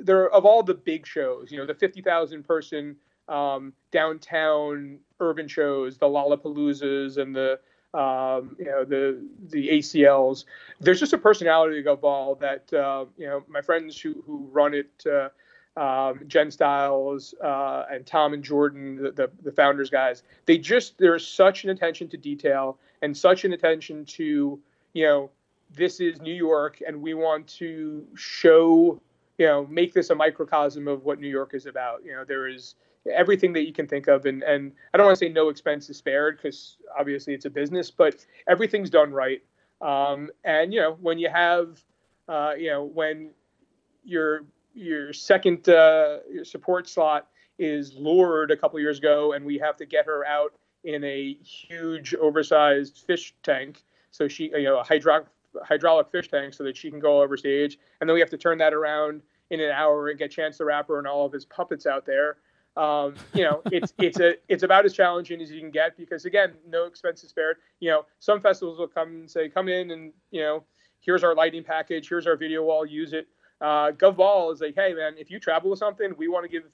there 0.00 0.28
of 0.30 0.44
all 0.44 0.62
the 0.62 0.74
big 0.74 1.06
shows. 1.06 1.52
You 1.52 1.58
know, 1.58 1.66
the 1.66 1.74
fifty 1.74 2.02
thousand 2.02 2.44
person 2.44 2.96
um, 3.28 3.72
downtown 3.90 4.98
urban 5.20 5.48
shows, 5.48 5.98
the 5.98 6.06
Lollapaloozas, 6.06 7.18
and 7.18 7.34
the 7.34 7.58
um, 7.94 8.56
you 8.58 8.66
know 8.66 8.84
the 8.84 9.22
the 9.50 9.68
ACLs. 9.68 10.44
There's 10.80 11.00
just 11.00 11.12
a 11.12 11.18
personality 11.18 11.82
to 11.82 11.88
Gov 11.88 12.00
Ball 12.00 12.34
that 12.36 12.72
uh, 12.72 13.06
you 13.16 13.26
know 13.26 13.44
my 13.48 13.60
friends 13.60 14.00
who 14.00 14.22
who 14.26 14.48
run 14.52 14.74
it. 14.74 15.04
Uh, 15.06 15.28
um, 15.74 16.20
Jen 16.26 16.50
Styles 16.50 17.34
uh, 17.42 17.84
and 17.90 18.04
Tom 18.04 18.34
and 18.34 18.44
Jordan, 18.44 18.96
the, 18.96 19.10
the, 19.10 19.30
the, 19.42 19.52
founders 19.52 19.88
guys, 19.88 20.22
they 20.44 20.58
just 20.58 20.98
there's 20.98 21.26
such 21.26 21.64
an 21.64 21.70
attention 21.70 22.08
to 22.08 22.18
detail 22.18 22.76
and 23.00 23.16
such 23.16 23.46
an 23.46 23.54
attention 23.54 24.04
to 24.04 24.60
you 24.92 25.02
know 25.02 25.30
this 25.74 26.00
is 26.00 26.20
New 26.20 26.34
York, 26.34 26.82
and 26.86 27.00
we 27.00 27.14
want 27.14 27.46
to 27.48 28.06
show, 28.14 29.00
you 29.38 29.46
know, 29.46 29.66
make 29.66 29.92
this 29.92 30.10
a 30.10 30.14
microcosm 30.14 30.88
of 30.88 31.04
what 31.04 31.20
New 31.20 31.28
York 31.28 31.54
is 31.54 31.66
about. 31.66 32.04
You 32.04 32.12
know, 32.12 32.24
there 32.24 32.48
is 32.48 32.74
everything 33.10 33.52
that 33.54 33.66
you 33.66 33.72
can 33.72 33.86
think 33.86 34.08
of, 34.08 34.26
and 34.26 34.42
and 34.42 34.72
I 34.92 34.96
don't 34.96 35.06
want 35.06 35.18
to 35.18 35.24
say 35.24 35.32
no 35.32 35.48
expense 35.48 35.88
is 35.90 35.96
spared 35.96 36.36
because 36.36 36.76
obviously 36.98 37.34
it's 37.34 37.44
a 37.44 37.50
business, 37.50 37.90
but 37.90 38.24
everything's 38.48 38.90
done 38.90 39.12
right. 39.12 39.42
Um, 39.80 40.30
and 40.44 40.72
you 40.72 40.80
know, 40.80 40.96
when 41.00 41.18
you 41.18 41.28
have, 41.28 41.82
uh, 42.28 42.52
you 42.56 42.70
know, 42.70 42.84
when 42.84 43.30
your 44.04 44.44
your 44.74 45.12
second 45.12 45.68
uh, 45.68 46.18
support 46.44 46.88
slot 46.88 47.28
is 47.58 47.94
Lorde 47.94 48.50
a 48.50 48.56
couple 48.56 48.78
years 48.80 48.98
ago, 48.98 49.32
and 49.32 49.44
we 49.44 49.58
have 49.58 49.76
to 49.76 49.86
get 49.86 50.06
her 50.06 50.24
out 50.24 50.54
in 50.84 51.04
a 51.04 51.34
huge, 51.42 52.14
oversized 52.14 53.04
fish 53.06 53.34
tank. 53.42 53.84
So 54.10 54.28
she, 54.28 54.50
you 54.50 54.64
know, 54.64 54.78
a 54.78 54.84
hydro 54.84 55.26
hydraulic 55.64 56.10
fish 56.10 56.28
tank 56.28 56.54
so 56.54 56.64
that 56.64 56.76
she 56.76 56.90
can 56.90 56.98
go 56.98 57.22
over 57.22 57.36
stage. 57.36 57.78
And 58.00 58.08
then 58.08 58.14
we 58.14 58.20
have 58.20 58.30
to 58.30 58.38
turn 58.38 58.58
that 58.58 58.72
around 58.72 59.22
in 59.50 59.60
an 59.60 59.70
hour 59.70 60.08
and 60.08 60.18
get 60.18 60.30
Chance 60.30 60.58
the 60.58 60.64
Rapper 60.64 60.98
and 60.98 61.06
all 61.06 61.26
of 61.26 61.32
his 61.32 61.44
puppets 61.44 61.86
out 61.86 62.06
there. 62.06 62.38
Um, 62.76 63.14
you 63.34 63.44
know, 63.44 63.62
it's 63.66 63.92
it's 63.98 64.18
a 64.20 64.34
it's 64.48 64.62
about 64.62 64.84
as 64.84 64.94
challenging 64.94 65.40
as 65.40 65.50
you 65.50 65.60
can 65.60 65.70
get 65.70 65.96
because 65.96 66.24
again, 66.24 66.52
no 66.68 66.84
expenses 66.86 67.30
spared. 67.30 67.58
You 67.80 67.90
know, 67.90 68.06
some 68.18 68.40
festivals 68.40 68.78
will 68.78 68.88
come 68.88 69.08
and 69.08 69.30
say, 69.30 69.48
come 69.48 69.68
in 69.68 69.90
and 69.90 70.12
you 70.30 70.40
know, 70.40 70.64
here's 71.00 71.22
our 71.22 71.34
lighting 71.34 71.64
package, 71.64 72.08
here's 72.08 72.26
our 72.26 72.36
video 72.36 72.62
wall, 72.62 72.86
use 72.86 73.12
it. 73.12 73.28
Uh, 73.60 73.92
GovBall 73.92 74.52
is 74.52 74.60
like, 74.60 74.74
hey 74.74 74.94
man, 74.94 75.14
if 75.18 75.30
you 75.30 75.38
travel 75.38 75.70
with 75.70 75.78
something, 75.78 76.14
we 76.16 76.28
want 76.28 76.44
to 76.44 76.48
give 76.48 76.64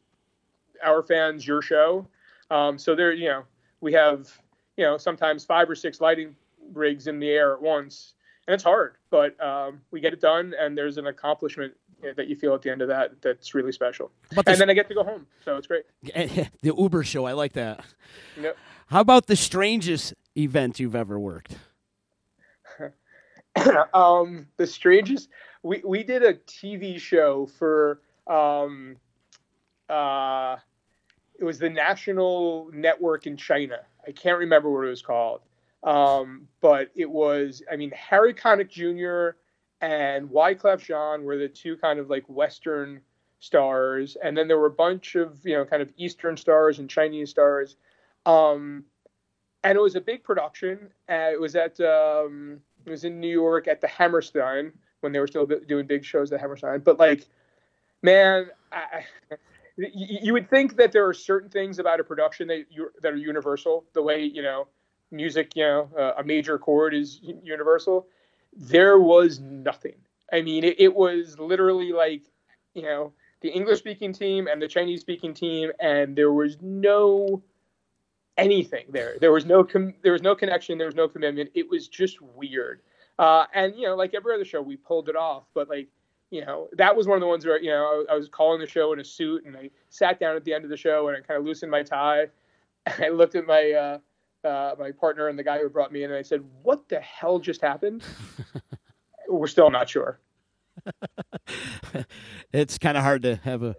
our 0.84 1.02
fans 1.02 1.46
your 1.46 1.60
show. 1.60 2.06
Um, 2.50 2.78
so 2.78 2.94
there, 2.94 3.12
you 3.12 3.28
know, 3.28 3.42
we 3.80 3.92
have 3.92 4.28
you 4.76 4.84
know 4.84 4.96
sometimes 4.96 5.44
five 5.44 5.68
or 5.68 5.74
six 5.74 6.00
lighting 6.00 6.34
rigs 6.72 7.06
in 7.06 7.18
the 7.18 7.28
air 7.28 7.54
at 7.54 7.62
once 7.62 8.14
and 8.48 8.54
it's 8.54 8.64
hard, 8.64 8.94
but 9.10 9.38
um, 9.44 9.82
we 9.90 10.00
get 10.00 10.14
it 10.14 10.22
done, 10.22 10.54
and 10.58 10.76
there's 10.76 10.96
an 10.96 11.06
accomplishment 11.06 11.74
that 12.16 12.28
you 12.28 12.36
feel 12.36 12.54
at 12.54 12.62
the 12.62 12.70
end 12.70 12.82
of 12.82 12.88
that 12.88 13.20
that's 13.22 13.54
really 13.54 13.72
special. 13.72 14.10
and 14.46 14.58
then 14.58 14.70
I 14.70 14.74
get 14.74 14.88
to 14.88 14.94
go 14.94 15.04
home, 15.04 15.26
so 15.44 15.56
it's 15.56 15.66
great. 15.66 15.84
the 16.62 16.74
Uber 16.76 17.04
show, 17.04 17.26
I 17.26 17.32
like 17.32 17.54
that. 17.54 17.84
Yep. 18.40 18.56
How 18.86 19.00
about 19.00 19.26
the 19.26 19.36
strangest 19.36 20.14
event 20.36 20.80
you've 20.80 20.96
ever 20.96 21.18
worked? 21.18 21.56
um, 23.94 24.46
the 24.56 24.66
strangest. 24.66 25.28
We 25.62 25.82
we 25.84 26.02
did 26.04 26.22
a 26.22 26.34
TV 26.34 26.98
show 27.00 27.46
for 27.46 28.00
um, 28.26 28.96
uh, 29.88 30.56
it 31.38 31.44
was 31.44 31.58
the 31.58 31.70
national 31.70 32.70
network 32.72 33.26
in 33.26 33.36
China. 33.36 33.80
I 34.06 34.12
can't 34.12 34.38
remember 34.38 34.70
what 34.70 34.84
it 34.84 34.90
was 34.90 35.02
called. 35.02 35.40
Um, 35.84 36.48
but 36.60 36.90
it 36.96 37.08
was, 37.08 37.62
I 37.70 37.76
mean, 37.76 37.92
Harry 37.92 38.34
Connick 38.34 38.68
Jr. 38.68 39.38
and 39.80 40.28
Wyclef 40.28 40.84
Jean 40.84 41.24
were 41.24 41.36
the 41.36 41.48
two 41.48 41.76
kind 41.76 41.98
of 41.98 42.10
like 42.10 42.24
Western 42.28 43.00
stars, 43.40 44.16
and 44.22 44.36
then 44.36 44.48
there 44.48 44.58
were 44.58 44.66
a 44.66 44.70
bunch 44.70 45.14
of 45.14 45.44
you 45.44 45.54
know 45.54 45.64
kind 45.64 45.82
of 45.82 45.92
Eastern 45.96 46.36
stars 46.36 46.78
and 46.78 46.88
Chinese 46.90 47.30
stars. 47.30 47.76
Um, 48.26 48.84
and 49.64 49.76
it 49.76 49.80
was 49.80 49.96
a 49.96 50.00
big 50.00 50.22
production. 50.22 50.90
Uh, 51.08 51.30
it 51.32 51.40
was 51.40 51.56
at 51.56 51.80
um, 51.80 52.60
it 52.84 52.90
was 52.90 53.04
in 53.04 53.20
New 53.20 53.28
York 53.28 53.68
at 53.68 53.80
the 53.80 53.88
Hammerstein 53.88 54.72
when 55.00 55.12
they 55.12 55.20
were 55.20 55.26
still 55.26 55.46
doing 55.46 55.86
big 55.86 56.04
shows 56.04 56.32
at 56.32 56.40
Hammerstein. 56.40 56.80
But 56.80 56.98
like, 56.98 57.26
man, 58.02 58.48
I, 58.72 59.04
you, 59.76 60.18
you 60.22 60.32
would 60.32 60.50
think 60.50 60.76
that 60.76 60.92
there 60.92 61.06
are 61.06 61.14
certain 61.14 61.50
things 61.50 61.78
about 61.78 62.00
a 62.00 62.04
production 62.04 62.48
that 62.48 62.66
you 62.70 62.90
that 63.02 63.12
are 63.12 63.16
universal. 63.16 63.84
The 63.92 64.02
way 64.02 64.22
you 64.22 64.42
know 64.42 64.68
music, 65.10 65.56
you 65.56 65.64
know, 65.64 65.88
uh, 65.98 66.12
a 66.18 66.24
major 66.24 66.58
chord 66.58 66.94
is 66.94 67.20
universal. 67.42 68.06
There 68.58 68.98
was 68.98 69.38
nothing. 69.38 69.94
I 70.32 70.42
mean, 70.42 70.64
it, 70.64 70.80
it 70.80 70.94
was 70.94 71.38
literally 71.38 71.92
like, 71.92 72.22
you 72.74 72.82
know, 72.82 73.12
the 73.40 73.48
English 73.48 73.78
speaking 73.78 74.12
team 74.12 74.48
and 74.48 74.60
the 74.60 74.66
Chinese 74.66 75.00
speaking 75.00 75.32
team, 75.32 75.70
and 75.80 76.16
there 76.16 76.32
was 76.32 76.58
no 76.60 77.42
anything 78.36 78.86
there. 78.90 79.16
There 79.20 79.32
was 79.32 79.44
no 79.44 79.62
com- 79.62 79.94
there 80.02 80.12
was 80.12 80.22
no 80.22 80.34
connection. 80.34 80.76
There 80.76 80.88
was 80.88 80.96
no 80.96 81.08
commitment. 81.08 81.50
It 81.54 81.70
was 81.70 81.88
just 81.88 82.20
weird. 82.20 82.82
Uh, 83.18 83.44
and 83.54 83.76
you 83.76 83.86
know, 83.86 83.94
like 83.94 84.14
every 84.14 84.34
other 84.34 84.44
show, 84.44 84.60
we 84.60 84.76
pulled 84.76 85.08
it 85.08 85.16
off. 85.16 85.44
But 85.54 85.68
like, 85.68 85.88
you 86.30 86.44
know, 86.44 86.68
that 86.76 86.96
was 86.96 87.06
one 87.06 87.16
of 87.16 87.20
the 87.20 87.28
ones 87.28 87.46
where 87.46 87.60
you 87.60 87.70
know 87.70 88.04
I, 88.08 88.14
I 88.14 88.16
was 88.16 88.28
calling 88.28 88.60
the 88.60 88.66
show 88.66 88.92
in 88.92 89.00
a 89.00 89.04
suit, 89.04 89.44
and 89.44 89.56
I 89.56 89.70
sat 89.88 90.18
down 90.18 90.36
at 90.36 90.44
the 90.44 90.52
end 90.52 90.64
of 90.64 90.70
the 90.70 90.76
show 90.76 91.08
and 91.08 91.16
I 91.16 91.20
kind 91.20 91.38
of 91.38 91.46
loosened 91.46 91.70
my 91.70 91.82
tie. 91.82 92.26
And 92.86 93.04
I 93.04 93.08
looked 93.10 93.34
at 93.34 93.44
my 93.44 93.72
uh, 93.72 93.98
uh, 94.44 94.74
my 94.78 94.92
partner 94.92 95.28
and 95.28 95.38
the 95.38 95.42
guy 95.42 95.58
who 95.58 95.68
brought 95.68 95.92
me 95.92 96.04
in, 96.04 96.10
and 96.10 96.18
I 96.18 96.22
said, 96.22 96.44
"What 96.62 96.88
the 96.88 97.00
hell 97.00 97.38
just 97.38 97.60
happened?" 97.60 98.02
We're 99.28 99.46
still 99.46 99.70
not 99.70 99.88
sure. 99.88 100.20
it's 102.52 102.78
kind 102.78 102.96
of 102.96 103.02
hard 103.02 103.22
to 103.22 103.36
have 103.36 103.62
a 103.62 103.76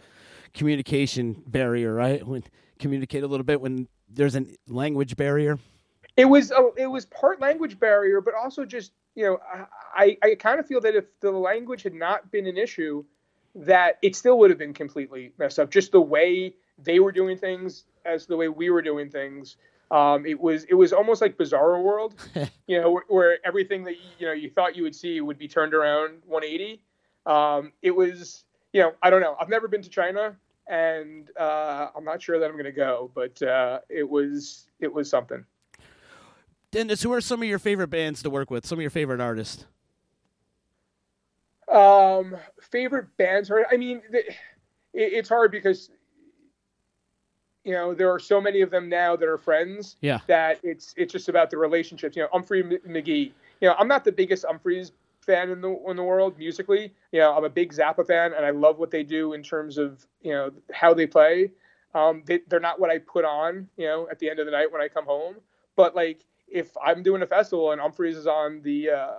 communication 0.53 1.43
barrier, 1.47 1.93
right? 1.93 2.25
When 2.25 2.43
communicate 2.79 3.23
a 3.23 3.27
little 3.27 3.43
bit 3.43 3.61
when 3.61 3.87
there's 4.09 4.35
a 4.35 4.45
language 4.67 5.15
barrier. 5.15 5.59
It 6.17 6.25
was 6.25 6.51
a, 6.51 6.69
it 6.77 6.87
was 6.87 7.05
part 7.05 7.39
language 7.39 7.79
barrier, 7.79 8.21
but 8.21 8.33
also 8.33 8.65
just 8.65 8.91
you 9.15 9.25
know 9.25 9.39
I 9.95 10.17
I 10.23 10.35
kind 10.35 10.59
of 10.59 10.65
feel 10.65 10.81
that 10.81 10.95
if 10.95 11.05
the 11.19 11.31
language 11.31 11.83
had 11.83 11.93
not 11.93 12.31
been 12.31 12.47
an 12.47 12.57
issue, 12.57 13.03
that 13.55 13.97
it 14.01 14.15
still 14.15 14.37
would 14.39 14.49
have 14.49 14.59
been 14.59 14.73
completely 14.73 15.33
messed 15.37 15.59
up. 15.59 15.69
Just 15.69 15.91
the 15.91 16.01
way 16.01 16.55
they 16.77 16.99
were 16.99 17.11
doing 17.11 17.37
things 17.37 17.85
as 18.05 18.25
the 18.25 18.37
way 18.37 18.47
we 18.47 18.69
were 18.69 18.81
doing 18.81 19.09
things. 19.09 19.57
Um, 19.91 20.25
it 20.25 20.39
was 20.39 20.65
it 20.65 20.75
was 20.75 20.93
almost 20.93 21.21
like 21.21 21.37
Bizarro 21.37 21.81
World, 21.81 22.15
you 22.67 22.79
know, 22.79 22.91
where, 22.91 23.03
where, 23.07 23.37
everything 23.43 23.83
that 23.85 23.95
you 24.19 24.27
know 24.27 24.33
you 24.33 24.49
thought 24.49 24.75
you 24.75 24.83
would 24.83 24.95
see 24.95 25.19
would 25.19 25.39
be 25.39 25.47
turned 25.47 25.73
around 25.73 26.21
180. 26.27 26.81
Um, 27.25 27.71
it 27.81 27.91
was 27.91 28.43
you 28.71 28.81
know 28.81 28.93
I 29.01 29.09
don't 29.09 29.21
know. 29.21 29.35
I've 29.39 29.49
never 29.49 29.67
been 29.67 29.81
to 29.81 29.89
China, 29.89 30.35
and 30.67 31.31
uh, 31.39 31.87
I'm 31.95 32.05
not 32.05 32.21
sure 32.21 32.39
that 32.39 32.45
I'm 32.45 32.53
going 32.53 32.65
to 32.65 32.71
go, 32.71 33.09
but 33.15 33.41
uh, 33.41 33.79
it 33.89 34.07
was 34.07 34.69
it 34.79 34.93
was 34.93 35.09
something. 35.09 35.43
Dennis, 36.71 37.01
who 37.01 37.11
are 37.13 37.21
some 37.21 37.41
of 37.41 37.49
your 37.49 37.57
favorite 37.57 37.87
bands 37.87 38.21
to 38.21 38.29
work 38.29 38.51
with? 38.51 38.65
Some 38.65 38.77
of 38.77 38.81
your 38.81 38.91
favorite 38.91 39.19
artists? 39.19 39.65
Um, 41.67 42.37
favorite 42.61 43.07
bands? 43.17 43.51
I 43.51 43.75
mean, 43.75 44.01
it, 44.11 44.35
it's 44.93 45.29
hard 45.29 45.51
because 45.51 45.89
you 47.63 47.73
know 47.73 47.93
there 47.93 48.11
are 48.11 48.19
so 48.19 48.39
many 48.39 48.61
of 48.61 48.71
them 48.71 48.89
now 48.89 49.15
that 49.15 49.27
are 49.27 49.37
friends. 49.37 49.97
Yeah. 50.01 50.19
That 50.27 50.59
it's 50.63 50.93
it's 50.97 51.11
just 51.11 51.29
about 51.29 51.49
the 51.49 51.57
relationships. 51.57 52.15
You 52.15 52.23
know, 52.23 52.29
Umphrey 52.39 52.79
McGee. 52.87 53.31
You 53.61 53.67
know, 53.67 53.75
I'm 53.77 53.87
not 53.87 54.03
the 54.03 54.11
biggest 54.11 54.45
Umphreys 54.45 54.91
fan 55.21 55.49
in 55.49 55.61
the 55.61 55.77
in 55.87 55.95
the 55.95 56.03
world 56.03 56.37
musically. 56.37 56.93
You 57.11 57.19
know, 57.19 57.35
I'm 57.35 57.43
a 57.43 57.49
big 57.49 57.73
Zappa 57.73 58.05
fan, 58.05 58.33
and 58.33 58.45
I 58.45 58.51
love 58.51 58.79
what 58.79 58.91
they 58.91 59.03
do 59.03 59.33
in 59.33 59.43
terms 59.43 59.77
of 59.77 60.05
you 60.21 60.31
know 60.31 60.51
how 60.73 60.93
they 60.93 61.07
play. 61.07 61.51
Um, 61.93 62.23
they, 62.25 62.41
they're 62.47 62.59
not 62.59 62.79
what 62.79 62.91
I 62.91 62.99
put 62.99 63.25
on, 63.25 63.67
you 63.75 63.87
know, 63.87 64.07
at 64.11 64.19
the 64.19 64.29
end 64.29 64.39
of 64.39 64.45
the 64.45 64.51
night 64.51 64.71
when 64.71 64.79
I 64.79 64.87
come 64.87 65.05
home. 65.05 65.37
But 65.75 65.95
like, 65.95 66.23
if 66.47 66.69
I'm 66.83 67.01
doing 67.01 67.23
a 67.23 67.27
festival 67.27 67.71
and 67.71 67.81
Umphrey's 67.81 68.15
is 68.15 68.27
on 68.27 68.61
the 68.61 68.91
uh, 68.91 69.15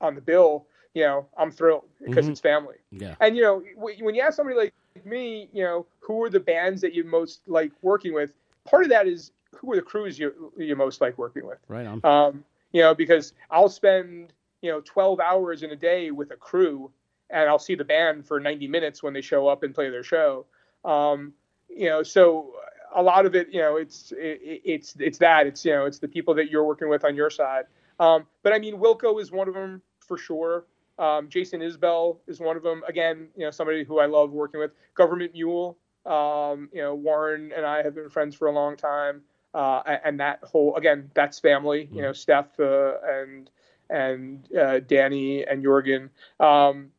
on 0.00 0.14
the 0.14 0.20
bill, 0.20 0.66
you 0.94 1.02
know, 1.02 1.26
I'm 1.36 1.50
thrilled 1.50 1.88
because 2.04 2.24
mm-hmm. 2.24 2.32
it's 2.32 2.40
family. 2.40 2.76
Yeah. 2.90 3.14
And 3.20 3.36
you 3.36 3.42
know, 3.42 3.62
when 3.76 4.14
you 4.14 4.22
ask 4.22 4.36
somebody 4.36 4.56
like 4.56 4.74
me, 5.04 5.48
you 5.52 5.64
know, 5.64 5.86
who 6.00 6.22
are 6.22 6.30
the 6.30 6.40
bands 6.40 6.80
that 6.82 6.94
you 6.94 7.04
most 7.04 7.40
like 7.46 7.72
working 7.82 8.14
with? 8.14 8.32
Part 8.64 8.84
of 8.84 8.90
that 8.90 9.06
is 9.06 9.32
who 9.54 9.72
are 9.72 9.76
the 9.76 9.82
crews 9.82 10.18
you 10.18 10.52
you 10.56 10.76
most 10.76 11.00
like 11.00 11.18
working 11.18 11.46
with. 11.46 11.58
Right 11.68 11.86
on. 11.86 12.04
Um, 12.04 12.44
you 12.72 12.82
know, 12.82 12.94
because 12.94 13.32
I'll 13.50 13.68
spend 13.68 14.32
you 14.64 14.70
know 14.70 14.80
12 14.80 15.20
hours 15.20 15.62
in 15.62 15.70
a 15.72 15.76
day 15.76 16.10
with 16.10 16.30
a 16.30 16.36
crew 16.36 16.90
and 17.28 17.50
i'll 17.50 17.58
see 17.58 17.74
the 17.74 17.84
band 17.84 18.26
for 18.26 18.40
90 18.40 18.66
minutes 18.66 19.02
when 19.02 19.12
they 19.12 19.20
show 19.20 19.46
up 19.46 19.62
and 19.62 19.74
play 19.74 19.90
their 19.90 20.02
show 20.02 20.46
um, 20.86 21.34
you 21.68 21.88
know 21.88 22.02
so 22.02 22.54
a 22.96 23.02
lot 23.02 23.26
of 23.26 23.34
it 23.34 23.48
you 23.52 23.60
know 23.60 23.76
it's 23.76 24.12
it, 24.16 24.40
it's 24.64 24.96
it's 24.98 25.18
that 25.18 25.46
it's 25.46 25.66
you 25.66 25.72
know 25.72 25.84
it's 25.84 25.98
the 25.98 26.08
people 26.08 26.34
that 26.34 26.50
you're 26.50 26.64
working 26.64 26.88
with 26.88 27.04
on 27.04 27.14
your 27.14 27.28
side 27.28 27.64
um, 28.00 28.26
but 28.42 28.54
i 28.54 28.58
mean 28.58 28.78
wilco 28.78 29.20
is 29.20 29.30
one 29.30 29.48
of 29.48 29.54
them 29.54 29.82
for 30.00 30.16
sure 30.16 30.64
um, 30.98 31.28
jason 31.28 31.60
isbell 31.60 32.18
is 32.26 32.40
one 32.40 32.56
of 32.56 32.62
them 32.62 32.82
again 32.88 33.28
you 33.36 33.44
know 33.44 33.50
somebody 33.50 33.84
who 33.84 33.98
i 33.98 34.06
love 34.06 34.30
working 34.30 34.60
with 34.60 34.72
government 34.94 35.32
mule 35.32 35.76
um, 36.06 36.68
you 36.72 36.80
know 36.80 36.94
warren 36.94 37.52
and 37.56 37.64
i 37.64 37.82
have 37.82 37.94
been 37.94 38.08
friends 38.08 38.34
for 38.34 38.48
a 38.48 38.52
long 38.52 38.76
time 38.76 39.22
uh, 39.54 39.82
and 40.04 40.18
that 40.18 40.40
whole 40.42 40.74
again 40.76 41.10
that's 41.14 41.38
family 41.38 41.88
you 41.92 42.02
know 42.02 42.12
steph 42.12 42.58
uh, 42.58 42.94
and 43.06 43.50
and 43.90 44.48
uh, 44.56 44.80
Danny 44.80 45.44
and 45.44 45.64
Jorgen. 45.64 46.10
Um, 46.40 46.90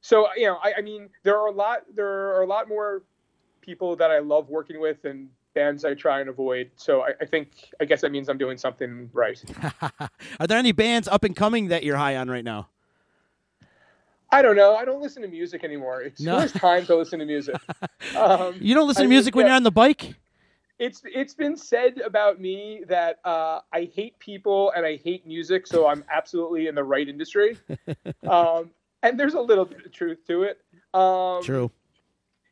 so 0.00 0.28
you 0.36 0.46
know, 0.46 0.58
I, 0.62 0.74
I, 0.78 0.80
mean, 0.80 1.10
there 1.22 1.38
are 1.38 1.48
a 1.48 1.52
lot. 1.52 1.82
There 1.94 2.36
are 2.36 2.42
a 2.42 2.46
lot 2.46 2.68
more 2.68 3.02
people 3.60 3.96
that 3.96 4.10
I 4.10 4.18
love 4.18 4.48
working 4.48 4.80
with, 4.80 5.04
and 5.04 5.28
bands 5.54 5.84
I 5.84 5.94
try 5.94 6.20
and 6.20 6.28
avoid. 6.28 6.70
So 6.76 7.02
I, 7.02 7.10
I 7.20 7.24
think, 7.24 7.50
I 7.80 7.84
guess 7.84 8.00
that 8.02 8.12
means 8.12 8.28
I'm 8.28 8.38
doing 8.38 8.58
something 8.58 9.10
right. 9.12 9.42
are 10.40 10.46
there 10.46 10.58
any 10.58 10.72
bands 10.72 11.08
up 11.08 11.24
and 11.24 11.34
coming 11.34 11.68
that 11.68 11.84
you're 11.84 11.96
high 11.96 12.16
on 12.16 12.30
right 12.30 12.44
now? 12.44 12.68
I 14.32 14.42
don't 14.42 14.54
know. 14.54 14.76
I 14.76 14.84
don't 14.84 15.02
listen 15.02 15.22
to 15.22 15.28
music 15.28 15.64
anymore. 15.64 16.02
It's 16.02 16.20
no. 16.20 16.46
time 16.46 16.86
to 16.86 16.96
listen 16.96 17.18
to 17.18 17.26
music. 17.26 17.56
Um, 18.16 18.56
you 18.58 18.74
don't 18.74 18.88
listen 18.88 19.04
to 19.04 19.08
music 19.08 19.36
when 19.36 19.44
yeah. 19.44 19.50
you're 19.50 19.56
on 19.56 19.62
the 19.62 19.70
bike? 19.70 20.14
it's 20.80 21.02
it's 21.04 21.34
been 21.34 21.56
said 21.56 22.00
about 22.00 22.40
me 22.40 22.82
that 22.88 23.20
uh, 23.24 23.60
I 23.72 23.90
hate 23.94 24.18
people 24.18 24.72
and 24.74 24.84
I 24.84 24.96
hate 24.96 25.26
music, 25.26 25.66
so 25.66 25.86
I'm 25.86 26.02
absolutely 26.10 26.66
in 26.66 26.74
the 26.74 26.82
right 26.82 27.06
industry. 27.06 27.58
um, 28.28 28.70
and 29.02 29.20
there's 29.20 29.34
a 29.34 29.40
little 29.40 29.66
bit 29.66 29.84
of 29.84 29.92
truth 29.92 30.26
to 30.26 30.44
it. 30.44 30.60
Um, 30.94 31.42
True. 31.42 31.70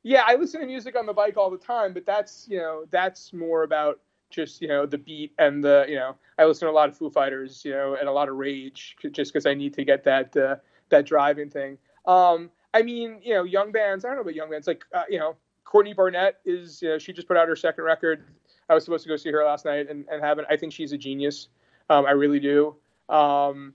Yeah, 0.08 0.22
I 0.26 0.36
listen 0.36 0.60
to 0.62 0.66
music 0.66 0.96
on 0.96 1.04
the 1.04 1.12
bike 1.12 1.36
all 1.36 1.50
the 1.50 1.58
time, 1.58 1.92
but 1.92 2.06
that's 2.06 2.46
you 2.48 2.58
know 2.58 2.84
that's 2.90 3.32
more 3.34 3.62
about 3.62 4.00
just 4.30 4.62
you 4.62 4.68
know 4.68 4.86
the 4.86 4.96
beat 4.96 5.34
and 5.38 5.62
the 5.62 5.84
you 5.86 5.96
know 5.96 6.16
I 6.38 6.46
listen 6.46 6.66
to 6.66 6.72
a 6.72 6.74
lot 6.74 6.88
of 6.88 6.96
Foo 6.96 7.10
Fighters, 7.10 7.62
you 7.62 7.72
know, 7.72 7.94
and 7.94 8.08
a 8.08 8.12
lot 8.12 8.30
of 8.30 8.36
Rage 8.36 8.96
just 9.12 9.32
because 9.32 9.44
I 9.44 9.52
need 9.52 9.74
to 9.74 9.84
get 9.84 10.04
that 10.04 10.34
uh, 10.34 10.56
that 10.88 11.04
driving 11.04 11.50
thing. 11.50 11.76
Um, 12.06 12.50
I 12.72 12.80
mean, 12.80 13.20
you 13.22 13.34
know, 13.34 13.44
young 13.44 13.70
bands. 13.70 14.06
I 14.06 14.08
don't 14.08 14.16
know 14.16 14.22
about 14.22 14.34
young 14.34 14.50
bands 14.50 14.66
like 14.66 14.82
uh, 14.94 15.02
you 15.10 15.18
know 15.18 15.36
Courtney 15.68 15.92
Barnett 15.92 16.40
is, 16.46 16.80
you 16.80 16.88
know, 16.88 16.98
she 16.98 17.12
just 17.12 17.28
put 17.28 17.36
out 17.36 17.46
her 17.46 17.54
second 17.54 17.84
record. 17.84 18.24
I 18.70 18.74
was 18.74 18.84
supposed 18.84 19.02
to 19.02 19.10
go 19.10 19.16
see 19.16 19.30
her 19.30 19.44
last 19.44 19.66
night 19.66 19.90
and, 19.90 20.06
and 20.10 20.24
haven't. 20.24 20.48
I 20.48 20.56
think 20.56 20.72
she's 20.72 20.92
a 20.92 20.98
genius. 20.98 21.48
Um, 21.90 22.06
I 22.06 22.12
really 22.12 22.40
do. 22.40 22.74
Um, 23.10 23.74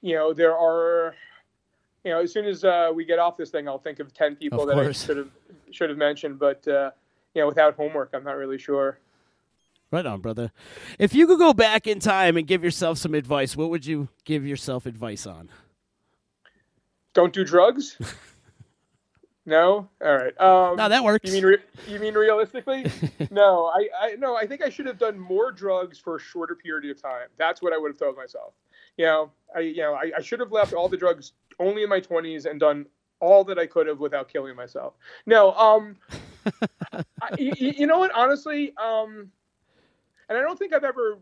you 0.00 0.14
know, 0.14 0.32
there 0.32 0.56
are, 0.56 1.14
you 2.02 2.12
know, 2.12 2.20
as 2.20 2.32
soon 2.32 2.46
as 2.46 2.64
uh, 2.64 2.90
we 2.94 3.04
get 3.04 3.18
off 3.18 3.36
this 3.36 3.50
thing, 3.50 3.68
I'll 3.68 3.78
think 3.78 4.00
of 4.00 4.14
10 4.14 4.36
people 4.36 4.62
of 4.62 4.68
that 4.68 4.74
course. 4.74 5.04
I 5.04 5.06
should 5.06 5.16
have, 5.18 5.30
should 5.74 5.90
have 5.90 5.98
mentioned, 5.98 6.38
but, 6.38 6.66
uh, 6.66 6.90
you 7.34 7.42
know, 7.42 7.46
without 7.46 7.74
homework, 7.74 8.10
I'm 8.14 8.24
not 8.24 8.36
really 8.36 8.58
sure. 8.58 8.98
Right 9.90 10.06
on, 10.06 10.20
brother. 10.20 10.50
If 10.98 11.14
you 11.14 11.26
could 11.26 11.38
go 11.38 11.52
back 11.52 11.86
in 11.86 12.00
time 12.00 12.36
and 12.36 12.46
give 12.46 12.64
yourself 12.64 12.98
some 12.98 13.14
advice, 13.14 13.56
what 13.56 13.70
would 13.70 13.86
you 13.86 14.08
give 14.24 14.46
yourself 14.46 14.86
advice 14.86 15.26
on? 15.26 15.50
Don't 17.12 17.32
do 17.32 17.44
drugs. 17.44 17.96
No, 19.46 19.88
all 20.02 20.16
right. 20.16 20.40
Um, 20.40 20.76
no, 20.76 20.88
that 20.88 21.04
works. 21.04 21.28
You 21.28 21.34
mean 21.34 21.44
re- 21.44 21.58
you 21.86 21.98
mean 21.98 22.14
realistically? 22.14 22.86
no, 23.30 23.66
I, 23.66 23.88
I 24.00 24.16
no. 24.16 24.36
I 24.36 24.46
think 24.46 24.62
I 24.62 24.70
should 24.70 24.86
have 24.86 24.98
done 24.98 25.18
more 25.18 25.52
drugs 25.52 25.98
for 25.98 26.16
a 26.16 26.18
shorter 26.18 26.54
period 26.54 26.90
of 26.90 27.02
time. 27.02 27.28
That's 27.36 27.60
what 27.60 27.74
I 27.74 27.78
would 27.78 27.90
have 27.90 27.98
told 27.98 28.16
myself. 28.16 28.54
You 28.96 29.04
know, 29.04 29.30
I 29.54 29.60
you 29.60 29.82
know 29.82 29.94
I, 29.94 30.12
I 30.16 30.22
should 30.22 30.40
have 30.40 30.50
left 30.50 30.72
all 30.72 30.88
the 30.88 30.96
drugs 30.96 31.32
only 31.58 31.82
in 31.82 31.90
my 31.90 32.00
twenties 32.00 32.46
and 32.46 32.58
done 32.58 32.86
all 33.24 33.44
that 33.44 33.58
I 33.58 33.66
could 33.66 33.86
have 33.86 34.00
without 34.00 34.28
killing 34.28 34.56
myself. 34.56 34.94
No, 35.26 35.52
um, 35.52 35.96
I, 36.92 37.02
you, 37.38 37.52
you 37.78 37.86
know 37.86 37.98
what? 37.98 38.12
Honestly, 38.14 38.72
um, 38.76 39.30
and 40.28 40.38
I 40.38 40.42
don't 40.42 40.58
think 40.58 40.72
I've 40.72 40.84
ever 40.84 41.18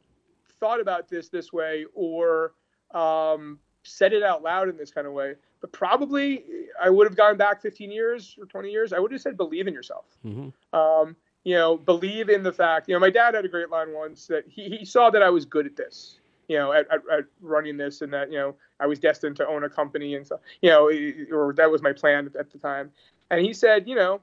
thought 0.61 0.81
about 0.81 1.09
this 1.09 1.29
this 1.29 1.53
way 1.53 1.87
or 1.95 2.53
um, 2.93 3.59
said 3.83 4.13
it 4.13 4.23
out 4.23 4.43
loud 4.43 4.69
in 4.69 4.77
this 4.77 4.91
kind 4.91 5.07
of 5.07 5.13
way 5.13 5.35
but 5.63 5.73
probably 5.73 6.45
I 6.83 6.91
would 6.91 7.07
have 7.07 7.17
gone 7.17 7.39
back 7.39 7.63
15 7.63 7.91
years 7.91 8.37
or 8.39 8.45
20 8.45 8.69
years. 8.69 8.93
I 8.93 8.99
would 8.99 9.13
have 9.13 9.23
said, 9.23 9.39
believe 9.39 9.67
in 9.67 9.73
yourself. 9.73 10.05
Mm-hmm. 10.27 10.79
Um, 10.79 11.17
you 11.45 11.55
know, 11.55 11.79
believe 11.79 12.29
in 12.29 12.43
the 12.43 12.53
fact, 12.53 12.89
you 12.89 12.95
know, 12.95 13.01
my 13.01 13.11
dad 13.11 13.35
had 13.35 13.45
a 13.45 13.49
great 13.49 13.71
line 13.71 13.93
once 13.93 14.27
that 14.27 14.45
he, 14.47 14.69
he 14.69 14.85
saw 14.85 15.09
that 15.11 15.23
I 15.23 15.31
was 15.31 15.45
good 15.45 15.65
at 15.65 15.77
this, 15.77 16.19
you 16.49 16.59
know, 16.59 16.73
at, 16.73 16.87
at, 16.91 17.01
at 17.13 17.25
running 17.41 17.77
this 17.77 18.03
and 18.03 18.13
that, 18.13 18.31
you 18.31 18.39
know, 18.39 18.55
I 18.81 18.87
was 18.87 18.99
destined 18.99 19.37
to 19.37 19.47
own 19.47 19.65
a 19.65 19.71
company 19.71 20.15
and 20.15 20.27
so, 20.27 20.41
you 20.61 20.71
know, 20.71 20.91
or 21.37 21.53
that 21.55 21.71
was 21.71 21.83
my 21.83 21.93
plan 21.93 22.31
at 22.39 22.51
the 22.51 22.59
time. 22.59 22.91
And 23.31 23.41
he 23.41 23.53
said, 23.53 23.89
you 23.89 23.95
know, 23.95 24.21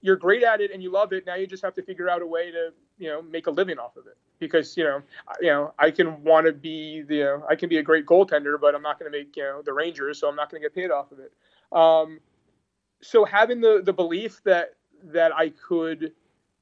you're 0.00 0.16
great 0.16 0.42
at 0.42 0.60
it 0.60 0.70
and 0.70 0.82
you 0.82 0.90
love 0.90 1.12
it. 1.12 1.24
Now 1.26 1.34
you 1.34 1.46
just 1.46 1.64
have 1.64 1.74
to 1.74 1.82
figure 1.82 2.10
out 2.10 2.20
a 2.20 2.26
way 2.26 2.50
to 2.50 2.72
you 2.98 3.08
know 3.08 3.22
make 3.22 3.46
a 3.46 3.50
living 3.50 3.78
off 3.78 3.96
of 3.96 4.06
it 4.06 4.16
because 4.38 4.76
you 4.76 4.84
know 4.84 5.02
I- 5.26 5.34
you 5.40 5.48
know 5.48 5.74
I 5.78 5.90
can 5.90 6.22
want 6.22 6.46
to 6.46 6.52
be 6.52 7.02
the 7.02 7.14
you 7.16 7.24
know, 7.24 7.44
I 7.48 7.56
can 7.56 7.68
be 7.68 7.78
a 7.78 7.82
great 7.82 8.06
goaltender, 8.06 8.60
but 8.60 8.74
I'm 8.74 8.82
not 8.82 8.98
going 8.98 9.10
to 9.10 9.18
make 9.18 9.34
you 9.36 9.42
know 9.44 9.62
the 9.62 9.72
Rangers, 9.72 10.18
so 10.20 10.28
I'm 10.28 10.36
not 10.36 10.50
going 10.50 10.62
to 10.62 10.68
get 10.68 10.74
paid 10.74 10.90
off 10.90 11.10
of 11.10 11.18
it. 11.20 11.32
Um, 11.72 12.20
so 13.00 13.24
having 13.24 13.60
the 13.60 13.82
the 13.82 13.92
belief 13.92 14.42
that 14.44 14.74
that 15.04 15.34
I 15.34 15.50
could 15.50 16.12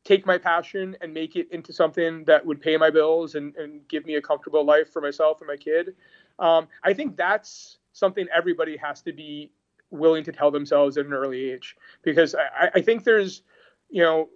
take 0.04 0.26
my 0.26 0.36
passion 0.38 0.96
and 1.00 1.14
make 1.14 1.36
it 1.36 1.48
into 1.52 1.72
something 1.72 2.24
that 2.24 2.44
would 2.44 2.60
pay 2.60 2.76
my 2.76 2.90
bills 2.90 3.34
and, 3.34 3.54
and 3.56 3.86
give 3.88 4.04
me 4.04 4.16
a 4.16 4.22
comfortable 4.22 4.64
life 4.64 4.92
for 4.92 5.00
myself 5.00 5.40
and 5.40 5.48
my 5.48 5.56
kid. 5.56 5.94
Um, 6.38 6.66
I 6.82 6.92
think 6.92 7.16
that's 7.16 7.78
something 7.92 8.26
everybody 8.34 8.76
has 8.76 9.00
to 9.02 9.12
be 9.12 9.50
willing 9.90 10.24
to 10.24 10.32
tell 10.32 10.50
themselves 10.50 10.96
at 10.96 11.06
an 11.06 11.12
early 11.12 11.50
age 11.50 11.76
because 12.02 12.34
I, 12.34 12.70
I 12.74 12.80
think 12.80 13.04
there's, 13.04 13.42
you 13.90 14.02
know, 14.02 14.28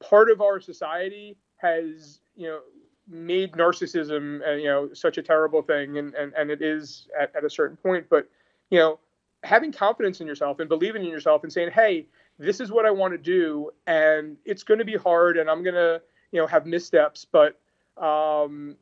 part 0.00 0.30
of 0.30 0.40
our 0.40 0.60
society 0.60 1.36
has, 1.56 2.20
you 2.36 2.48
know, 2.48 2.60
made 3.08 3.52
narcissism, 3.52 4.46
uh, 4.46 4.52
you 4.52 4.64
know, 4.64 4.92
such 4.94 5.18
a 5.18 5.22
terrible 5.22 5.62
thing, 5.62 5.98
and 5.98 6.14
and, 6.14 6.32
and 6.34 6.50
it 6.50 6.62
is 6.62 7.06
at, 7.18 7.34
at 7.36 7.44
a 7.44 7.50
certain 7.50 7.76
point. 7.76 8.06
But 8.08 8.28
you 8.70 8.78
know, 8.78 8.98
having 9.42 9.72
confidence 9.72 10.20
in 10.20 10.26
yourself 10.26 10.58
and 10.58 10.68
believing 10.68 11.04
in 11.04 11.10
yourself 11.10 11.42
and 11.44 11.52
saying, 11.52 11.70
hey, 11.72 12.06
this 12.38 12.60
is 12.60 12.70
what 12.70 12.86
I 12.86 12.90
want 12.90 13.12
to 13.12 13.18
do, 13.18 13.70
and 13.86 14.36
it's 14.44 14.62
going 14.62 14.78
to 14.78 14.84
be 14.84 14.96
hard, 14.96 15.36
and 15.36 15.48
I'm 15.48 15.62
going 15.62 15.74
to, 15.74 16.02
you 16.32 16.40
know, 16.40 16.46
have 16.46 16.66
missteps, 16.66 17.24
but, 17.30 17.60
um, 17.96 18.76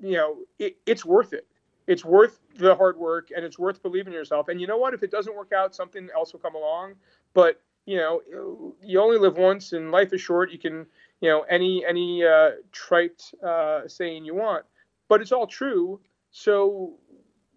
you 0.00 0.16
know, 0.16 0.38
it, 0.58 0.76
it's 0.86 1.04
worth 1.04 1.32
it. 1.32 1.46
It's 1.86 2.04
worth 2.04 2.40
the 2.56 2.74
hard 2.74 2.96
work, 2.96 3.28
and 3.34 3.44
it's 3.44 3.58
worth 3.58 3.82
believing 3.82 4.12
in 4.12 4.18
yourself. 4.18 4.48
And 4.48 4.60
you 4.60 4.66
know 4.66 4.76
what? 4.76 4.94
If 4.94 5.02
it 5.02 5.10
doesn't 5.10 5.34
work 5.34 5.52
out, 5.52 5.74
something 5.74 6.08
else 6.14 6.32
will 6.32 6.40
come 6.40 6.54
along. 6.54 6.94
But 7.34 7.60
you 7.86 7.96
know, 7.96 8.74
you 8.82 9.00
only 9.00 9.18
live 9.18 9.36
once, 9.36 9.72
and 9.72 9.90
life 9.90 10.12
is 10.12 10.20
short. 10.20 10.52
You 10.52 10.58
can, 10.58 10.86
you 11.20 11.28
know, 11.28 11.42
any 11.42 11.84
any 11.84 12.24
uh, 12.24 12.52
trite 12.70 13.32
uh, 13.44 13.88
saying 13.88 14.24
you 14.24 14.34
want, 14.34 14.64
but 15.08 15.20
it's 15.20 15.32
all 15.32 15.46
true. 15.46 16.00
So 16.30 16.94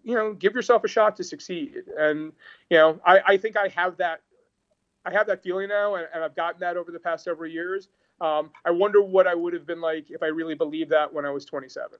you 0.02 0.14
know, 0.14 0.34
give 0.34 0.54
yourself 0.54 0.84
a 0.84 0.88
shot 0.88 1.16
to 1.16 1.24
succeed. 1.24 1.82
And 1.98 2.32
you 2.70 2.78
know, 2.78 3.00
I, 3.04 3.20
I 3.26 3.36
think 3.36 3.56
I 3.56 3.68
have 3.68 3.96
that. 3.98 4.20
I 5.06 5.12
have 5.12 5.28
that 5.28 5.42
feeling 5.42 5.68
now, 5.68 5.94
and, 5.94 6.08
and 6.12 6.24
I've 6.24 6.34
gotten 6.34 6.60
that 6.60 6.76
over 6.76 6.90
the 6.90 6.98
past 6.98 7.22
several 7.22 7.48
years. 7.48 7.88
Um, 8.20 8.50
I 8.64 8.72
wonder 8.72 9.00
what 9.00 9.28
I 9.28 9.34
would 9.34 9.52
have 9.52 9.66
been 9.66 9.80
like 9.80 10.10
if 10.10 10.22
I 10.22 10.26
really 10.26 10.54
believed 10.54 10.90
that 10.90 11.12
when 11.12 11.24
I 11.24 11.30
was 11.30 11.44
27. 11.44 11.98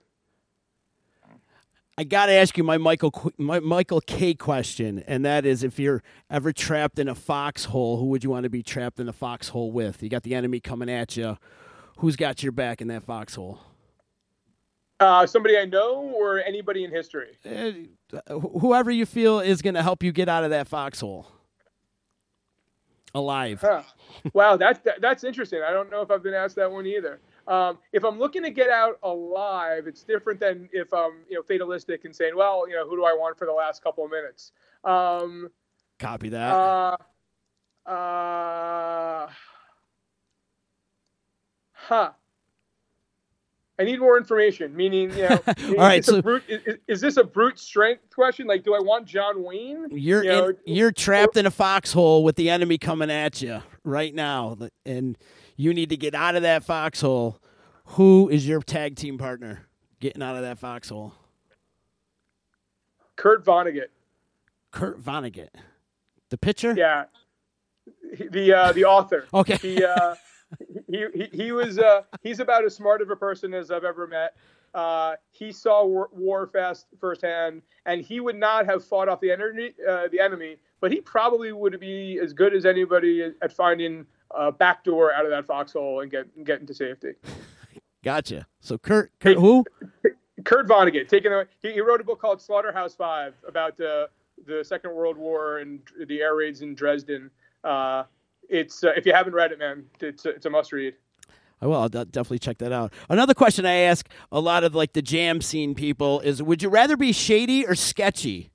I 1.99 2.05
got 2.05 2.27
to 2.27 2.33
ask 2.33 2.59
you 2.59 2.65
my 2.65 2.77
Michael 2.77 3.33
my 3.39 3.59
Michael 3.59 4.03
K 4.03 4.35
question, 4.35 5.03
and 5.07 5.25
that 5.25 5.47
is 5.47 5.63
if 5.63 5.79
you're 5.79 6.03
ever 6.29 6.53
trapped 6.53 6.99
in 6.99 7.09
a 7.09 7.15
foxhole, 7.15 7.99
who 7.99 8.07
would 8.07 8.23
you 8.23 8.29
want 8.29 8.45
to 8.45 8.51
be 8.51 8.63
trapped 8.63 9.01
in 9.01 9.09
a 9.09 9.15
foxhole 9.15 9.73
with? 9.73 10.03
You 10.03 10.11
got 10.11 10.23
the 10.23 10.35
enemy 10.35 10.61
coming 10.61 10.91
at 10.91 11.17
you. 11.17 11.39
Who's 11.99 12.17
got 12.17 12.43
your 12.43 12.53
back 12.53 12.83
in 12.83 12.89
that 12.89 13.05
foxhole? 13.05 13.61
Uh, 15.01 15.27
somebody 15.27 15.57
I 15.57 15.65
know 15.65 16.13
or 16.15 16.39
anybody 16.41 16.85
in 16.85 16.91
history? 16.91 17.39
Wh- 18.29 18.61
whoever 18.61 18.91
you 18.91 19.07
feel 19.07 19.41
is 19.41 19.63
going 19.63 19.75
to 19.75 19.83
help 19.83 20.03
you 20.03 20.13
get 20.13 20.29
out 20.29 20.45
of 20.45 20.51
that 20.51 20.69
foxhole 20.69 21.27
alive. 23.17 23.61
Huh. 23.61 23.83
Wow, 24.33 24.57
that's 24.57 24.79
that, 24.81 25.01
that's 25.01 25.25
interesting. 25.25 25.63
I 25.67 25.73
don't 25.73 25.91
know 25.91 26.03
if 26.03 26.11
I've 26.11 26.23
been 26.23 26.35
asked 26.35 26.57
that 26.57 26.71
one 26.71 26.87
either. 26.87 27.21
Um, 27.49 27.79
if 27.93 28.05
I'm 28.05 28.19
looking 28.19 28.43
to 28.43 28.51
get 28.51 28.71
out 28.71 28.99
alive, 29.03 29.87
it's 29.87 30.03
different 30.03 30.41
than 30.41 30.69
if 30.73 30.93
I'm 30.93 31.25
you 31.29 31.37
know 31.37 31.43
fatalistic 31.43 32.05
and 32.05 32.15
saying, 32.15 32.35
well, 32.37 32.69
you 32.69 32.75
know, 32.75 32.89
who 32.89 32.97
do 32.97 33.05
I 33.05 33.13
want 33.13 33.39
for 33.39 33.47
the 33.47 33.53
last 33.53 33.83
couple 33.83 34.05
of 34.05 34.11
minutes? 34.11 34.53
Um, 34.85 35.51
Copy 35.99 36.29
that. 36.31 36.53
uh, 36.53 36.97
uh, 37.89 39.29
huh. 41.73 42.11
I 43.79 43.85
need 43.85 44.01
more 44.01 44.17
information. 44.17 44.75
Meaning, 44.75 45.11
you 45.11 45.29
know, 45.29 45.41
is, 45.57 45.71
right, 45.77 46.01
a 46.01 46.03
so- 46.03 46.23
brute, 46.23 46.45
is, 46.49 46.77
is 46.87 47.01
this 47.01 47.17
a 47.17 47.25
brute 47.25 47.59
strength 47.59 48.11
question? 48.15 48.47
Like, 48.47 48.65
do 48.65 48.75
I 48.75 48.81
want 48.81 49.07
John 49.07 49.43
Wayne? 49.43 49.89
You're 49.91 50.25
you 50.25 50.31
know, 50.31 50.49
in, 50.49 50.57
you're 50.65 50.93
trapped 50.93 51.37
in 51.37 51.47
a 51.47 51.51
foxhole 51.51 52.25
with 52.25 52.37
the 52.37 52.51
enemy 52.51 52.79
coming 52.79 53.11
at 53.11 53.43
you 53.43 53.63
right 53.85 54.15
now, 54.15 54.57
and 54.85 55.19
you 55.57 55.75
need 55.75 55.91
to 55.91 55.97
get 55.97 56.15
out 56.15 56.37
of 56.37 56.43
that 56.43 56.65
foxhole. 56.65 57.39
Who 57.91 58.29
is 58.29 58.49
your 58.49 58.63
tag 58.63 58.97
team 58.97 59.19
partner 59.19 59.67
getting 60.01 60.23
out 60.23 60.37
of 60.37 60.43
that 60.43 60.59
foxhole? 60.59 61.15
Kurt 63.17 63.45
Vonnegut. 63.45 63.87
Kurt 64.71 65.03
Vonnegut, 65.03 65.49
the 66.29 66.37
pitcher. 66.37 66.75
Yeah, 66.77 67.05
the 68.31 68.53
uh, 68.53 68.73
the 68.73 68.85
author. 68.85 69.27
Okay. 69.33 69.57
He 69.57 69.83
uh, 69.83 70.15
he, 70.89 71.07
he 71.15 71.29
he 71.33 71.53
was 71.53 71.79
uh, 71.79 72.03
he's 72.23 72.41
about 72.41 72.65
as 72.65 72.75
smart 72.75 73.03
of 73.03 73.11
a 73.11 73.17
person 73.17 73.55
as 73.55 73.71
I've 73.71 73.85
ever 73.85 74.07
met. 74.07 74.35
Uh, 74.75 75.17
he 75.31 75.53
saw 75.53 75.85
war, 75.87 76.11
war 76.13 76.47
fast 76.47 76.87
firsthand, 77.01 77.63
and 77.87 78.03
he 78.03 78.21
would 78.21 78.37
not 78.37 78.67
have 78.67 78.85
fought 78.85 79.09
off 79.09 79.21
the 79.21 79.31
enemy, 79.31 79.73
uh, 79.89 80.07
the 80.13 80.21
enemy, 80.21 80.57
but 80.81 80.93
he 80.93 81.01
probably 81.01 81.51
would 81.53 81.81
be 81.81 82.19
as 82.23 82.35
good 82.35 82.55
as 82.55 82.67
anybody 82.67 83.33
at 83.41 83.53
finding 83.53 84.05
a 84.33 84.53
back 84.53 84.85
door 84.85 85.15
out 85.15 85.25
of 85.25 85.31
that 85.31 85.47
foxhole 85.47 86.01
and 86.01 86.11
get 86.11 86.45
get 86.45 86.61
into 86.61 86.75
safety. 86.75 87.13
Gotcha. 88.05 88.47
So 88.61 88.77
Kurt, 88.77 89.13
Kurt 89.19 89.39
who? 89.39 89.65
Kurt 90.45 90.69
Vonnegut, 90.69 91.09
taking 91.09 91.33
away, 91.33 91.45
he, 91.63 91.73
he 91.73 91.81
wrote 91.81 92.01
a 92.01 92.05
book 92.05 92.21
called 92.21 92.41
Slaughterhouse 92.41 92.95
Five 92.95 93.35
about 93.49 93.81
uh, 93.81 94.07
the 94.47 94.63
Second 94.63 94.95
World 94.95 95.17
War 95.17 95.59
and 95.59 95.81
the 96.07 96.21
air 96.21 96.37
raids 96.37 96.63
in 96.63 96.75
Dresden. 96.75 97.31
Uh, 97.65 98.05
it's 98.49 98.85
uh, 98.85 98.93
if 98.97 99.07
you 99.07 99.13
haven't 99.13 99.35
read 99.35 99.53
it, 99.53 99.59
man, 99.59 99.85
it's 100.01 100.25
a, 100.27 100.31
it's 100.31 100.47
a 100.47 100.51
must 100.51 100.73
read. 100.73 100.95
I 101.61 101.67
will. 101.67 101.77
I'll 101.77 101.89
definitely 101.89 102.39
check 102.39 102.59
that 102.59 102.73
out. 102.73 102.93
Another 103.09 103.33
question 103.33 103.65
I 103.65 103.73
ask 103.73 104.09
a 104.31 104.41
lot 104.41 104.63
of 104.63 104.75
like 104.75 104.93
the 104.93 105.03
jam 105.03 105.41
scene 105.41 105.75
people 105.75 106.21
is: 106.21 106.43
Would 106.43 106.63
you 106.63 106.69
rather 106.69 106.97
be 106.97 107.13
shady 107.13 107.67
or 107.67 107.75
sketchy? 107.75 108.51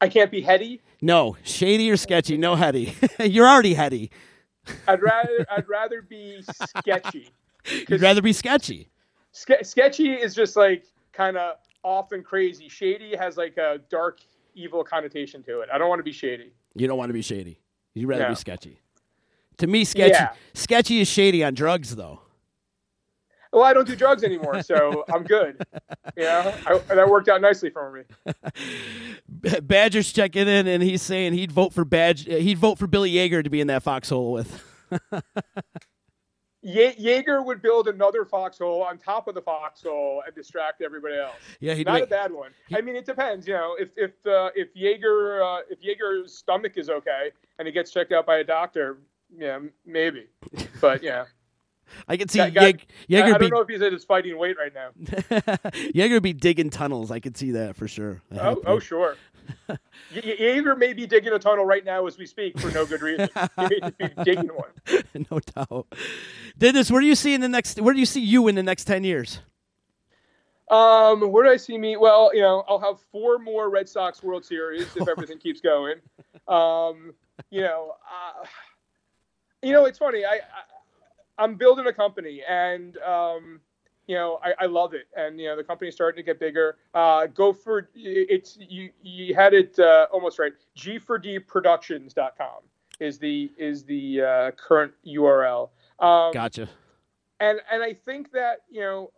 I 0.00 0.08
can't 0.08 0.30
be 0.30 0.40
heady. 0.40 0.80
No, 1.00 1.36
shady 1.44 1.90
or 1.90 1.96
sketchy. 1.96 2.36
No 2.36 2.56
heady. 2.56 2.94
You're 3.20 3.46
already 3.46 3.74
heady. 3.74 4.10
I'd 4.88 5.02
rather 5.02 5.46
I'd 5.50 5.68
rather 5.68 6.02
be 6.02 6.42
sketchy. 6.78 7.30
You'd 7.88 8.00
rather 8.00 8.22
be 8.22 8.32
sketchy. 8.32 8.88
Ske- 9.32 9.62
sketchy 9.64 10.12
is 10.12 10.34
just 10.34 10.56
like 10.56 10.84
kind 11.12 11.36
of 11.36 11.56
off 11.82 12.12
and 12.12 12.24
crazy. 12.24 12.68
Shady 12.68 13.16
has 13.16 13.36
like 13.36 13.56
a 13.56 13.80
dark, 13.90 14.20
evil 14.54 14.84
connotation 14.84 15.42
to 15.44 15.60
it. 15.60 15.68
I 15.72 15.78
don't 15.78 15.88
want 15.88 15.98
to 16.00 16.04
be 16.04 16.12
shady. 16.12 16.52
You 16.74 16.86
don't 16.86 16.98
want 16.98 17.08
to 17.10 17.14
be 17.14 17.22
shady. 17.22 17.60
You'd 17.94 18.06
rather 18.08 18.24
No. 18.24 18.28
be 18.30 18.34
sketchy. 18.34 18.78
To 19.58 19.66
me, 19.66 19.84
sketchy. 19.84 20.12
Yeah. 20.12 20.32
Sketchy 20.54 21.00
is 21.00 21.08
shady 21.08 21.44
on 21.44 21.54
drugs, 21.54 21.94
though. 21.94 22.20
Well, 23.52 23.64
I 23.64 23.74
don't 23.74 23.86
do 23.86 23.94
drugs 23.94 24.24
anymore, 24.24 24.62
so 24.62 25.04
I'm 25.12 25.24
good. 25.24 25.60
Yeah, 26.16 26.56
I, 26.66 26.78
that 26.94 27.06
worked 27.08 27.28
out 27.28 27.42
nicely 27.42 27.68
for 27.68 27.92
me. 27.92 28.32
Badger's 29.60 30.10
checking 30.10 30.48
in, 30.48 30.66
and 30.66 30.82
he's 30.82 31.02
saying 31.02 31.34
he'd 31.34 31.52
vote 31.52 31.74
for 31.74 31.84
Badge. 31.84 32.26
Uh, 32.28 32.36
he'd 32.36 32.56
vote 32.58 32.78
for 32.78 32.86
Billy 32.86 33.12
Yeager 33.12 33.44
to 33.44 33.50
be 33.50 33.60
in 33.60 33.66
that 33.66 33.82
foxhole 33.82 34.32
with. 34.32 34.64
Ye- 36.62 36.94
Jaeger 36.96 37.42
would 37.42 37.60
build 37.60 37.88
another 37.88 38.24
foxhole 38.24 38.82
on 38.82 38.96
top 38.96 39.26
of 39.26 39.34
the 39.34 39.42
foxhole 39.42 40.22
and 40.24 40.34
distract 40.34 40.80
everybody 40.80 41.16
else. 41.16 41.34
Yeah, 41.60 41.74
he'd 41.74 41.86
not 41.86 41.94
make- 41.94 42.04
a 42.04 42.06
bad 42.06 42.32
one. 42.32 42.52
I 42.72 42.80
mean, 42.80 42.94
it 42.96 43.04
depends. 43.04 43.46
You 43.48 43.54
know, 43.54 43.76
if 43.78 43.88
if 43.96 44.12
uh, 44.26 44.50
if 44.54 44.68
Jaeger 44.74 45.42
uh, 45.42 45.60
if 45.68 45.80
Jaeger's 45.82 46.32
stomach 46.34 46.74
is 46.76 46.88
okay 46.88 47.30
and 47.58 47.66
he 47.66 47.72
gets 47.72 47.90
checked 47.90 48.12
out 48.12 48.26
by 48.26 48.38
a 48.38 48.44
doctor, 48.44 48.98
yeah, 49.36 49.58
maybe. 49.84 50.26
But 50.80 51.02
yeah, 51.02 51.24
I 52.08 52.16
can 52.16 52.28
see 52.28 52.38
guy- 52.50 52.74
I, 53.24 53.34
I 53.34 53.38
don't 53.38 53.50
know 53.50 53.60
if 53.60 53.68
he's 53.68 53.82
at 53.82 53.92
his 53.92 54.04
fighting 54.04 54.38
weight 54.38 54.56
right 54.56 54.72
now. 54.72 54.90
Yeager 55.00 56.12
would 56.12 56.22
be 56.22 56.32
digging 56.32 56.70
tunnels. 56.70 57.10
I 57.10 57.18
could 57.18 57.36
see 57.36 57.50
that 57.52 57.74
for 57.76 57.88
sure. 57.88 58.22
Oh, 58.38 58.62
oh 58.66 58.78
sure. 58.78 59.16
Jaeger 60.12 60.76
may 60.76 60.92
be 60.92 61.06
digging 61.06 61.32
a 61.32 61.38
tunnel 61.38 61.64
right 61.64 61.84
now 61.84 62.06
as 62.06 62.18
we 62.18 62.26
speak 62.26 62.58
for 62.58 62.70
no 62.70 62.84
good 62.84 63.02
reason. 63.02 63.28
He 63.58 63.66
may 63.68 63.80
just 63.80 63.98
be 63.98 64.08
digging 64.24 64.48
one. 64.48 64.70
no 65.30 65.38
doubt. 65.40 65.86
Dennis, 66.58 66.90
where 66.90 67.00
do 67.00 67.06
you 67.06 67.14
see 67.14 67.34
in 67.34 67.40
the 67.40 67.48
next? 67.48 67.80
Where 67.80 67.94
do 67.94 68.00
you 68.00 68.06
see 68.06 68.20
you 68.20 68.48
in 68.48 68.54
the 68.54 68.62
next 68.62 68.84
ten 68.84 69.04
years? 69.04 69.40
Um, 70.70 71.30
where 71.30 71.44
do 71.44 71.50
I 71.50 71.56
see 71.56 71.76
me? 71.76 71.96
Well, 71.96 72.30
you 72.34 72.40
know, 72.40 72.64
I'll 72.68 72.78
have 72.78 73.00
four 73.10 73.38
more 73.38 73.68
Red 73.68 73.88
Sox 73.88 74.22
World 74.22 74.44
Series 74.44 74.88
if 74.96 75.06
everything 75.08 75.38
keeps 75.38 75.60
going. 75.60 75.96
Um, 76.48 77.12
you 77.50 77.60
know, 77.60 77.94
uh, 78.10 78.46
you 79.62 79.72
know, 79.72 79.84
it's 79.84 79.98
funny. 79.98 80.24
I, 80.24 80.34
I 80.34 80.38
I'm 81.38 81.56
building 81.56 81.86
a 81.86 81.92
company, 81.92 82.42
and 82.48 82.96
um, 82.98 83.60
you 84.12 84.18
know, 84.18 84.38
I, 84.44 84.64
I 84.64 84.66
love 84.66 84.92
it, 84.92 85.06
and 85.16 85.40
you 85.40 85.46
know, 85.46 85.56
the 85.56 85.64
company's 85.64 85.94
starting 85.94 86.22
to 86.22 86.22
get 86.22 86.38
bigger. 86.38 86.76
Uh, 86.92 87.24
go 87.28 87.50
for 87.50 87.88
it's 87.94 88.58
you. 88.60 88.90
You 89.02 89.34
had 89.34 89.54
it 89.54 89.78
uh, 89.78 90.06
almost 90.12 90.38
right. 90.38 90.52
G4D 90.76 91.46
Productions.com 91.46 92.60
is 93.00 93.18
the 93.18 93.50
is 93.56 93.84
the 93.84 94.20
uh, 94.20 94.50
current 94.50 94.92
URL. 95.06 95.70
Um, 95.98 96.30
Gotcha. 96.34 96.68
and 97.40 97.58
and 97.70 97.82
I 97.82 97.94
think 97.94 98.32
that 98.32 98.64
you 98.70 98.82
know, 98.82 99.12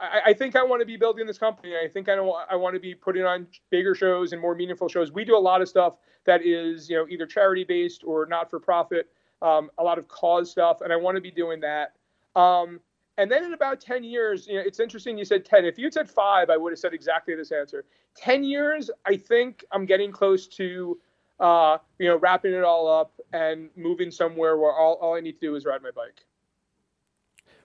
I, 0.00 0.30
I 0.30 0.32
think 0.34 0.56
I 0.56 0.64
want 0.64 0.80
to 0.80 0.86
be 0.86 0.96
building 0.96 1.24
this 1.24 1.38
company. 1.38 1.74
I 1.80 1.86
think 1.86 2.08
I 2.08 2.16
don't. 2.16 2.34
I 2.50 2.56
want 2.56 2.74
to 2.74 2.80
be 2.80 2.96
putting 2.96 3.22
on 3.22 3.46
bigger 3.70 3.94
shows 3.94 4.32
and 4.32 4.42
more 4.42 4.56
meaningful 4.56 4.88
shows. 4.88 5.12
We 5.12 5.24
do 5.24 5.36
a 5.36 5.38
lot 5.38 5.62
of 5.62 5.68
stuff 5.68 5.98
that 6.26 6.44
is, 6.44 6.90
you 6.90 6.96
know, 6.96 7.06
either 7.08 7.26
charity 7.26 7.62
based 7.62 8.02
or 8.04 8.26
not 8.26 8.50
for 8.50 8.58
profit. 8.58 9.06
Um, 9.40 9.70
a 9.78 9.84
lot 9.84 9.98
of 9.98 10.08
cause 10.08 10.50
stuff, 10.50 10.80
and 10.80 10.92
I 10.92 10.96
want 10.96 11.14
to 11.14 11.20
be 11.20 11.30
doing 11.30 11.60
that. 11.60 11.92
Um, 12.34 12.80
and 13.18 13.30
then 13.30 13.44
in 13.44 13.52
about 13.52 13.80
10 13.80 14.04
years, 14.04 14.46
you 14.46 14.54
know, 14.54 14.60
it's 14.60 14.78
interesting 14.78 15.18
you 15.18 15.24
said 15.24 15.44
10. 15.44 15.64
If 15.64 15.76
you'd 15.76 15.92
said 15.92 16.08
five, 16.08 16.50
I 16.50 16.56
would 16.56 16.70
have 16.72 16.78
said 16.78 16.94
exactly 16.94 17.34
this 17.34 17.50
answer. 17.50 17.84
10 18.14 18.44
years, 18.44 18.90
I 19.04 19.16
think 19.16 19.64
I'm 19.72 19.84
getting 19.84 20.12
close 20.12 20.46
to, 20.46 20.98
uh, 21.40 21.78
you 21.98 22.06
know, 22.06 22.16
wrapping 22.16 22.54
it 22.54 22.62
all 22.62 22.86
up 22.88 23.12
and 23.32 23.70
moving 23.76 24.12
somewhere 24.12 24.56
where 24.56 24.72
all, 24.72 24.94
all 25.02 25.16
I 25.16 25.20
need 25.20 25.32
to 25.32 25.40
do 25.40 25.56
is 25.56 25.64
ride 25.64 25.82
my 25.82 25.90
bike. 25.90 26.24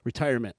Retirement. 0.04 0.56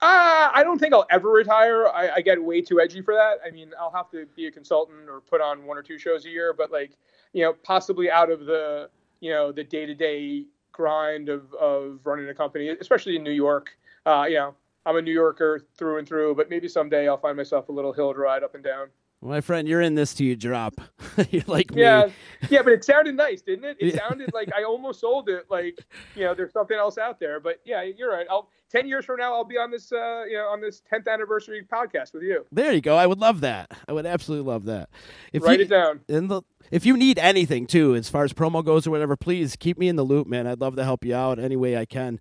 Uh, 0.00 0.48
I 0.54 0.62
don't 0.64 0.78
think 0.78 0.94
I'll 0.94 1.06
ever 1.10 1.28
retire. 1.28 1.88
I, 1.88 2.10
I 2.16 2.20
get 2.22 2.42
way 2.42 2.62
too 2.62 2.80
edgy 2.80 3.02
for 3.02 3.12
that. 3.14 3.38
I 3.46 3.50
mean, 3.50 3.72
I'll 3.78 3.92
have 3.92 4.10
to 4.12 4.24
be 4.34 4.46
a 4.46 4.50
consultant 4.50 5.10
or 5.10 5.20
put 5.20 5.42
on 5.42 5.66
one 5.66 5.76
or 5.76 5.82
two 5.82 5.98
shows 5.98 6.24
a 6.24 6.30
year, 6.30 6.54
but 6.56 6.72
like, 6.72 6.92
you 7.34 7.42
know, 7.42 7.52
possibly 7.52 8.10
out 8.10 8.30
of 8.30 8.46
the, 8.46 8.88
you 9.20 9.30
know, 9.30 9.52
the 9.52 9.64
day 9.64 9.84
to 9.84 9.94
day 9.94 10.46
grind 10.72 11.28
of, 11.28 11.52
of 11.54 12.00
running 12.04 12.28
a 12.28 12.34
company, 12.34 12.68
especially 12.68 13.16
in 13.16 13.22
New 13.22 13.32
York. 13.32 13.70
Uh, 14.06 14.26
you 14.28 14.36
know, 14.36 14.54
I'm 14.86 14.96
a 14.96 15.02
New 15.02 15.12
Yorker 15.12 15.66
through 15.76 15.98
and 15.98 16.08
through, 16.08 16.34
but 16.34 16.48
maybe 16.48 16.68
someday 16.68 17.08
I'll 17.08 17.18
find 17.18 17.36
myself 17.36 17.68
a 17.68 17.72
little 17.72 17.92
hill 17.92 18.12
to 18.12 18.18
ride 18.18 18.42
up 18.42 18.54
and 18.54 18.64
down. 18.64 18.88
My 19.20 19.40
friend, 19.40 19.66
you're 19.66 19.80
in 19.80 19.96
this 19.96 20.14
till 20.14 20.26
you 20.26 20.36
drop. 20.36 20.80
you're 21.30 21.42
like 21.48 21.70
yeah, 21.74 22.04
me. 22.06 22.12
yeah, 22.42 22.48
Yeah, 22.50 22.62
but 22.62 22.72
it 22.72 22.84
sounded 22.84 23.16
nice, 23.16 23.42
didn't 23.42 23.64
it? 23.64 23.76
It 23.80 23.94
sounded 24.08 24.32
like 24.32 24.48
I 24.56 24.62
almost 24.62 25.00
sold 25.00 25.28
it. 25.28 25.46
Like 25.50 25.78
you 26.14 26.24
know, 26.24 26.34
there's 26.34 26.52
something 26.52 26.76
else 26.76 26.98
out 26.98 27.18
there. 27.18 27.40
But 27.40 27.60
yeah, 27.64 27.82
you're 27.82 28.10
right. 28.12 28.26
I'll 28.30 28.48
ten 28.70 28.86
years 28.86 29.04
from 29.04 29.16
now, 29.18 29.34
I'll 29.34 29.44
be 29.44 29.58
on 29.58 29.70
this, 29.70 29.90
uh, 29.90 30.24
you 30.28 30.36
know, 30.36 30.46
on 30.46 30.60
this 30.60 30.82
10th 30.92 31.12
anniversary 31.12 31.66
podcast 31.70 32.12
with 32.14 32.22
you. 32.22 32.44
There 32.52 32.72
you 32.72 32.80
go. 32.80 32.96
I 32.96 33.06
would 33.06 33.18
love 33.18 33.40
that. 33.40 33.70
I 33.88 33.92
would 33.92 34.06
absolutely 34.06 34.50
love 34.50 34.66
that. 34.66 34.88
If 35.32 35.42
Write 35.42 35.58
you, 35.58 35.64
it 35.64 35.68
down. 35.70 36.00
in 36.08 36.28
the 36.28 36.42
if 36.70 36.86
you 36.86 36.96
need 36.96 37.18
anything 37.18 37.66
too, 37.66 37.94
as 37.94 38.08
far 38.08 38.24
as 38.24 38.32
promo 38.32 38.64
goes 38.64 38.86
or 38.86 38.90
whatever, 38.90 39.16
please 39.16 39.56
keep 39.56 39.78
me 39.78 39.88
in 39.88 39.96
the 39.96 40.04
loop, 40.04 40.26
man. 40.26 40.46
I'd 40.46 40.60
love 40.60 40.76
to 40.76 40.84
help 40.84 41.04
you 41.04 41.14
out 41.14 41.38
any 41.38 41.56
way 41.56 41.76
I 41.76 41.86
can. 41.86 42.20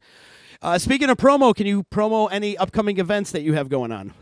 Uh, 0.61 0.79
speaking 0.79 1.09
of 1.09 1.17
promo, 1.17 1.55
can 1.55 1.67
you 1.67 1.83
promo 1.83 2.27
any 2.31 2.57
upcoming 2.57 2.97
events 2.97 3.31
that 3.31 3.41
you 3.41 3.53
have 3.53 3.69
going 3.69 3.91
on? 3.91 4.13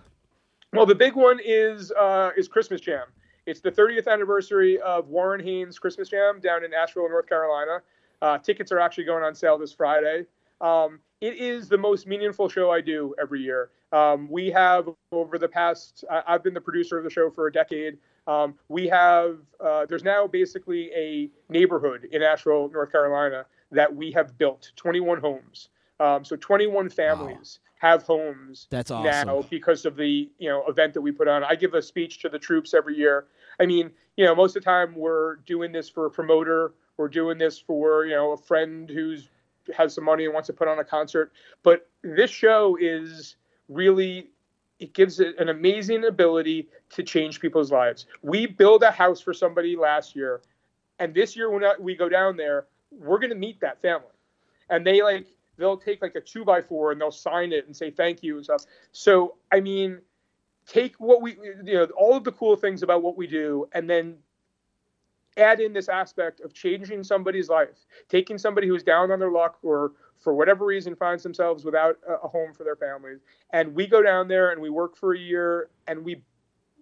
Well, 0.74 0.86
the 0.86 0.95
big 0.95 1.16
one 1.16 1.39
is 1.43 1.91
uh, 1.91 2.32
is 2.36 2.47
Christmas 2.47 2.82
Jam. 2.82 3.05
It's 3.45 3.59
the 3.59 3.72
30th 3.72 4.07
anniversary 4.07 4.80
of 4.82 5.07
Warren 5.07 5.43
Haynes 5.43 5.78
Christmas 5.78 6.09
Jam 6.09 6.39
down 6.39 6.63
in 6.63 6.74
Asheville, 6.74 7.09
North 7.09 7.30
Carolina. 7.30 7.82
Uh, 8.22 8.38
tickets 8.39 8.72
are 8.72 8.80
actually 8.80 9.03
going 9.03 9.24
on 9.24 9.36
sale 9.36 9.57
this 9.57 9.72
Friday. 9.72 10.26
Um, 10.61 10.99
it 11.22 11.38
is 11.38 11.70
the 11.70 11.78
most 11.78 12.07
meaningful 12.07 12.49
show 12.49 12.72
I 12.72 12.82
do 12.82 13.13
every 13.22 13.41
year. 13.41 13.70
Um, 13.91 14.28
we 14.30 14.49
have 14.51 14.89
over 15.11 15.38
the 15.38 15.47
past, 15.47 16.03
I, 16.09 16.24
I've 16.28 16.43
been 16.43 16.53
the 16.53 16.61
producer 16.61 16.97
of 16.97 17.03
the 17.03 17.09
show 17.09 17.30
for 17.30 17.47
a 17.47 17.51
decade. 17.51 17.97
Um, 18.28 18.55
we 18.68 18.88
have, 18.88 19.39
uh, 19.59 19.86
there's 19.86 20.03
now 20.03 20.28
basically 20.28 20.91
a 20.95 21.30
neighborhood 21.49 22.09
in 22.11 22.24
Asheville, 22.24 22.70
North 22.70 22.91
Carolina 22.91 23.45
that 23.72 23.93
we 23.93 24.11
have 24.11 24.38
built 24.38 24.72
21 24.76 25.20
homes. 25.20 25.70
Um, 25.99 26.26
so 26.26 26.36
21 26.36 26.89
families 26.89 27.59
have 27.86 28.04
homes 28.04 28.68
That's 28.70 28.90
now 28.90 29.38
awesome. 29.38 29.48
because 29.50 29.86
of 29.86 29.96
the 29.96 30.30
you 30.38 30.50
know 30.50 30.66
event 30.68 30.94
that 30.96 31.02
we 31.02 31.12
put 31.12 31.28
on. 31.28 31.44
I 31.44 31.56
give 31.56 31.74
a 31.74 31.82
speech 31.82 32.20
to 32.22 32.30
the 32.30 32.40
troops 32.40 32.74
every 32.74 32.98
year. 32.98 33.26
I 33.60 33.66
mean, 33.66 33.92
you 34.18 34.26
know, 34.26 34.36
most 34.36 34.56
of 34.56 34.64
the 34.64 34.66
time 34.66 34.96
we're 34.96 35.38
doing 35.48 35.72
this 35.72 35.90
for 35.90 36.06
a 36.06 36.10
promoter, 36.10 36.74
we're 36.98 37.10
doing 37.10 37.38
this 37.38 37.60
for 37.60 38.06
you 38.06 38.16
know 38.16 38.32
a 38.32 38.38
friend 38.38 38.90
who's 38.90 39.30
has 39.76 39.94
some 39.94 40.04
money 40.04 40.26
and 40.26 40.34
wants 40.34 40.48
to 40.48 40.54
put 40.54 40.68
on 40.68 40.80
a 40.80 40.84
concert. 40.84 41.32
But 41.64 41.88
this 42.04 42.32
show 42.32 42.78
is 42.80 43.36
really 43.70 44.30
it 44.80 44.94
gives 44.94 45.20
it 45.20 45.40
an 45.40 45.50
amazing 45.50 46.04
ability 46.06 46.68
to 46.90 47.04
change 47.04 47.40
people's 47.40 47.72
lives. 47.72 48.08
We 48.22 48.46
build 48.46 48.84
a 48.84 48.92
house 48.92 49.22
for 49.22 49.34
somebody 49.34 49.76
last 49.76 50.16
year, 50.16 50.42
and 51.00 51.14
this 51.14 51.36
year 51.36 51.50
when 51.52 51.64
we 51.80 51.96
go 51.96 52.10
down 52.10 52.36
there, 52.36 52.66
we're 52.92 53.20
going 53.20 53.30
to 53.30 53.36
meet 53.36 53.62
that 53.62 53.82
family, 53.82 54.16
and 54.70 54.86
they 54.86 55.02
like 55.02 55.28
they'll 55.58 55.78
take 55.78 56.01
like 56.01 56.16
a 56.16 56.22
two 56.22 56.45
by 56.45 56.62
four 56.62 56.91
and 56.91 56.99
they'll 56.99 57.12
sign 57.12 57.51
it 57.51 57.66
and 57.66 57.76
say 57.76 57.91
thank 57.91 58.24
you 58.24 58.38
and 58.38 58.45
stuff. 58.45 58.66
So 58.91 59.36
I 59.51 59.60
mean, 59.60 59.99
take 60.68 60.95
what 60.97 61.22
we 61.22 61.38
you 61.64 61.74
know 61.74 61.86
all 61.97 62.16
of 62.16 62.24
the 62.24 62.32
cool 62.32 62.56
things 62.56 62.84
about 62.84 63.01
what 63.03 63.18
we 63.18 63.28
do, 63.28 63.68
and 63.74 63.89
then 63.89 64.18
add 65.38 65.60
in 65.60 65.74
this 65.74 65.89
aspect 65.89 66.39
of 66.41 66.53
changing 66.53 67.03
somebody's 67.03 67.49
life, 67.49 67.86
taking 68.08 68.38
somebody 68.38 68.68
who's 68.68 68.84
down 68.84 69.12
on 69.12 69.20
their 69.20 69.32
luck 69.32 69.58
or 69.64 69.91
for 70.20 70.34
whatever 70.34 70.66
reason 70.66 70.95
finds 70.95 71.24
themselves 71.24 71.66
without 71.66 71.97
a 72.24 72.28
home 72.28 72.53
for 72.53 72.64
their 72.64 72.76
families, 72.78 73.20
and 73.51 73.74
we 73.76 73.86
go 73.86 74.01
down 74.01 74.28
there 74.28 74.51
and 74.51 74.62
we 74.62 74.70
work 74.70 74.95
for 74.95 75.14
a 75.14 75.20
year 75.20 75.70
and 75.88 76.03
we 76.03 76.22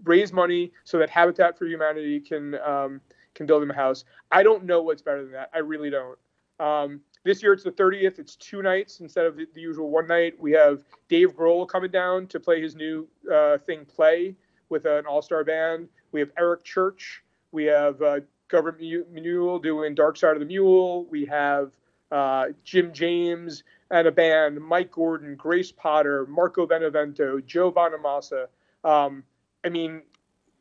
raise 0.03 0.33
money 0.33 0.71
so 0.83 0.97
that 0.99 1.09
Habitat 1.09 1.57
for 1.57 1.65
Humanity 1.65 2.19
can 2.19 2.55
um, 2.55 3.01
can 3.33 3.45
build 3.45 3.61
them 3.61 3.71
a 3.71 3.75
house. 3.75 4.05
I 4.31 4.43
don't 4.43 4.65
know 4.65 4.81
what's 4.81 5.01
better 5.01 5.23
than 5.23 5.31
that. 5.33 5.49
I 5.53 5.59
really 5.59 5.89
don't. 5.89 6.17
Um, 6.59 7.01
this 7.23 7.41
year 7.41 7.53
it's 7.53 7.63
the 7.63 7.71
30th. 7.71 8.19
It's 8.19 8.35
two 8.35 8.61
nights 8.61 8.99
instead 8.99 9.25
of 9.25 9.37
the, 9.37 9.47
usual 9.55 9.89
one 9.89 10.07
night. 10.07 10.35
We 10.39 10.51
have 10.51 10.83
Dave 11.09 11.35
Grohl 11.35 11.67
coming 11.67 11.91
down 11.91 12.27
to 12.27 12.39
play 12.39 12.61
his 12.61 12.75
new 12.75 13.07
uh, 13.33 13.57
thing, 13.59 13.85
Play, 13.85 14.35
with 14.69 14.85
an 14.85 15.05
all-star 15.05 15.43
band. 15.43 15.87
We 16.11 16.19
have 16.19 16.29
Eric 16.37 16.63
Church. 16.63 17.23
We 17.51 17.65
have 17.65 18.01
uh, 18.01 18.19
Government 18.49 19.11
Mule 19.11 19.59
doing 19.59 19.95
Dark 19.95 20.17
Side 20.17 20.33
of 20.33 20.39
the 20.39 20.45
Mule. 20.45 21.05
We 21.05 21.25
have 21.25 21.71
uh, 22.11 22.47
Jim 22.63 22.91
James 22.93 23.63
and 23.89 24.07
a 24.07 24.11
band, 24.11 24.59
Mike 24.59 24.91
Gordon, 24.91 25.35
Grace 25.35 25.71
Potter, 25.71 26.25
Marco 26.27 26.65
Benevento, 26.65 27.39
Joe 27.39 27.71
Bonamassa. 27.71 28.47
Um, 28.83 29.23
I 29.63 29.69
mean, 29.69 30.01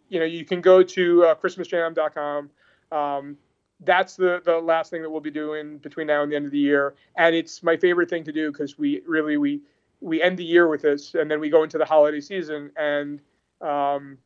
you 0.09 0.19
know, 0.21 0.27
you 0.27 0.45
can 0.45 0.61
go 0.61 0.83
to 0.83 1.25
uh, 1.25 1.35
ChristmasJam.com. 1.35 2.51
Um, 2.93 3.37
that's 3.85 4.17
the 4.17 4.41
the 4.45 4.59
last 4.59 4.91
thing 4.91 5.03
that 5.03 5.11
we'll 5.11 5.21
be 5.21 5.31
doing 5.31 5.79
between 5.79 6.07
now 6.07 6.23
and 6.23 6.31
the 6.31 6.37
end 6.37 6.47
of 6.47 6.53
the 6.53 6.59
year, 6.59 6.95
and 7.17 7.35
it's 7.35 7.63
my 7.63 7.77
favorite 7.77 8.11
thing 8.11 8.25
to 8.25 8.33
do 8.33 8.51
because 8.53 8.79
we 8.79 9.03
really 9.07 9.37
we 9.37 9.61
we 10.01 10.23
end 10.23 10.39
the 10.39 10.45
year 10.45 10.69
with 10.69 10.83
this, 10.83 11.15
and 11.15 11.31
then 11.31 11.41
we 11.41 11.49
go 11.49 11.63
into 11.63 11.79
the 11.79 11.85
holiday 11.85 12.21
season, 12.21 12.71
and 12.77 13.21
um, 13.61 14.19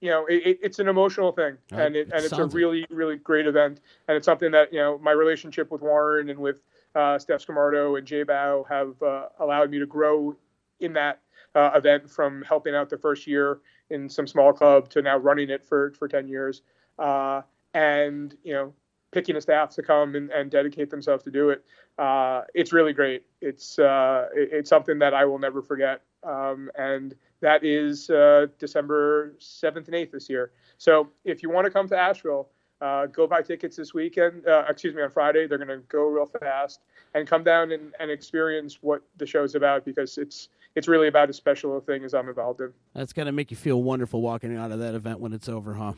you 0.00 0.10
know, 0.10 0.26
it, 0.26 0.46
it, 0.46 0.58
it's 0.62 0.78
an 0.78 0.88
emotional 0.88 1.32
thing, 1.32 1.56
and 1.72 1.96
it, 1.96 2.10
and 2.12 2.24
it's 2.24 2.32
a 2.32 2.46
really 2.46 2.86
really 2.90 3.16
great 3.16 3.46
event, 3.46 3.80
and 4.08 4.16
it's 4.16 4.26
something 4.26 4.50
that 4.50 4.72
you 4.72 4.78
know 4.78 4.98
my 4.98 5.12
relationship 5.12 5.70
with 5.70 5.82
Warren 5.82 6.30
and 6.30 6.38
with 6.38 6.62
uh, 6.94 7.18
Steph 7.18 7.46
Scamardo 7.46 7.98
and 7.98 8.06
Jay 8.06 8.22
Bow 8.22 8.64
have 8.68 9.00
uh, 9.02 9.26
allowed 9.40 9.70
me 9.70 9.78
to 9.78 9.86
grow 9.86 10.36
in 10.80 10.92
that 10.92 11.20
uh, 11.54 11.70
event 11.74 12.08
from 12.10 12.42
helping 12.42 12.74
out 12.74 12.90
the 12.90 12.98
first 12.98 13.26
year 13.26 13.58
in 13.90 14.08
some 14.08 14.26
small 14.26 14.52
club 14.52 14.88
to 14.90 15.02
now 15.02 15.16
running 15.16 15.50
it 15.50 15.64
for 15.64 15.92
for 15.92 16.08
10 16.08 16.28
years. 16.28 16.62
Uh, 16.98 17.42
and 17.76 18.36
you 18.42 18.52
know 18.54 18.72
picking 19.12 19.36
a 19.36 19.40
staff 19.40 19.70
to 19.70 19.82
come 19.82 20.14
and, 20.14 20.30
and 20.30 20.50
dedicate 20.50 20.90
themselves 20.90 21.22
to 21.22 21.30
do 21.30 21.50
it 21.50 21.64
uh, 21.98 22.42
it's 22.52 22.74
really 22.74 22.92
great. 22.92 23.22
It's 23.40 23.78
uh, 23.78 24.28
it- 24.34 24.50
it's 24.52 24.68
something 24.68 24.98
that 24.98 25.14
i 25.14 25.24
will 25.24 25.38
never 25.38 25.62
forget. 25.62 26.02
Um, 26.22 26.70
and 26.76 27.14
that 27.40 27.64
is 27.64 28.10
uh, 28.10 28.46
december 28.58 29.34
7th 29.40 29.86
and 29.88 29.94
8th 29.94 30.10
this 30.10 30.28
year. 30.28 30.50
So 30.78 31.08
if 31.24 31.42
you 31.42 31.48
want 31.48 31.64
to 31.66 31.70
come 31.70 31.88
to 31.88 31.96
asheville 31.98 32.48
uh, 32.82 33.06
go 33.06 33.26
buy 33.26 33.40
tickets 33.40 33.76
this 33.76 33.94
weekend 33.94 34.46
uh, 34.46 34.64
excuse 34.68 34.94
me 34.94 35.02
on 35.02 35.10
friday. 35.10 35.46
They're 35.46 35.56
going 35.64 35.68
to 35.68 35.82
go 35.88 36.04
real 36.08 36.26
fast. 36.26 36.80
And 37.14 37.26
come 37.26 37.42
down 37.44 37.72
and, 37.72 37.94
and 37.98 38.10
experience 38.10 38.78
what 38.82 39.00
the 39.16 39.24
show's 39.26 39.54
about 39.54 39.84
because 39.86 40.18
it's 40.18 40.48
it's 40.74 40.88
really 40.88 41.08
about 41.08 41.30
as 41.30 41.36
special 41.36 41.78
a 41.78 41.80
thing 41.80 42.04
as 42.04 42.12
i'm 42.12 42.28
involved 42.28 42.60
in. 42.60 42.70
That's 42.94 43.14
gonna 43.14 43.32
make 43.32 43.50
you 43.50 43.56
feel 43.56 43.82
wonderful 43.82 44.20
walking 44.20 44.54
out 44.54 44.70
of 44.72 44.80
that 44.80 44.94
event 44.94 45.20
when 45.20 45.32
it's 45.32 45.48
over, 45.48 45.72
huh? 45.72 45.94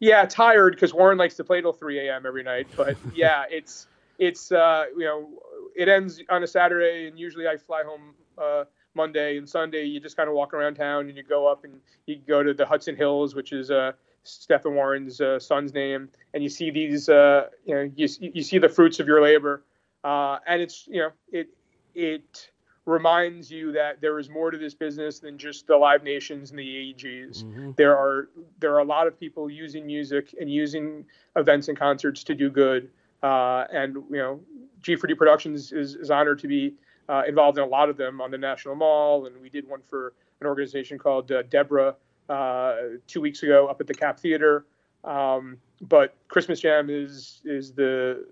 Yeah, 0.00 0.24
tired 0.26 0.74
because 0.74 0.92
Warren 0.92 1.18
likes 1.18 1.36
to 1.36 1.44
play 1.44 1.60
till 1.60 1.72
3 1.72 2.08
a.m. 2.08 2.26
every 2.26 2.42
night. 2.42 2.66
But 2.76 2.96
yeah, 3.14 3.44
it's 3.50 3.86
it's 4.18 4.52
uh, 4.52 4.86
you 4.96 5.04
know 5.04 5.28
it 5.76 5.88
ends 5.88 6.22
on 6.28 6.42
a 6.42 6.46
Saturday, 6.46 7.08
and 7.08 7.18
usually 7.18 7.46
I 7.46 7.56
fly 7.56 7.82
home 7.84 8.14
uh, 8.38 8.64
Monday 8.94 9.38
and 9.38 9.48
Sunday. 9.48 9.84
You 9.84 10.00
just 10.00 10.16
kind 10.16 10.28
of 10.28 10.34
walk 10.34 10.54
around 10.54 10.74
town, 10.74 11.08
and 11.08 11.16
you 11.16 11.22
go 11.22 11.46
up 11.46 11.64
and 11.64 11.80
you 12.06 12.16
go 12.26 12.42
to 12.42 12.54
the 12.54 12.66
Hudson 12.66 12.96
Hills, 12.96 13.34
which 13.34 13.52
is 13.52 13.70
uh, 13.70 13.92
Stephen 14.22 14.74
Warren's 14.74 15.20
uh, 15.20 15.38
son's 15.38 15.72
name, 15.72 16.08
and 16.34 16.42
you 16.42 16.48
see 16.48 16.70
these 16.70 17.08
uh, 17.08 17.48
you 17.64 17.74
know 17.74 17.90
you 17.94 18.08
you 18.20 18.42
see 18.42 18.58
the 18.58 18.68
fruits 18.68 19.00
of 19.00 19.06
your 19.06 19.22
labor, 19.22 19.62
uh, 20.04 20.38
and 20.46 20.60
it's 20.60 20.86
you 20.88 21.00
know 21.00 21.10
it 21.32 21.48
it 21.94 22.50
reminds 22.86 23.50
you 23.50 23.72
that 23.72 24.00
there 24.00 24.18
is 24.18 24.30
more 24.30 24.50
to 24.50 24.56
this 24.58 24.74
business 24.74 25.18
than 25.18 25.36
just 25.36 25.66
the 25.66 25.76
Live 25.76 26.02
Nations 26.04 26.50
and 26.50 26.58
the 26.58 26.62
AEGs 26.94 27.44
Mm-hmm. 27.44 27.70
there 27.76 27.96
are 27.96 28.28
there 28.60 28.72
are 28.74 28.78
a 28.78 28.84
lot 28.84 29.06
of 29.06 29.18
people 29.18 29.50
using 29.50 29.84
music 29.86 30.34
and 30.40 30.50
using 30.50 31.04
events 31.36 31.68
and 31.68 31.76
concerts 31.76 32.24
to 32.24 32.34
do 32.34 32.48
good. 32.48 32.88
Uh, 33.22 33.64
and 33.72 33.96
you 34.10 34.16
know, 34.18 34.40
G4D 34.82 35.16
Productions 35.16 35.72
is, 35.72 35.96
is 35.96 36.10
honored 36.10 36.38
to 36.38 36.48
be 36.48 36.74
uh, 37.08 37.22
involved 37.26 37.58
in 37.58 37.64
a 37.64 37.66
lot 37.66 37.88
of 37.88 37.96
them 37.96 38.20
on 38.20 38.30
the 38.30 38.38
National 38.38 38.74
Mall, 38.74 39.26
and 39.26 39.40
we 39.40 39.48
did 39.48 39.68
one 39.68 39.80
for 39.82 40.12
an 40.40 40.46
organization 40.46 40.98
called 40.98 41.30
uh, 41.32 41.42
DEBRA 41.44 41.94
uh, 42.28 42.74
two 43.06 43.20
weeks 43.20 43.42
ago 43.42 43.66
up 43.66 43.80
at 43.80 43.86
the 43.86 43.94
Cap 43.94 44.18
Theater. 44.20 44.64
Um, 45.04 45.56
but 45.82 46.16
Christmas 46.28 46.60
Jam 46.60 46.88
is 46.90 47.40
is 47.44 47.72
the 47.72 48.26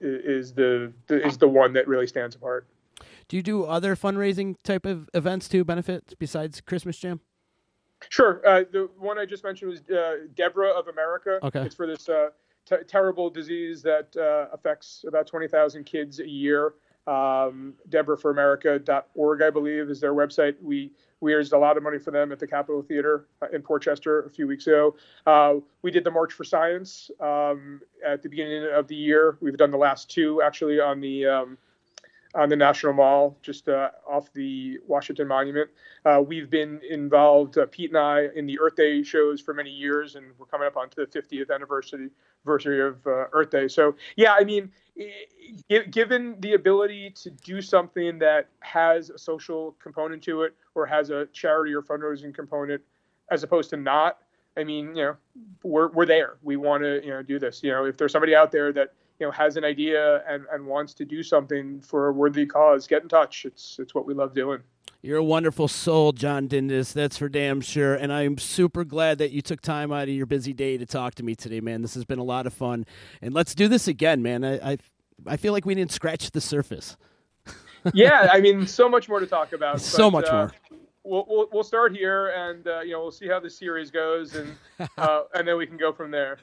is 0.00 0.52
the, 0.52 0.92
the 1.06 1.24
is 1.26 1.38
the 1.38 1.48
one 1.48 1.72
that 1.74 1.86
really 1.88 2.06
stands 2.06 2.34
apart. 2.36 2.66
Do 3.28 3.36
you 3.36 3.42
do 3.42 3.64
other 3.64 3.96
fundraising 3.96 4.56
type 4.62 4.86
of 4.86 5.08
events 5.14 5.48
too, 5.48 5.64
benefits 5.64 6.14
besides 6.14 6.60
Christmas 6.60 6.98
Jam? 6.98 7.20
Sure. 8.08 8.42
Uh, 8.46 8.64
the 8.70 8.88
one 8.98 9.18
I 9.18 9.24
just 9.24 9.44
mentioned 9.44 9.70
was 9.70 9.80
uh, 9.80 10.26
DEBRA 10.34 10.78
of 10.78 10.88
America. 10.88 11.38
Okay. 11.42 11.62
It's 11.62 11.74
for 11.74 11.86
this 11.86 12.08
uh, 12.08 12.30
t- 12.66 12.76
terrible 12.86 13.30
disease 13.30 13.82
that 13.82 14.14
uh, 14.16 14.54
affects 14.54 15.04
about 15.06 15.26
20,000 15.26 15.84
kids 15.84 16.20
a 16.20 16.28
year. 16.28 16.74
Um, 17.06 17.74
DeborahForAmerica.org, 17.90 19.42
I 19.42 19.50
believe, 19.50 19.90
is 19.90 20.00
their 20.00 20.14
website. 20.14 20.54
We 20.62 20.90
we 21.20 21.32
raised 21.32 21.52
a 21.54 21.58
lot 21.58 21.78
of 21.78 21.82
money 21.82 21.98
for 21.98 22.10
them 22.10 22.32
at 22.32 22.38
the 22.38 22.46
Capitol 22.46 22.82
Theater 22.82 23.28
uh, 23.40 23.46
in 23.52 23.62
Port 23.62 23.82
Chester 23.82 24.24
a 24.24 24.30
few 24.30 24.46
weeks 24.46 24.66
ago. 24.66 24.94
Uh, 25.26 25.54
we 25.80 25.90
did 25.90 26.04
the 26.04 26.10
March 26.10 26.32
for 26.34 26.44
Science 26.44 27.10
um, 27.20 27.80
at 28.04 28.22
the 28.22 28.28
beginning 28.28 28.66
of 28.74 28.88
the 28.88 28.94
year. 28.94 29.38
We've 29.40 29.56
done 29.56 29.70
the 29.70 29.78
last 29.78 30.10
two 30.10 30.42
actually 30.42 30.80
on 30.80 31.00
the 31.00 31.26
um, 31.26 31.58
on 32.34 32.48
the 32.48 32.56
National 32.56 32.92
Mall, 32.92 33.36
just 33.42 33.68
uh, 33.68 33.90
off 34.08 34.32
the 34.32 34.78
Washington 34.86 35.28
Monument. 35.28 35.70
Uh, 36.04 36.22
we've 36.26 36.50
been 36.50 36.80
involved, 36.88 37.58
uh, 37.58 37.66
Pete 37.70 37.90
and 37.90 37.98
I, 37.98 38.28
in 38.34 38.46
the 38.46 38.58
Earth 38.58 38.76
Day 38.76 39.02
shows 39.02 39.40
for 39.40 39.54
many 39.54 39.70
years, 39.70 40.16
and 40.16 40.26
we're 40.38 40.46
coming 40.46 40.66
up 40.66 40.76
onto 40.76 40.96
the 40.96 41.06
50th 41.06 41.54
anniversary 41.54 42.10
anniversary 42.44 42.82
of 42.82 43.06
uh, 43.06 43.24
Earth 43.32 43.50
Day. 43.50 43.68
So, 43.68 43.94
yeah, 44.16 44.34
I 44.38 44.44
mean, 44.44 44.70
given 45.90 46.36
the 46.40 46.54
ability 46.54 47.10
to 47.22 47.30
do 47.30 47.62
something 47.62 48.18
that 48.18 48.48
has 48.60 49.10
a 49.10 49.18
social 49.18 49.76
component 49.82 50.22
to 50.24 50.42
it, 50.42 50.54
or 50.74 50.84
has 50.86 51.10
a 51.10 51.26
charity 51.32 51.72
or 51.72 51.82
fundraising 51.82 52.34
component, 52.34 52.82
as 53.30 53.42
opposed 53.42 53.70
to 53.70 53.76
not, 53.76 54.18
I 54.56 54.64
mean, 54.64 54.94
you 54.94 55.04
know, 55.04 55.16
we're 55.62 55.90
we're 55.90 56.06
there. 56.06 56.36
We 56.42 56.56
want 56.56 56.82
to, 56.84 57.02
you 57.02 57.10
know, 57.10 57.22
do 57.22 57.38
this. 57.38 57.62
You 57.62 57.72
know, 57.72 57.86
if 57.86 57.96
there's 57.96 58.12
somebody 58.12 58.34
out 58.34 58.52
there 58.52 58.72
that 58.72 58.92
you 59.18 59.26
know 59.26 59.32
has 59.32 59.56
an 59.56 59.64
idea 59.64 60.22
and, 60.28 60.44
and 60.52 60.66
wants 60.66 60.94
to 60.94 61.04
do 61.04 61.22
something 61.22 61.80
for 61.80 62.08
a 62.08 62.12
worthy 62.12 62.46
cause, 62.46 62.86
get 62.86 63.02
in 63.02 63.08
touch. 63.08 63.44
It's 63.44 63.76
it's 63.78 63.94
what 63.94 64.06
we 64.06 64.14
love 64.14 64.34
doing. 64.34 64.60
You're 65.02 65.18
a 65.18 65.24
wonderful 65.24 65.68
soul, 65.68 66.12
John 66.12 66.48
Dindis. 66.48 66.94
That's 66.94 67.18
for 67.18 67.28
damn 67.28 67.60
sure. 67.60 67.94
And 67.94 68.10
I'm 68.10 68.38
super 68.38 68.84
glad 68.84 69.18
that 69.18 69.32
you 69.32 69.42
took 69.42 69.60
time 69.60 69.92
out 69.92 70.04
of 70.04 70.14
your 70.14 70.24
busy 70.24 70.54
day 70.54 70.78
to 70.78 70.86
talk 70.86 71.14
to 71.16 71.22
me 71.22 71.34
today, 71.34 71.60
man. 71.60 71.82
This 71.82 71.92
has 71.92 72.06
been 72.06 72.18
a 72.18 72.24
lot 72.24 72.46
of 72.46 72.54
fun. 72.54 72.86
And 73.20 73.34
let's 73.34 73.54
do 73.54 73.68
this 73.68 73.86
again, 73.86 74.22
man. 74.22 74.44
I 74.44 74.72
I, 74.72 74.78
I 75.26 75.36
feel 75.36 75.52
like 75.52 75.66
we 75.66 75.74
didn't 75.74 75.92
scratch 75.92 76.30
the 76.30 76.40
surface. 76.40 76.96
yeah, 77.92 78.30
I 78.32 78.40
mean, 78.40 78.66
so 78.66 78.88
much 78.88 79.08
more 79.08 79.20
to 79.20 79.26
talk 79.26 79.52
about. 79.52 79.80
So 79.80 80.10
but, 80.10 80.22
much 80.22 80.28
uh, 80.30 80.32
more. 80.70 80.78
We'll, 81.04 81.26
we'll 81.28 81.48
we'll 81.52 81.64
start 81.64 81.94
here, 81.94 82.28
and 82.28 82.66
uh, 82.66 82.80
you 82.80 82.92
know 82.92 83.02
we'll 83.02 83.12
see 83.12 83.28
how 83.28 83.38
the 83.38 83.50
series 83.50 83.90
goes, 83.90 84.34
and 84.34 84.56
uh, 84.98 85.22
and 85.34 85.46
then 85.46 85.58
we 85.58 85.66
can 85.66 85.76
go 85.76 85.92
from 85.92 86.10
there. 86.10 86.38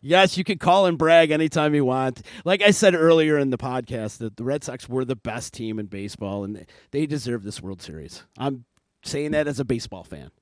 Yes, 0.00 0.36
you 0.36 0.42
can 0.42 0.58
call 0.58 0.86
and 0.86 0.98
brag 0.98 1.30
anytime 1.30 1.74
you 1.74 1.84
want. 1.84 2.22
Like 2.44 2.60
I 2.62 2.72
said 2.72 2.96
earlier 2.96 3.38
in 3.38 3.50
the 3.50 3.58
podcast, 3.58 4.18
that 4.18 4.36
the 4.36 4.42
Red 4.42 4.64
Sox 4.64 4.88
were 4.88 5.04
the 5.04 5.14
best 5.14 5.54
team 5.54 5.78
in 5.78 5.86
baseball, 5.86 6.42
and 6.42 6.66
they 6.90 7.06
deserve 7.06 7.44
this 7.44 7.62
World 7.62 7.80
Series. 7.80 8.24
I'm 8.36 8.64
saying 9.04 9.30
that 9.30 9.46
as 9.46 9.60
a 9.60 9.64
baseball 9.64 10.02
fan. 10.02 10.32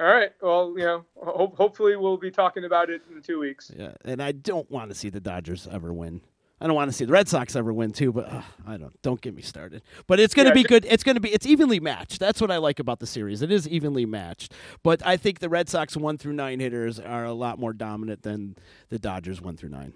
All 0.00 0.06
right. 0.06 0.30
Well, 0.40 0.74
you 0.76 0.84
know, 0.84 1.04
ho- 1.16 1.52
hopefully 1.56 1.96
we'll 1.96 2.16
be 2.16 2.30
talking 2.30 2.64
about 2.64 2.90
it 2.90 3.02
in 3.10 3.22
two 3.22 3.40
weeks. 3.40 3.70
Yeah, 3.76 3.92
and 4.04 4.22
I 4.22 4.32
don't 4.32 4.70
want 4.70 4.90
to 4.90 4.94
see 4.94 5.08
the 5.08 5.20
Dodgers 5.20 5.68
ever 5.70 5.92
win. 5.92 6.20
I 6.60 6.66
don't 6.66 6.76
want 6.76 6.90
to 6.90 6.96
see 6.96 7.04
the 7.04 7.12
Red 7.12 7.28
Sox 7.28 7.56
ever 7.56 7.72
win 7.72 7.92
too, 7.92 8.12
but 8.12 8.32
uh, 8.32 8.42
I 8.66 8.76
don't. 8.76 9.00
Don't 9.02 9.20
get 9.20 9.34
me 9.34 9.42
started. 9.42 9.82
But 10.06 10.20
it's 10.20 10.34
going 10.34 10.46
to 10.46 10.50
Yeah, 10.50 10.62
be 10.62 10.68
good. 10.68 10.84
It's 10.88 11.02
going 11.02 11.16
to 11.16 11.20
be. 11.20 11.30
It's 11.30 11.46
evenly 11.46 11.80
matched. 11.80 12.20
That's 12.20 12.40
what 12.40 12.50
I 12.50 12.58
like 12.58 12.78
about 12.78 13.00
the 13.00 13.06
series. 13.06 13.42
It 13.42 13.50
is 13.50 13.68
evenly 13.68 14.06
matched. 14.06 14.52
But 14.82 15.04
I 15.04 15.16
think 15.16 15.40
the 15.40 15.48
Red 15.48 15.68
Sox 15.68 15.96
one 15.96 16.16
through 16.16 16.34
nine 16.34 16.60
hitters 16.60 17.00
are 17.00 17.24
a 17.24 17.32
lot 17.32 17.58
more 17.58 17.72
dominant 17.72 18.22
than 18.22 18.56
the 18.88 18.98
Dodgers 18.98 19.42
one 19.42 19.56
through 19.56 19.70
nine. 19.70 19.94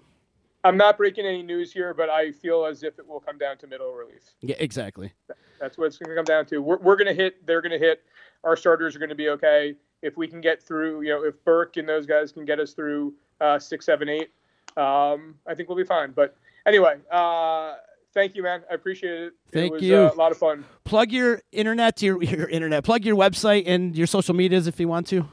I'm 0.65 0.75
not 0.75 0.97
breaking 0.97 1.25
any 1.25 1.41
news 1.41 1.71
here, 1.71 1.93
but 1.93 2.09
I 2.09 2.33
feel 2.33 2.65
as 2.65 2.83
if 2.83 2.99
it 2.99 3.07
will 3.07 3.21
come 3.21 3.37
down 3.37 3.57
to 3.59 3.67
middle 3.67 3.93
relief. 3.93 4.35
Yeah, 4.41 4.57
exactly. 4.59 5.13
That's 5.59 5.77
what 5.77 5.85
it's 5.85 5.97
going 5.97 6.09
to 6.09 6.15
come 6.15 6.25
down 6.25 6.45
to. 6.47 6.57
We're, 6.61 6.79
we're 6.79 6.97
going 6.97 7.07
to 7.07 7.13
hit. 7.13 7.45
They're 7.47 7.61
going 7.61 7.71
to 7.71 7.79
hit. 7.79 8.03
Our 8.43 8.57
starters 8.57 8.95
are 8.95 8.99
going 8.99 9.09
to 9.09 9.15
be 9.15 9.29
okay. 9.29 9.75
If 10.01 10.17
we 10.17 10.27
can 10.27 10.41
get 10.41 10.61
through, 10.61 11.01
you 11.03 11.09
know, 11.09 11.23
if 11.23 11.41
Burke 11.45 11.77
and 11.77 11.87
those 11.87 12.05
guys 12.05 12.33
can 12.33 12.43
get 12.43 12.59
us 12.59 12.73
through 12.73 13.13
uh, 13.39 13.57
six, 13.57 13.85
seven, 13.85 14.09
eight, 14.09 14.31
um, 14.75 15.35
I 15.47 15.55
think 15.55 15.69
we'll 15.69 15.77
be 15.77 15.83
fine. 15.85 16.11
But 16.11 16.35
anyway, 16.69 16.99
uh, 17.11 17.73
thank 18.13 18.35
you, 18.35 18.43
man. 18.43 18.61
I 18.71 18.75
appreciate 18.75 19.21
it. 19.21 19.33
Thank 19.51 19.71
it 19.71 19.73
was, 19.73 19.83
you. 19.83 19.97
Uh, 19.97 20.11
a 20.13 20.15
lot 20.15 20.31
of 20.31 20.37
fun. 20.37 20.63
Plug 20.85 21.11
your 21.11 21.41
internet 21.51 21.97
to 21.97 22.05
your, 22.05 22.23
your 22.37 22.47
internet. 22.47 22.85
Plug 22.85 23.03
your 23.03 23.17
website 23.17 23.63
and 23.65 23.93
your 23.95 24.07
social 24.07 24.33
medias 24.33 24.67
if 24.67 24.79
you 24.79 24.87
want 24.87 25.07
to. 25.07 25.27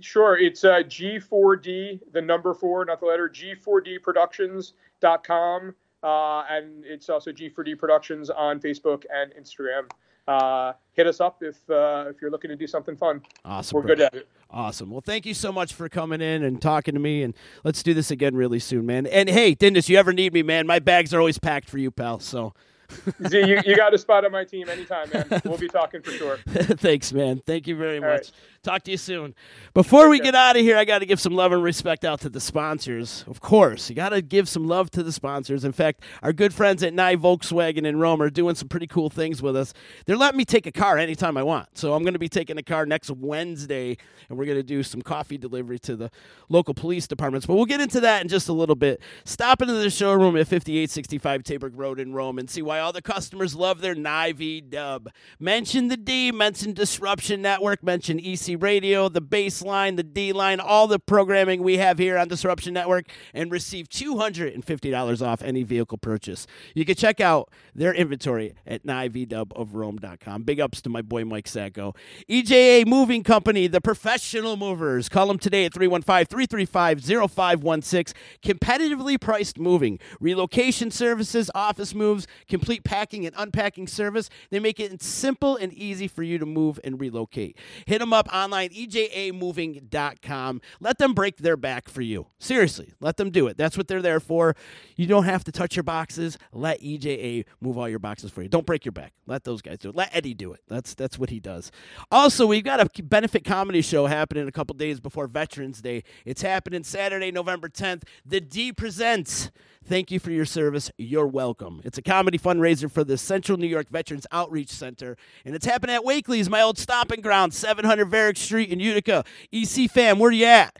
Sure. 0.00 0.36
It's 0.36 0.64
uh, 0.64 0.82
G4D, 0.82 2.00
the 2.12 2.20
number 2.20 2.54
four, 2.54 2.84
not 2.84 2.98
the 2.98 3.06
letter, 3.06 3.28
G4DProductions.com. 3.28 5.74
Uh, 6.02 6.42
and 6.50 6.84
it's 6.84 7.08
also 7.08 7.30
G4D 7.30 7.78
Productions 7.78 8.28
on 8.28 8.58
Facebook 8.58 9.04
and 9.14 9.32
Instagram. 9.34 9.88
Uh, 10.28 10.72
hit 10.92 11.06
us 11.06 11.20
up 11.20 11.42
if 11.42 11.58
uh, 11.68 12.06
if 12.08 12.20
you're 12.20 12.30
looking 12.30 12.50
to 12.50 12.56
do 12.56 12.66
something 12.66 12.96
fun. 12.96 13.22
Awesome. 13.44 13.76
We're 13.76 13.82
bro. 13.82 13.88
good 13.96 14.00
at 14.02 14.14
it. 14.14 14.28
Awesome. 14.50 14.90
Well, 14.90 15.00
thank 15.00 15.24
you 15.24 15.34
so 15.34 15.50
much 15.50 15.72
for 15.72 15.88
coming 15.88 16.20
in 16.20 16.44
and 16.44 16.60
talking 16.60 16.94
to 16.94 17.00
me, 17.00 17.22
and 17.22 17.34
let's 17.64 17.82
do 17.82 17.94
this 17.94 18.10
again 18.10 18.36
really 18.36 18.58
soon, 18.58 18.86
man. 18.86 19.06
And 19.06 19.28
hey, 19.28 19.54
Dindis, 19.54 19.88
you 19.88 19.96
ever 19.96 20.12
need 20.12 20.32
me, 20.32 20.42
man? 20.42 20.66
My 20.66 20.78
bags 20.78 21.14
are 21.14 21.18
always 21.18 21.38
packed 21.38 21.68
for 21.68 21.78
you, 21.78 21.90
pal. 21.90 22.20
So 22.20 22.52
Z, 23.28 23.46
you, 23.46 23.60
you 23.64 23.76
got 23.76 23.94
a 23.94 23.98
spot 23.98 24.24
on 24.24 24.32
my 24.32 24.44
team 24.44 24.68
anytime, 24.68 25.08
man. 25.12 25.42
We'll 25.44 25.58
be 25.58 25.68
talking 25.68 26.02
for 26.02 26.10
sure. 26.10 26.36
thanks, 26.46 27.12
man. 27.12 27.42
Thank 27.46 27.66
you 27.66 27.76
very 27.76 27.96
All 27.96 28.08
much. 28.08 28.10
right. 28.10 28.32
Talk 28.62 28.84
to 28.84 28.92
you 28.92 28.96
soon. 28.96 29.34
Before 29.74 30.08
we 30.08 30.18
care. 30.18 30.26
get 30.26 30.34
out 30.36 30.54
of 30.54 30.62
here, 30.62 30.76
I 30.76 30.84
got 30.84 31.00
to 31.00 31.06
give 31.06 31.20
some 31.20 31.34
love 31.34 31.50
and 31.50 31.64
respect 31.64 32.04
out 32.04 32.20
to 32.20 32.28
the 32.28 32.38
sponsors. 32.38 33.24
Of 33.26 33.40
course, 33.40 33.90
you 33.90 33.96
got 33.96 34.10
to 34.10 34.22
give 34.22 34.48
some 34.48 34.68
love 34.68 34.88
to 34.92 35.02
the 35.02 35.10
sponsors. 35.10 35.64
In 35.64 35.72
fact, 35.72 36.02
our 36.22 36.32
good 36.32 36.54
friends 36.54 36.84
at 36.84 36.94
Nye 36.94 37.16
Volkswagen 37.16 37.84
in 37.84 37.98
Rome 37.98 38.22
are 38.22 38.30
doing 38.30 38.54
some 38.54 38.68
pretty 38.68 38.86
cool 38.86 39.10
things 39.10 39.42
with 39.42 39.56
us. 39.56 39.74
They're 40.06 40.16
letting 40.16 40.38
me 40.38 40.44
take 40.44 40.66
a 40.66 40.72
car 40.72 40.96
anytime 40.96 41.36
I 41.36 41.42
want. 41.42 41.76
So 41.76 41.94
I'm 41.94 42.04
going 42.04 42.12
to 42.12 42.20
be 42.20 42.28
taking 42.28 42.56
a 42.56 42.62
car 42.62 42.86
next 42.86 43.10
Wednesday, 43.10 43.96
and 44.28 44.38
we're 44.38 44.46
going 44.46 44.58
to 44.58 44.62
do 44.62 44.84
some 44.84 45.02
coffee 45.02 45.38
delivery 45.38 45.80
to 45.80 45.96
the 45.96 46.10
local 46.48 46.72
police 46.72 47.08
departments. 47.08 47.46
But 47.46 47.56
we'll 47.56 47.64
get 47.64 47.80
into 47.80 47.98
that 48.00 48.22
in 48.22 48.28
just 48.28 48.48
a 48.48 48.52
little 48.52 48.76
bit. 48.76 49.00
Stop 49.24 49.60
into 49.60 49.74
the 49.74 49.90
showroom 49.90 50.36
at 50.36 50.46
5865 50.46 51.42
Taberg 51.42 51.72
Road 51.74 51.98
in 51.98 52.12
Rome 52.12 52.38
and 52.38 52.48
see 52.48 52.62
why 52.62 52.78
all 52.82 52.92
the 52.92 53.02
customers 53.02 53.54
love 53.54 53.80
their 53.80 53.94
Nye 53.94 54.32
dub. 54.68 55.08
Mention 55.38 55.88
the 55.88 55.96
D, 55.96 56.32
mention 56.32 56.72
Disruption 56.72 57.42
Network, 57.42 57.82
mention 57.82 58.18
EC 58.18 58.60
Radio, 58.60 59.08
the 59.08 59.22
baseline, 59.22 59.96
the 59.96 60.02
D 60.02 60.32
line, 60.32 60.60
all 60.60 60.86
the 60.86 60.98
programming 60.98 61.62
we 61.62 61.78
have 61.78 61.98
here 61.98 62.18
on 62.18 62.28
Disruption 62.28 62.74
Network, 62.74 63.06
and 63.34 63.50
receive 63.50 63.88
$250 63.88 65.26
off 65.26 65.42
any 65.42 65.62
vehicle 65.62 65.98
purchase. 65.98 66.46
You 66.74 66.84
can 66.84 66.94
check 66.94 67.20
out 67.20 67.50
their 67.74 67.94
inventory 67.94 68.54
at 68.66 68.84
NyeVDubofRome.com. 68.84 70.42
Big 70.42 70.60
ups 70.60 70.80
to 70.82 70.88
my 70.88 71.02
boy 71.02 71.24
Mike 71.24 71.48
Sacco. 71.48 71.94
EJA 72.28 72.86
Moving 72.86 73.22
Company, 73.22 73.66
the 73.66 73.80
professional 73.80 74.56
movers. 74.56 75.08
Call 75.08 75.26
them 75.28 75.38
today 75.38 75.64
at 75.64 75.74
315 75.74 76.26
335 76.26 77.00
0516. 77.30 78.14
Competitively 78.42 79.20
priced 79.20 79.58
moving, 79.58 79.98
relocation 80.20 80.90
services, 80.90 81.50
office 81.54 81.94
moves, 81.94 82.26
complete 82.48 82.71
packing 82.80 83.26
and 83.26 83.34
unpacking 83.38 83.86
service. 83.86 84.28
They 84.50 84.58
make 84.58 84.80
it 84.80 85.02
simple 85.02 85.56
and 85.56 85.72
easy 85.72 86.08
for 86.08 86.22
you 86.22 86.38
to 86.38 86.46
move 86.46 86.78
and 86.84 87.00
relocate. 87.00 87.56
Hit 87.86 87.98
them 87.98 88.12
up 88.12 88.28
online, 88.32 88.70
ejamoving.com. 88.70 90.60
Let 90.80 90.98
them 90.98 91.14
break 91.14 91.38
their 91.38 91.56
back 91.56 91.88
for 91.88 92.02
you. 92.02 92.26
Seriously, 92.38 92.92
let 93.00 93.16
them 93.16 93.30
do 93.30 93.46
it. 93.46 93.56
That's 93.56 93.76
what 93.76 93.88
they're 93.88 94.02
there 94.02 94.20
for. 94.20 94.56
You 94.96 95.06
don't 95.06 95.24
have 95.24 95.44
to 95.44 95.52
touch 95.52 95.76
your 95.76 95.82
boxes. 95.82 96.38
Let 96.52 96.80
EJA 96.80 97.44
move 97.60 97.78
all 97.78 97.88
your 97.88 97.98
boxes 97.98 98.30
for 98.30 98.42
you. 98.42 98.48
Don't 98.48 98.66
break 98.66 98.84
your 98.84 98.92
back. 98.92 99.12
Let 99.26 99.44
those 99.44 99.62
guys 99.62 99.78
do 99.78 99.88
it. 99.90 99.96
Let 99.96 100.14
Eddie 100.14 100.34
do 100.34 100.52
it. 100.52 100.60
That's 100.68 100.94
that's 100.94 101.18
what 101.18 101.30
he 101.30 101.40
does. 101.40 101.70
Also, 102.10 102.46
we've 102.46 102.64
got 102.64 102.80
a 102.80 103.02
benefit 103.02 103.44
comedy 103.44 103.82
show 103.82 104.06
happening 104.06 104.48
a 104.48 104.52
couple 104.52 104.74
days 104.74 105.00
before 105.00 105.26
Veterans 105.26 105.80
Day. 105.80 106.04
It's 106.24 106.42
happening 106.42 106.84
Saturday, 106.84 107.30
November 107.30 107.68
10th. 107.68 108.02
The 108.24 108.40
D 108.40 108.72
presents 108.72 109.50
Thank 109.84 110.12
you 110.12 110.20
for 110.20 110.30
your 110.30 110.44
service. 110.44 110.92
You're 110.96 111.26
welcome. 111.26 111.80
It's 111.84 111.98
a 111.98 112.02
comedy 112.02 112.38
fundraiser 112.38 112.90
for 112.90 113.02
the 113.02 113.18
Central 113.18 113.58
New 113.58 113.66
York 113.66 113.88
Veterans 113.88 114.26
Outreach 114.30 114.68
Center, 114.68 115.16
and 115.44 115.56
it's 115.56 115.66
happening 115.66 115.96
at 115.96 116.04
Wakely's, 116.04 116.48
my 116.48 116.62
old 116.62 116.78
stomping 116.78 117.20
ground, 117.20 117.52
700 117.52 118.08
Varick 118.08 118.36
Street 118.36 118.70
in 118.70 118.78
Utica. 118.78 119.24
EC 119.52 119.90
fam, 119.90 120.20
where 120.20 120.30
you 120.30 120.46
at? 120.46 120.78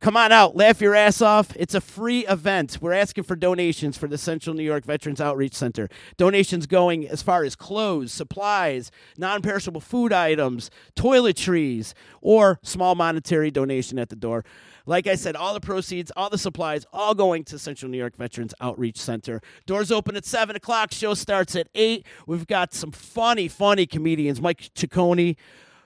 Come 0.00 0.16
on 0.16 0.32
out, 0.32 0.56
laugh 0.56 0.80
your 0.80 0.94
ass 0.94 1.20
off. 1.20 1.54
It's 1.56 1.74
a 1.74 1.80
free 1.80 2.26
event. 2.26 2.78
We're 2.80 2.94
asking 2.94 3.24
for 3.24 3.36
donations 3.36 3.98
for 3.98 4.08
the 4.08 4.16
Central 4.16 4.56
New 4.56 4.62
York 4.62 4.86
Veterans 4.86 5.20
Outreach 5.20 5.52
Center. 5.52 5.90
Donations 6.16 6.66
going 6.66 7.06
as 7.06 7.20
far 7.20 7.44
as 7.44 7.54
clothes, 7.54 8.10
supplies, 8.10 8.90
non 9.18 9.42
perishable 9.42 9.82
food 9.82 10.10
items, 10.10 10.70
toiletries, 10.96 11.92
or 12.22 12.58
small 12.62 12.94
monetary 12.94 13.50
donation 13.50 13.98
at 13.98 14.08
the 14.08 14.16
door. 14.16 14.42
Like 14.86 15.06
I 15.06 15.16
said, 15.16 15.36
all 15.36 15.52
the 15.52 15.60
proceeds, 15.60 16.10
all 16.16 16.30
the 16.30 16.38
supplies, 16.38 16.86
all 16.94 17.14
going 17.14 17.44
to 17.44 17.58
Central 17.58 17.90
New 17.90 17.98
York 17.98 18.16
Veterans 18.16 18.54
Outreach 18.58 18.96
Center. 18.96 19.42
Doors 19.66 19.92
open 19.92 20.16
at 20.16 20.24
7 20.24 20.56
o'clock. 20.56 20.92
Show 20.92 21.12
starts 21.12 21.54
at 21.54 21.68
8. 21.74 22.06
We've 22.26 22.46
got 22.46 22.72
some 22.72 22.90
funny, 22.90 23.48
funny 23.48 23.84
comedians 23.84 24.40
Mike 24.40 24.70
Ciccone, 24.74 25.36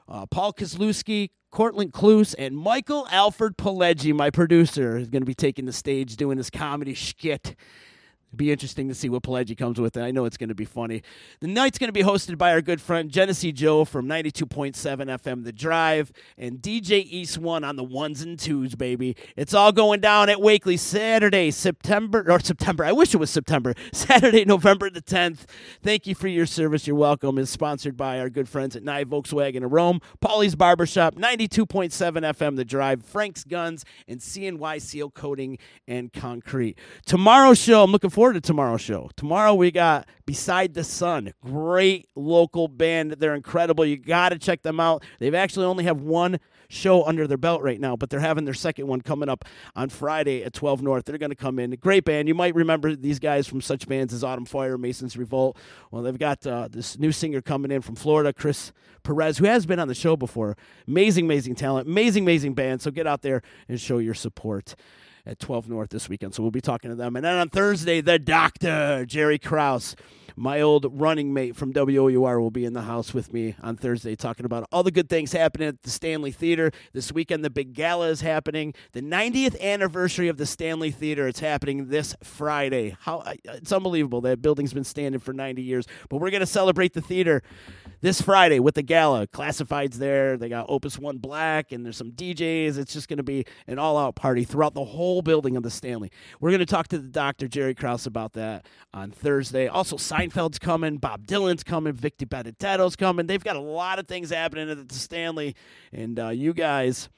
uh, 0.07 0.27
Paul 0.27 0.53
Kozlowski, 0.53 1.31
Cortland 1.55 1.93
Cluse, 1.93 2.35
and 2.37 2.57
Michael 2.57 3.07
Alfred 3.13 3.57
Pileggi, 3.57 4.13
my 4.13 4.29
producer, 4.29 4.97
is 4.97 5.09
going 5.09 5.23
to 5.23 5.27
be 5.27 5.37
taking 5.37 5.67
the 5.67 5.73
stage 5.73 6.17
doing 6.17 6.37
his 6.37 6.51
comedy 6.51 6.97
skit. 6.97 7.55
Be 8.37 8.51
interesting 8.51 8.89
to 8.89 8.95
see 8.95 9.09
what 9.09 9.23
Pileggi 9.23 9.57
comes 9.57 9.81
with, 9.81 9.97
and 9.97 10.05
I 10.05 10.11
know 10.11 10.25
it's 10.25 10.37
going 10.37 10.49
to 10.49 10.55
be 10.55 10.65
funny. 10.65 11.03
The 11.41 11.47
night's 11.47 11.79
going 11.79 11.89
to 11.89 11.93
be 11.93 12.03
hosted 12.03 12.39
by 12.39 12.53
our 12.53 12.61
good 12.61 12.81
friend 12.81 13.11
Genesee 13.11 13.53
Joe 13.53 13.85
from 13.85 14.07
92.7 14.07 14.75
FM 14.75 15.45
The 15.45 15.53
Drive 15.53 16.13
and 16.37 16.59
DJ 16.59 17.05
Ease 17.05 17.39
One 17.39 17.65
on 17.65 17.77
the 17.77 17.85
ones 17.85 18.23
and 18.23 18.39
twos, 18.39 18.75
baby. 18.75 19.17
It's 19.37 19.55
all 19.55 19.73
going 19.73 20.01
down 20.01 20.29
at 20.29 20.41
Wakely 20.41 20.77
Saturday, 20.77 21.51
September, 21.51 22.25
or 22.29 22.41
September. 22.41 22.85
I 22.85 22.93
wish 22.93 23.15
it 23.15 23.19
was 23.19 23.31
September. 23.31 23.75
Saturday, 23.93 24.45
November 24.45 24.91
the 24.91 25.03
10th. 25.03 25.41
Thank 25.83 26.07
you 26.07 26.15
for 26.15 26.29
your 26.29 26.47
service. 26.47 26.87
You're 26.87 26.97
welcome. 26.97 27.39
Is 27.39 27.51
sponsored 27.51 27.97
by 27.97 28.19
our 28.21 28.31
good 28.31 28.49
friends 28.49 28.77
at 28.77 28.83
Nye 28.83 29.05
Volkswagen 29.05 29.65
of 29.65 29.73
Rome, 29.73 30.01
Paulie's 30.21 30.55
Barbershop, 30.55 31.15
92.7 31.15 31.91
FM 31.91 32.57
The 32.57 32.65
Drive, 32.65 33.05
Frank's 33.05 33.45
Guns, 33.45 33.85
and 34.09 34.21
CNY 34.21 34.81
Seal 34.81 35.11
Coating 35.11 35.59
and 35.87 36.13
Concrete. 36.13 36.79
Tomorrow's 37.07 37.59
show, 37.61 37.83
I'm 37.83 37.93
looking 37.93 38.11
forward 38.11 38.24
to 38.33 38.41
tomorrow's 38.41 38.81
show. 38.81 39.11
Tomorrow 39.17 39.55
we 39.55 39.71
got 39.71 40.07
Beside 40.27 40.75
the 40.75 40.85
Sun, 40.85 41.35
great 41.43 42.09
local 42.15 42.69
band. 42.69 43.13
They're 43.13 43.35
incredible. 43.35 43.85
You 43.85 43.97
got 43.97 44.31
to 44.31 44.39
check 44.39 44.63
them 44.63 44.81
out. 44.81 45.05
They've 45.19 45.35
actually 45.35 45.67
only 45.67 45.85
have 45.85 46.01
one 46.01 46.39
show 46.69 47.05
under 47.05 47.27
their 47.27 47.37
belt 47.37 47.63
right 47.63 47.81
now, 47.81 47.97
but 47.97 48.11
they're 48.11 48.21
having 48.21 48.45
their 48.45 48.55
second 48.55 48.87
one 48.87 49.01
coming 49.01 49.29
up 49.29 49.45
on 49.77 49.89
Friday 49.89 50.43
at 50.43 50.53
12 50.53 50.83
North. 50.83 51.05
They're 51.05 51.19
going 51.19 51.31
to 51.31 51.37
come 51.37 51.59
in. 51.59 51.71
Great 51.73 52.05
band. 52.05 52.29
You 52.29 52.35
might 52.35 52.55
remember 52.55 52.97
these 52.97 53.19
guys 53.19 53.47
from 53.47 53.61
such 53.61 53.87
bands 53.87 54.13
as 54.13 54.25
Autumn 54.25 54.45
Fire, 54.45 54.79
Mason's 54.79 55.17
Revolt. 55.17 55.57
Well, 55.91 56.03
they've 56.03 56.19
got 56.19 56.47
uh, 56.47 56.69
this 56.71 56.99
new 56.99 57.13
singer 57.13 57.43
coming 57.43 57.71
in 57.71 57.83
from 57.83 57.95
Florida, 57.95 58.33
Chris 58.33 58.73
Perez, 59.03 59.39
who 59.39 59.45
has 59.45 59.67
been 59.67 59.79
on 59.79 59.89
the 59.89 59.95
show 59.95 60.17
before. 60.17 60.57
Amazing, 60.89 61.27
amazing 61.27 61.55
talent. 61.55 61.87
Amazing, 61.87 62.25
amazing 62.25 62.55
band. 62.55 62.83
So 62.83 62.91
get 62.91 63.07
out 63.07 63.23
there 63.23 63.43
and 63.69 63.81
show 63.81 63.99
your 63.99 64.15
support 64.15 64.75
at 65.27 65.39
12 65.39 65.69
North 65.69 65.91
this 65.91 66.09
weekend. 66.09 66.35
So 66.35 66.43
we'll 66.43 66.51
be 66.51 66.61
talking 66.61 66.91
to 66.91 66.97
them. 66.97 67.17
And 67.17 67.25
then 67.25 67.37
on 67.37 67.49
Thursday, 67.49 68.01
the 68.01 68.19
doctor, 68.19 69.05
Jerry 69.07 69.39
Krause, 69.39 69.97
my 70.37 70.61
old 70.61 70.87
running 70.91 71.33
mate 71.33 71.57
from 71.57 71.73
WOUR, 71.73 72.41
will 72.41 72.51
be 72.51 72.65
in 72.65 72.73
the 72.73 72.83
house 72.83 73.15
with 73.15 73.33
me 73.33 73.55
on 73.63 73.77
Thursday 73.77 74.17
talking 74.17 74.45
about 74.45 74.67
all 74.73 74.83
the 74.83 74.91
good 74.91 75.09
things 75.09 75.33
happening 75.33 75.69
at 75.69 75.83
the 75.83 75.91
Stanley 75.91 76.33
Theater. 76.33 76.73
This 76.93 77.13
weekend, 77.13 77.45
the 77.45 77.51
big 77.51 77.73
gala 77.73 78.09
is 78.09 78.21
happening. 78.21 78.75
The 78.93 79.03
90th 79.03 79.61
anniversary 79.61 80.29
of 80.29 80.37
the 80.37 80.47
Stanley 80.47 80.91
Theater. 80.91 81.29
It's 81.29 81.41
happening 81.41 81.89
this 81.89 82.17
Friday. 82.23 82.97
How 83.01 83.23
It's 83.45 83.73
unbelievable. 83.73 84.21
That 84.23 84.43
building's 84.43 84.73
been 84.73 84.85
standing 84.85 85.21
for 85.21 85.33
90 85.33 85.63
years. 85.63 85.87
But 86.09 86.19
we're 86.19 86.31
going 86.31 86.41
to 86.41 86.47
celebrate 86.47 86.95
the 86.95 87.01
theater 87.01 87.43
this 88.01 88.21
Friday 88.21 88.59
with 88.59 88.75
the 88.75 88.83
gala. 88.83 89.27
Classifieds 89.27 89.95
there. 89.95 90.37
They 90.37 90.49
got 90.49 90.67
Opus 90.69 90.99
One 90.99 91.19
Black, 91.19 91.73
and 91.73 91.85
there's 91.85 91.97
some 91.97 92.13
DJs. 92.13 92.77
It's 92.77 92.93
just 92.93 93.09
going 93.09 93.19
to 93.19 93.23
be 93.23 93.47
an 93.67 93.79
all 93.79 93.97
out 93.97 94.17
party 94.17 94.45
throughout 94.45 94.75
the 94.75 94.85
whole 94.85 95.23
building 95.23 95.57
of 95.57 95.63
the 95.63 95.71
Stanley. 95.71 96.11
We're 96.41 96.51
going 96.51 96.61
to 96.61 96.67
talk 96.67 96.89
to 96.89 96.99
the 96.99 97.09
doctor, 97.09 97.49
Jerry 97.49 97.75
Krause, 97.75 98.07
about 98.07 98.33
that 98.35 98.67
on 98.93 99.11
Thursday. 99.11 99.69
Also, 99.69 99.97
Seinfeld's 100.31 100.59
coming, 100.59 100.97
Bob 100.99 101.27
Dylan's 101.27 101.65
coming, 101.65 101.93
Victor 101.93 102.27
Benedetto's 102.27 102.97
coming. 102.97 103.27
They've 103.27 103.43
got 103.43 103.57
a 103.57 103.61
lot 103.61 103.99
of 103.99 104.07
things 104.07 104.31
happening 104.31 104.71
at 104.71 104.89
the 104.89 104.95
Stanley, 104.95 105.55
and 105.93 106.19
uh, 106.19 106.29
you 106.29 106.53
guys 106.53 107.09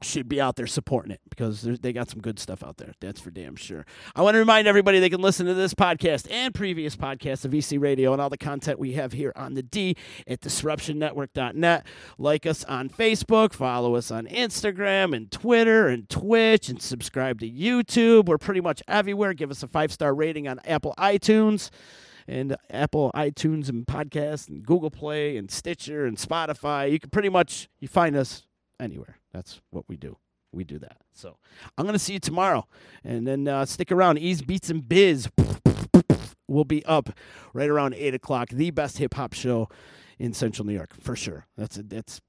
should 0.00 0.28
be 0.28 0.40
out 0.40 0.54
there 0.54 0.66
supporting 0.68 1.10
it 1.10 1.20
because 1.28 1.62
they 1.62 1.92
got 1.92 2.08
some 2.08 2.20
good 2.20 2.38
stuff 2.38 2.62
out 2.62 2.76
there. 2.76 2.92
That's 3.00 3.20
for 3.20 3.30
damn 3.30 3.56
sure. 3.56 3.84
I 4.14 4.22
want 4.22 4.34
to 4.34 4.38
remind 4.38 4.68
everybody 4.68 5.00
they 5.00 5.10
can 5.10 5.20
listen 5.20 5.46
to 5.46 5.54
this 5.54 5.74
podcast 5.74 6.30
and 6.30 6.54
previous 6.54 6.94
podcasts 6.94 7.44
of 7.44 7.52
EC 7.52 7.80
Radio 7.82 8.12
and 8.12 8.22
all 8.22 8.30
the 8.30 8.38
content 8.38 8.78
we 8.78 8.92
have 8.92 9.12
here 9.12 9.32
on 9.34 9.54
the 9.54 9.62
D 9.62 9.96
at 10.28 10.40
disruptionnetwork.net. 10.40 11.84
Like 12.16 12.46
us 12.46 12.62
on 12.64 12.88
Facebook, 12.88 13.52
follow 13.52 13.96
us 13.96 14.12
on 14.12 14.26
Instagram 14.26 15.16
and 15.16 15.32
Twitter 15.32 15.88
and 15.88 16.08
Twitch, 16.08 16.68
and 16.68 16.80
subscribe 16.80 17.40
to 17.40 17.50
YouTube. 17.50 18.26
We're 18.26 18.38
pretty 18.38 18.60
much 18.60 18.82
everywhere. 18.86 19.34
Give 19.34 19.50
us 19.50 19.64
a 19.64 19.68
five 19.68 19.92
star 19.92 20.14
rating 20.14 20.46
on 20.46 20.60
Apple 20.60 20.94
iTunes 20.96 21.70
and 22.28 22.56
Apple 22.70 23.10
iTunes 23.14 23.68
and 23.68 23.86
podcasts 23.86 24.48
and 24.48 24.64
Google 24.64 24.90
Play 24.90 25.36
and 25.36 25.50
Stitcher 25.50 26.04
and 26.04 26.18
Spotify. 26.18 26.92
You 26.92 27.00
can 27.00 27.10
pretty 27.10 27.30
much 27.30 27.68
you 27.80 27.88
find 27.88 28.14
us 28.14 28.46
anywhere. 28.78 29.18
That's 29.32 29.60
what 29.70 29.86
we 29.88 29.96
do. 29.96 30.18
We 30.52 30.64
do 30.64 30.78
that. 30.78 30.98
So 31.12 31.38
I'm 31.76 31.86
gonna 31.86 31.98
see 31.98 32.14
you 32.14 32.20
tomorrow, 32.20 32.66
and 33.02 33.26
then 33.26 33.48
uh, 33.48 33.64
stick 33.66 33.90
around. 33.90 34.18
Ease 34.18 34.42
Beats 34.42 34.70
and 34.70 34.86
Biz 34.88 35.28
will 36.46 36.64
be 36.64 36.84
up 36.86 37.10
right 37.52 37.68
around 37.68 37.94
eight 37.94 38.14
o'clock. 38.14 38.50
The 38.50 38.70
best 38.70 38.98
hip 38.98 39.14
hop 39.14 39.32
show 39.32 39.68
in 40.18 40.32
Central 40.32 40.66
New 40.66 40.74
York 40.74 40.94
for 41.00 41.16
sure. 41.16 41.46
That's 41.56 41.78
that's 41.84 42.20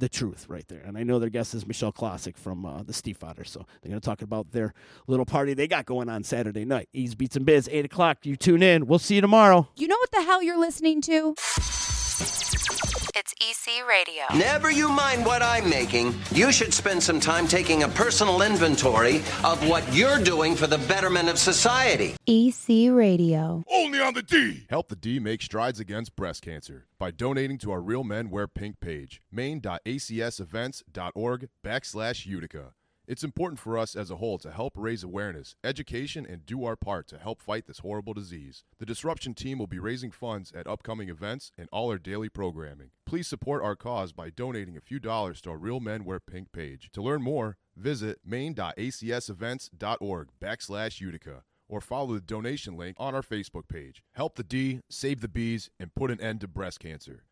the 0.00 0.08
truth 0.08 0.46
right 0.48 0.66
there. 0.68 0.80
And 0.80 0.98
I 0.98 1.04
know 1.04 1.18
their 1.18 1.30
guest 1.30 1.54
is 1.54 1.66
Michelle 1.66 1.92
Classic 1.92 2.36
from 2.36 2.66
uh, 2.66 2.82
the 2.82 2.92
Steve 2.92 3.18
Fodder. 3.18 3.44
So 3.44 3.64
they're 3.80 3.90
going 3.90 4.00
to 4.00 4.04
talk 4.04 4.22
about 4.22 4.50
their 4.50 4.74
little 5.06 5.26
party 5.26 5.54
they 5.54 5.68
got 5.68 5.86
going 5.86 6.08
on 6.08 6.24
Saturday 6.24 6.64
night. 6.64 6.88
Ease 6.92 7.14
Beats 7.14 7.36
and 7.36 7.46
Biz, 7.46 7.68
8 7.70 7.84
o'clock. 7.84 8.26
You 8.26 8.36
tune 8.36 8.62
in. 8.62 8.86
We'll 8.86 8.98
see 8.98 9.14
you 9.14 9.20
tomorrow. 9.20 9.68
You 9.76 9.88
know 9.88 9.98
what 9.98 10.10
the 10.10 10.22
hell 10.22 10.42
you're 10.42 10.58
listening 10.58 11.00
to? 11.02 11.34
It's 13.14 13.32
EC 13.40 13.86
Radio. 13.88 14.22
Never 14.36 14.70
you 14.70 14.88
mind 14.88 15.24
what 15.26 15.42
I'm 15.42 15.68
making. 15.68 16.14
You 16.32 16.52
should 16.52 16.72
spend 16.72 17.02
some 17.02 17.18
time 17.18 17.48
taking 17.48 17.82
a 17.82 17.88
personal 17.88 18.42
inventory 18.42 19.16
of 19.44 19.66
what 19.68 19.82
you're 19.92 20.22
doing 20.22 20.54
for 20.54 20.66
the 20.66 20.78
betterment 20.78 21.28
of 21.28 21.38
society. 21.38 22.14
EC 22.26 22.90
Radio. 22.92 23.64
Only 23.70 24.00
on 24.00 24.14
the 24.14 24.22
D. 24.22 24.66
Help 24.70 24.88
the 24.88 24.96
D 24.96 25.18
make 25.18 25.42
strides 25.42 25.80
against 25.80 26.14
breast 26.16 26.42
cancer 26.42 26.86
by 26.98 27.10
donating 27.10 27.58
to 27.58 27.70
our 27.72 27.80
Real 27.80 28.04
Men 28.04 28.30
Wear 28.30 28.46
Pink 28.46 28.78
page, 28.80 29.20
main.acsevents.org 29.32 31.48
backslash 31.64 32.26
Utica. 32.26 32.72
It's 33.10 33.24
important 33.24 33.58
for 33.58 33.76
us 33.76 33.96
as 33.96 34.12
a 34.12 34.18
whole 34.18 34.38
to 34.38 34.52
help 34.52 34.74
raise 34.76 35.02
awareness, 35.02 35.56
education, 35.64 36.24
and 36.24 36.46
do 36.46 36.64
our 36.64 36.76
part 36.76 37.08
to 37.08 37.18
help 37.18 37.42
fight 37.42 37.66
this 37.66 37.80
horrible 37.80 38.14
disease. 38.14 38.62
The 38.78 38.86
Disruption 38.86 39.34
team 39.34 39.58
will 39.58 39.66
be 39.66 39.80
raising 39.80 40.12
funds 40.12 40.52
at 40.52 40.68
upcoming 40.68 41.08
events 41.08 41.50
and 41.58 41.68
all 41.72 41.90
our 41.90 41.98
daily 41.98 42.28
programming. 42.28 42.90
Please 43.06 43.26
support 43.26 43.64
our 43.64 43.74
cause 43.74 44.12
by 44.12 44.30
donating 44.30 44.76
a 44.76 44.80
few 44.80 45.00
dollars 45.00 45.40
to 45.40 45.50
our 45.50 45.58
Real 45.58 45.80
Men 45.80 46.04
Wear 46.04 46.20
Pink 46.20 46.52
page. 46.52 46.88
To 46.92 47.02
learn 47.02 47.20
more, 47.20 47.56
visit 47.76 48.20
main.acsevents.org 48.24 50.28
backslash 50.40 51.00
Utica 51.00 51.42
or 51.68 51.80
follow 51.80 52.14
the 52.14 52.20
donation 52.20 52.76
link 52.76 52.94
on 52.96 53.16
our 53.16 53.22
Facebook 53.22 53.66
page. 53.68 54.04
Help 54.14 54.36
the 54.36 54.44
D, 54.44 54.82
save 54.88 55.20
the 55.20 55.26
bees, 55.26 55.68
and 55.80 55.92
put 55.96 56.12
an 56.12 56.20
end 56.20 56.42
to 56.42 56.46
breast 56.46 56.78
cancer. 56.78 57.24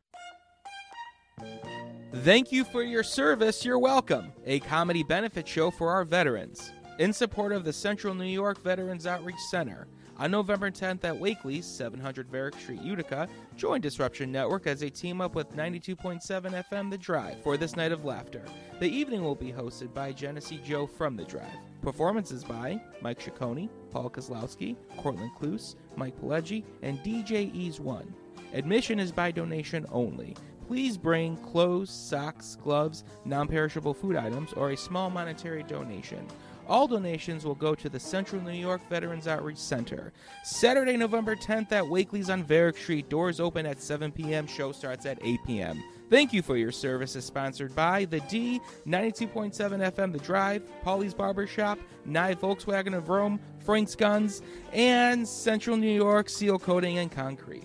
Thank 2.12 2.50
you 2.52 2.64
for 2.64 2.82
your 2.82 3.02
service. 3.02 3.66
You're 3.66 3.78
welcome. 3.78 4.32
A 4.46 4.60
comedy 4.60 5.02
benefit 5.02 5.46
show 5.46 5.70
for 5.70 5.90
our 5.90 6.04
veterans. 6.04 6.72
In 6.98 7.12
support 7.12 7.52
of 7.52 7.64
the 7.64 7.72
Central 7.72 8.14
New 8.14 8.24
York 8.24 8.62
Veterans 8.62 9.06
Outreach 9.06 9.38
Center. 9.50 9.88
On 10.16 10.30
November 10.30 10.70
10th 10.70 11.04
at 11.04 11.14
Wakely, 11.14 11.62
700 11.62 12.30
Varick 12.30 12.58
Street, 12.58 12.80
Utica, 12.80 13.28
join 13.56 13.82
Disruption 13.82 14.32
Network 14.32 14.66
as 14.66 14.80
they 14.80 14.88
team 14.88 15.20
up 15.20 15.34
with 15.34 15.54
92.7 15.54 16.64
FM 16.70 16.90
The 16.90 16.96
Drive 16.96 17.42
for 17.42 17.58
this 17.58 17.76
night 17.76 17.92
of 17.92 18.06
laughter. 18.06 18.42
The 18.80 18.88
evening 18.88 19.22
will 19.22 19.36
be 19.36 19.52
hosted 19.52 19.92
by 19.92 20.12
Genesee 20.12 20.60
Joe 20.64 20.86
from 20.86 21.14
The 21.14 21.24
Drive. 21.24 21.52
Performances 21.82 22.42
by 22.42 22.80
Mike 23.02 23.20
Ciccone, 23.20 23.68
Paul 23.90 24.08
Kozlowski, 24.08 24.76
Cortland 24.96 25.32
Cluse, 25.38 25.76
Mike 25.94 26.18
Pileggi, 26.18 26.64
and 26.80 26.98
DJ 27.00 27.54
Ease 27.54 27.80
One. 27.80 28.14
Admission 28.54 28.98
is 28.98 29.12
by 29.12 29.30
donation 29.30 29.84
only. 29.92 30.34
Please 30.68 30.98
bring 30.98 31.38
clothes, 31.38 31.88
socks, 31.88 32.58
gloves, 32.62 33.02
non 33.24 33.48
perishable 33.48 33.94
food 33.94 34.16
items, 34.16 34.52
or 34.52 34.70
a 34.70 34.76
small 34.76 35.08
monetary 35.08 35.62
donation. 35.62 36.26
All 36.68 36.86
donations 36.86 37.46
will 37.46 37.54
go 37.54 37.74
to 37.74 37.88
the 37.88 37.98
Central 37.98 38.42
New 38.42 38.52
York 38.52 38.86
Veterans 38.90 39.26
Outreach 39.26 39.56
Center. 39.56 40.12
Saturday, 40.44 40.98
November 40.98 41.34
10th 41.34 41.72
at 41.72 41.88
Wakely's 41.88 42.28
on 42.28 42.44
Varick 42.44 42.76
Street. 42.76 43.08
Doors 43.08 43.40
open 43.40 43.64
at 43.64 43.80
7 43.80 44.12
p.m. 44.12 44.46
Show 44.46 44.72
starts 44.72 45.06
at 45.06 45.18
8 45.24 45.40
p.m. 45.46 45.82
Thank 46.10 46.34
you 46.34 46.42
for 46.42 46.58
your 46.58 46.70
service. 46.70 47.16
Is 47.16 47.24
sponsored 47.24 47.74
by 47.74 48.04
the 48.04 48.20
D, 48.20 48.60
92.7 48.86 49.52
FM 49.54 50.12
The 50.12 50.18
Drive, 50.18 50.62
Paulie's 50.82 51.14
Barbershop, 51.14 51.78
Nye 52.04 52.34
Volkswagen 52.34 52.94
of 52.94 53.08
Rome, 53.08 53.40
Frank's 53.60 53.94
Guns, 53.94 54.42
and 54.74 55.26
Central 55.26 55.78
New 55.78 55.94
York 55.94 56.28
Seal 56.28 56.58
Coating 56.58 56.98
and 56.98 57.10
Concrete. 57.10 57.64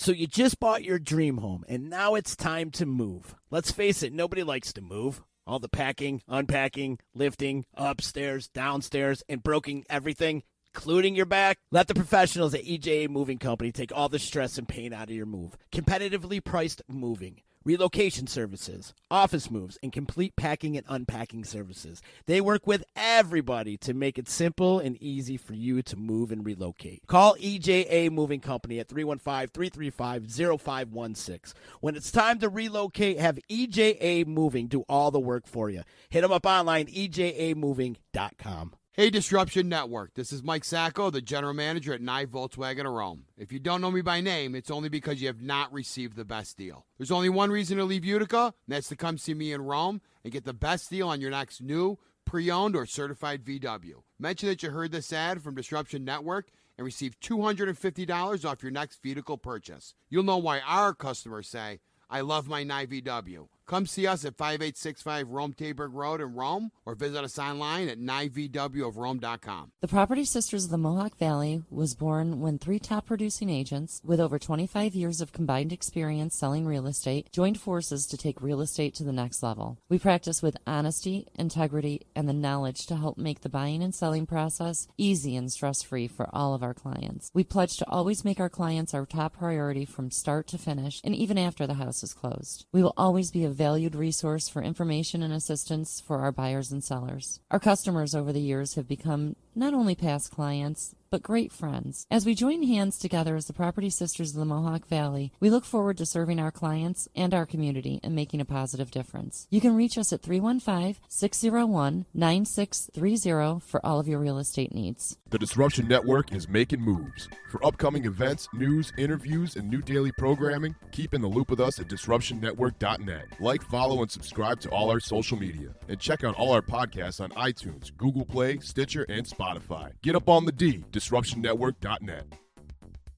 So 0.00 0.12
you 0.12 0.28
just 0.28 0.60
bought 0.60 0.84
your 0.84 1.00
dream 1.00 1.38
home, 1.38 1.64
and 1.68 1.90
now 1.90 2.14
it's 2.14 2.36
time 2.36 2.70
to 2.70 2.86
move. 2.86 3.34
Let's 3.50 3.72
face 3.72 4.04
it, 4.04 4.12
nobody 4.12 4.44
likes 4.44 4.72
to 4.74 4.80
move. 4.80 5.24
All 5.44 5.58
the 5.58 5.68
packing, 5.68 6.22
unpacking, 6.28 7.00
lifting, 7.14 7.66
upstairs, 7.74 8.46
downstairs, 8.46 9.24
and 9.28 9.42
broking 9.42 9.84
everything, 9.90 10.44
including 10.72 11.16
your 11.16 11.26
back. 11.26 11.58
Let 11.72 11.88
the 11.88 11.96
professionals 11.96 12.54
at 12.54 12.62
EJA 12.62 13.08
Moving 13.08 13.38
Company 13.38 13.72
take 13.72 13.90
all 13.92 14.08
the 14.08 14.20
stress 14.20 14.56
and 14.56 14.68
pain 14.68 14.92
out 14.92 15.10
of 15.10 15.16
your 15.16 15.26
move. 15.26 15.58
Competitively 15.72 16.44
priced 16.44 16.80
moving 16.86 17.42
relocation 17.68 18.26
services, 18.26 18.94
office 19.10 19.50
moves, 19.50 19.76
and 19.82 19.92
complete 19.92 20.34
packing 20.36 20.74
and 20.74 20.86
unpacking 20.88 21.44
services. 21.44 22.00
They 22.24 22.40
work 22.40 22.66
with 22.66 22.82
everybody 22.96 23.76
to 23.76 23.92
make 23.92 24.18
it 24.18 24.26
simple 24.26 24.78
and 24.78 24.96
easy 25.02 25.36
for 25.36 25.52
you 25.52 25.82
to 25.82 25.94
move 25.94 26.32
and 26.32 26.46
relocate. 26.46 27.06
Call 27.06 27.36
EJA 27.36 28.10
Moving 28.10 28.40
Company 28.40 28.78
at 28.80 28.88
315 28.88 29.48
335 29.48 30.60
0516. 30.62 31.60
When 31.82 31.94
it's 31.94 32.10
time 32.10 32.38
to 32.38 32.48
relocate, 32.48 33.18
have 33.18 33.38
EJA 33.50 34.26
Moving 34.26 34.68
do 34.68 34.86
all 34.88 35.10
the 35.10 35.20
work 35.20 35.46
for 35.46 35.68
you. 35.68 35.82
Hit 36.08 36.22
them 36.22 36.32
up 36.32 36.46
online, 36.46 36.86
ejamoving.com. 36.86 38.77
Hey, 38.98 39.10
Disruption 39.10 39.68
Network. 39.68 40.14
This 40.14 40.32
is 40.32 40.42
Mike 40.42 40.64
Sacco, 40.64 41.08
the 41.08 41.20
general 41.22 41.54
manager 41.54 41.94
at 41.94 42.00
Nye 42.00 42.26
Volkswagen 42.26 42.84
of 42.84 42.92
Rome. 42.92 43.26
If 43.36 43.52
you 43.52 43.60
don't 43.60 43.80
know 43.80 43.92
me 43.92 44.00
by 44.00 44.20
name, 44.20 44.56
it's 44.56 44.72
only 44.72 44.88
because 44.88 45.20
you 45.20 45.28
have 45.28 45.40
not 45.40 45.72
received 45.72 46.16
the 46.16 46.24
best 46.24 46.56
deal. 46.56 46.84
There's 46.96 47.12
only 47.12 47.28
one 47.28 47.52
reason 47.52 47.78
to 47.78 47.84
leave 47.84 48.04
Utica, 48.04 48.46
and 48.46 48.52
that's 48.66 48.88
to 48.88 48.96
come 48.96 49.16
see 49.16 49.34
me 49.34 49.52
in 49.52 49.62
Rome 49.62 50.00
and 50.24 50.32
get 50.32 50.44
the 50.44 50.52
best 50.52 50.90
deal 50.90 51.08
on 51.10 51.20
your 51.20 51.30
next 51.30 51.62
new, 51.62 51.96
pre 52.24 52.50
owned, 52.50 52.74
or 52.74 52.86
certified 52.86 53.44
VW. 53.44 54.02
Mention 54.18 54.48
that 54.48 54.64
you 54.64 54.70
heard 54.70 54.90
this 54.90 55.12
ad 55.12 55.42
from 55.42 55.54
Disruption 55.54 56.04
Network 56.04 56.48
and 56.76 56.84
receive 56.84 57.20
$250 57.20 58.44
off 58.44 58.64
your 58.64 58.72
next 58.72 59.00
vehicle 59.00 59.38
purchase. 59.38 59.94
You'll 60.10 60.24
know 60.24 60.38
why 60.38 60.58
our 60.58 60.92
customers 60.92 61.48
say, 61.48 61.78
I 62.10 62.22
love 62.22 62.48
my 62.48 62.64
Nye 62.64 62.86
VW. 62.86 63.46
Come 63.68 63.84
see 63.84 64.06
us 64.06 64.24
at 64.24 64.38
5865 64.38 65.28
Rome 65.28 65.52
Taberg 65.52 65.90
Road 65.92 66.22
in 66.22 66.34
Rome 66.34 66.72
or 66.86 66.94
visit 66.94 67.22
us 67.22 67.38
online 67.38 67.90
at 67.90 67.98
nyvwofrome.com. 67.98 69.72
The 69.82 69.88
Property 69.88 70.24
Sisters 70.24 70.64
of 70.64 70.70
the 70.70 70.78
Mohawk 70.78 71.18
Valley 71.18 71.62
was 71.68 71.94
born 71.94 72.40
when 72.40 72.58
three 72.58 72.78
top 72.78 73.04
producing 73.04 73.50
agents 73.50 74.00
with 74.02 74.20
over 74.20 74.38
25 74.38 74.94
years 74.94 75.20
of 75.20 75.32
combined 75.32 75.70
experience 75.70 76.34
selling 76.34 76.64
real 76.64 76.86
estate 76.86 77.30
joined 77.30 77.60
forces 77.60 78.06
to 78.06 78.16
take 78.16 78.40
real 78.40 78.62
estate 78.62 78.94
to 78.94 79.04
the 79.04 79.12
next 79.12 79.42
level. 79.42 79.76
We 79.90 79.98
practice 79.98 80.42
with 80.42 80.56
honesty, 80.66 81.28
integrity, 81.34 82.06
and 82.16 82.26
the 82.26 82.32
knowledge 82.32 82.86
to 82.86 82.96
help 82.96 83.18
make 83.18 83.42
the 83.42 83.50
buying 83.50 83.82
and 83.82 83.94
selling 83.94 84.24
process 84.24 84.88
easy 84.96 85.36
and 85.36 85.52
stress 85.52 85.82
free 85.82 86.08
for 86.08 86.34
all 86.34 86.54
of 86.54 86.62
our 86.62 86.72
clients. 86.72 87.30
We 87.34 87.44
pledge 87.44 87.76
to 87.76 87.88
always 87.90 88.24
make 88.24 88.40
our 88.40 88.48
clients 88.48 88.94
our 88.94 89.04
top 89.04 89.36
priority 89.36 89.84
from 89.84 90.10
start 90.10 90.46
to 90.48 90.56
finish 90.56 91.02
and 91.04 91.14
even 91.14 91.36
after 91.36 91.66
the 91.66 91.74
house 91.74 92.02
is 92.02 92.14
closed. 92.14 92.64
We 92.72 92.82
will 92.82 92.94
always 92.96 93.30
be 93.30 93.44
valued 93.58 93.96
resource 93.96 94.48
for 94.48 94.62
information 94.62 95.22
and 95.22 95.34
assistance 95.34 96.00
for 96.00 96.20
our 96.20 96.30
buyers 96.30 96.70
and 96.70 96.82
sellers. 96.82 97.40
Our 97.50 97.58
customers 97.58 98.14
over 98.14 98.32
the 98.32 98.40
years 98.40 98.74
have 98.74 98.86
become 98.86 99.34
not 99.58 99.74
only 99.74 99.96
past 99.96 100.30
clients, 100.30 100.94
but 101.10 101.22
great 101.22 101.52
friends. 101.52 102.06
As 102.10 102.26
we 102.26 102.34
join 102.34 102.62
hands 102.62 102.98
together 102.98 103.36
as 103.36 103.46
the 103.46 103.52
Property 103.52 103.90
Sisters 103.90 104.30
of 104.30 104.36
the 104.38 104.44
Mohawk 104.44 104.86
Valley, 104.86 105.32
we 105.40 105.50
look 105.50 105.64
forward 105.64 105.96
to 105.98 106.06
serving 106.06 106.38
our 106.38 106.50
clients 106.50 107.08
and 107.16 107.32
our 107.32 107.46
community 107.46 108.00
and 108.02 108.14
making 108.14 108.40
a 108.40 108.44
positive 108.44 108.90
difference. 108.90 109.46
You 109.50 109.60
can 109.60 109.74
reach 109.74 109.96
us 109.96 110.12
at 110.12 110.22
315 110.22 111.02
601 111.08 112.06
9630 112.14 113.60
for 113.66 113.84
all 113.84 113.98
of 113.98 114.08
your 114.08 114.18
real 114.18 114.38
estate 114.38 114.74
needs. 114.74 115.16
The 115.30 115.38
Disruption 115.38 115.88
Network 115.88 116.32
is 116.32 116.48
making 116.48 116.80
moves. 116.80 117.28
For 117.50 117.64
upcoming 117.64 118.04
events, 118.04 118.48
news, 118.52 118.92
interviews, 118.98 119.56
and 119.56 119.68
new 119.68 119.80
daily 119.80 120.12
programming, 120.12 120.74
keep 120.92 121.14
in 121.14 121.22
the 121.22 121.28
loop 121.28 121.50
with 121.50 121.60
us 121.60 121.78
at 121.78 121.88
disruptionnetwork.net. 121.88 123.26
Like, 123.40 123.62
follow, 123.62 124.02
and 124.02 124.10
subscribe 124.10 124.60
to 124.60 124.70
all 124.70 124.90
our 124.90 125.00
social 125.00 125.38
media. 125.38 125.74
And 125.88 125.98
check 125.98 126.24
out 126.24 126.34
all 126.36 126.52
our 126.52 126.62
podcasts 126.62 127.20
on 127.20 127.30
iTunes, 127.30 127.96
Google 127.96 128.24
Play, 128.24 128.58
Stitcher, 128.60 129.06
and 129.08 129.26
Spotify. 129.48 129.92
Get 130.02 130.14
up 130.14 130.28
on 130.28 130.44
the 130.44 130.52
D, 130.52 130.84
disruptionnetwork.net. 130.92 132.26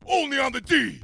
Only 0.07 0.39
on 0.39 0.53
the 0.53 0.61
D! 0.61 1.01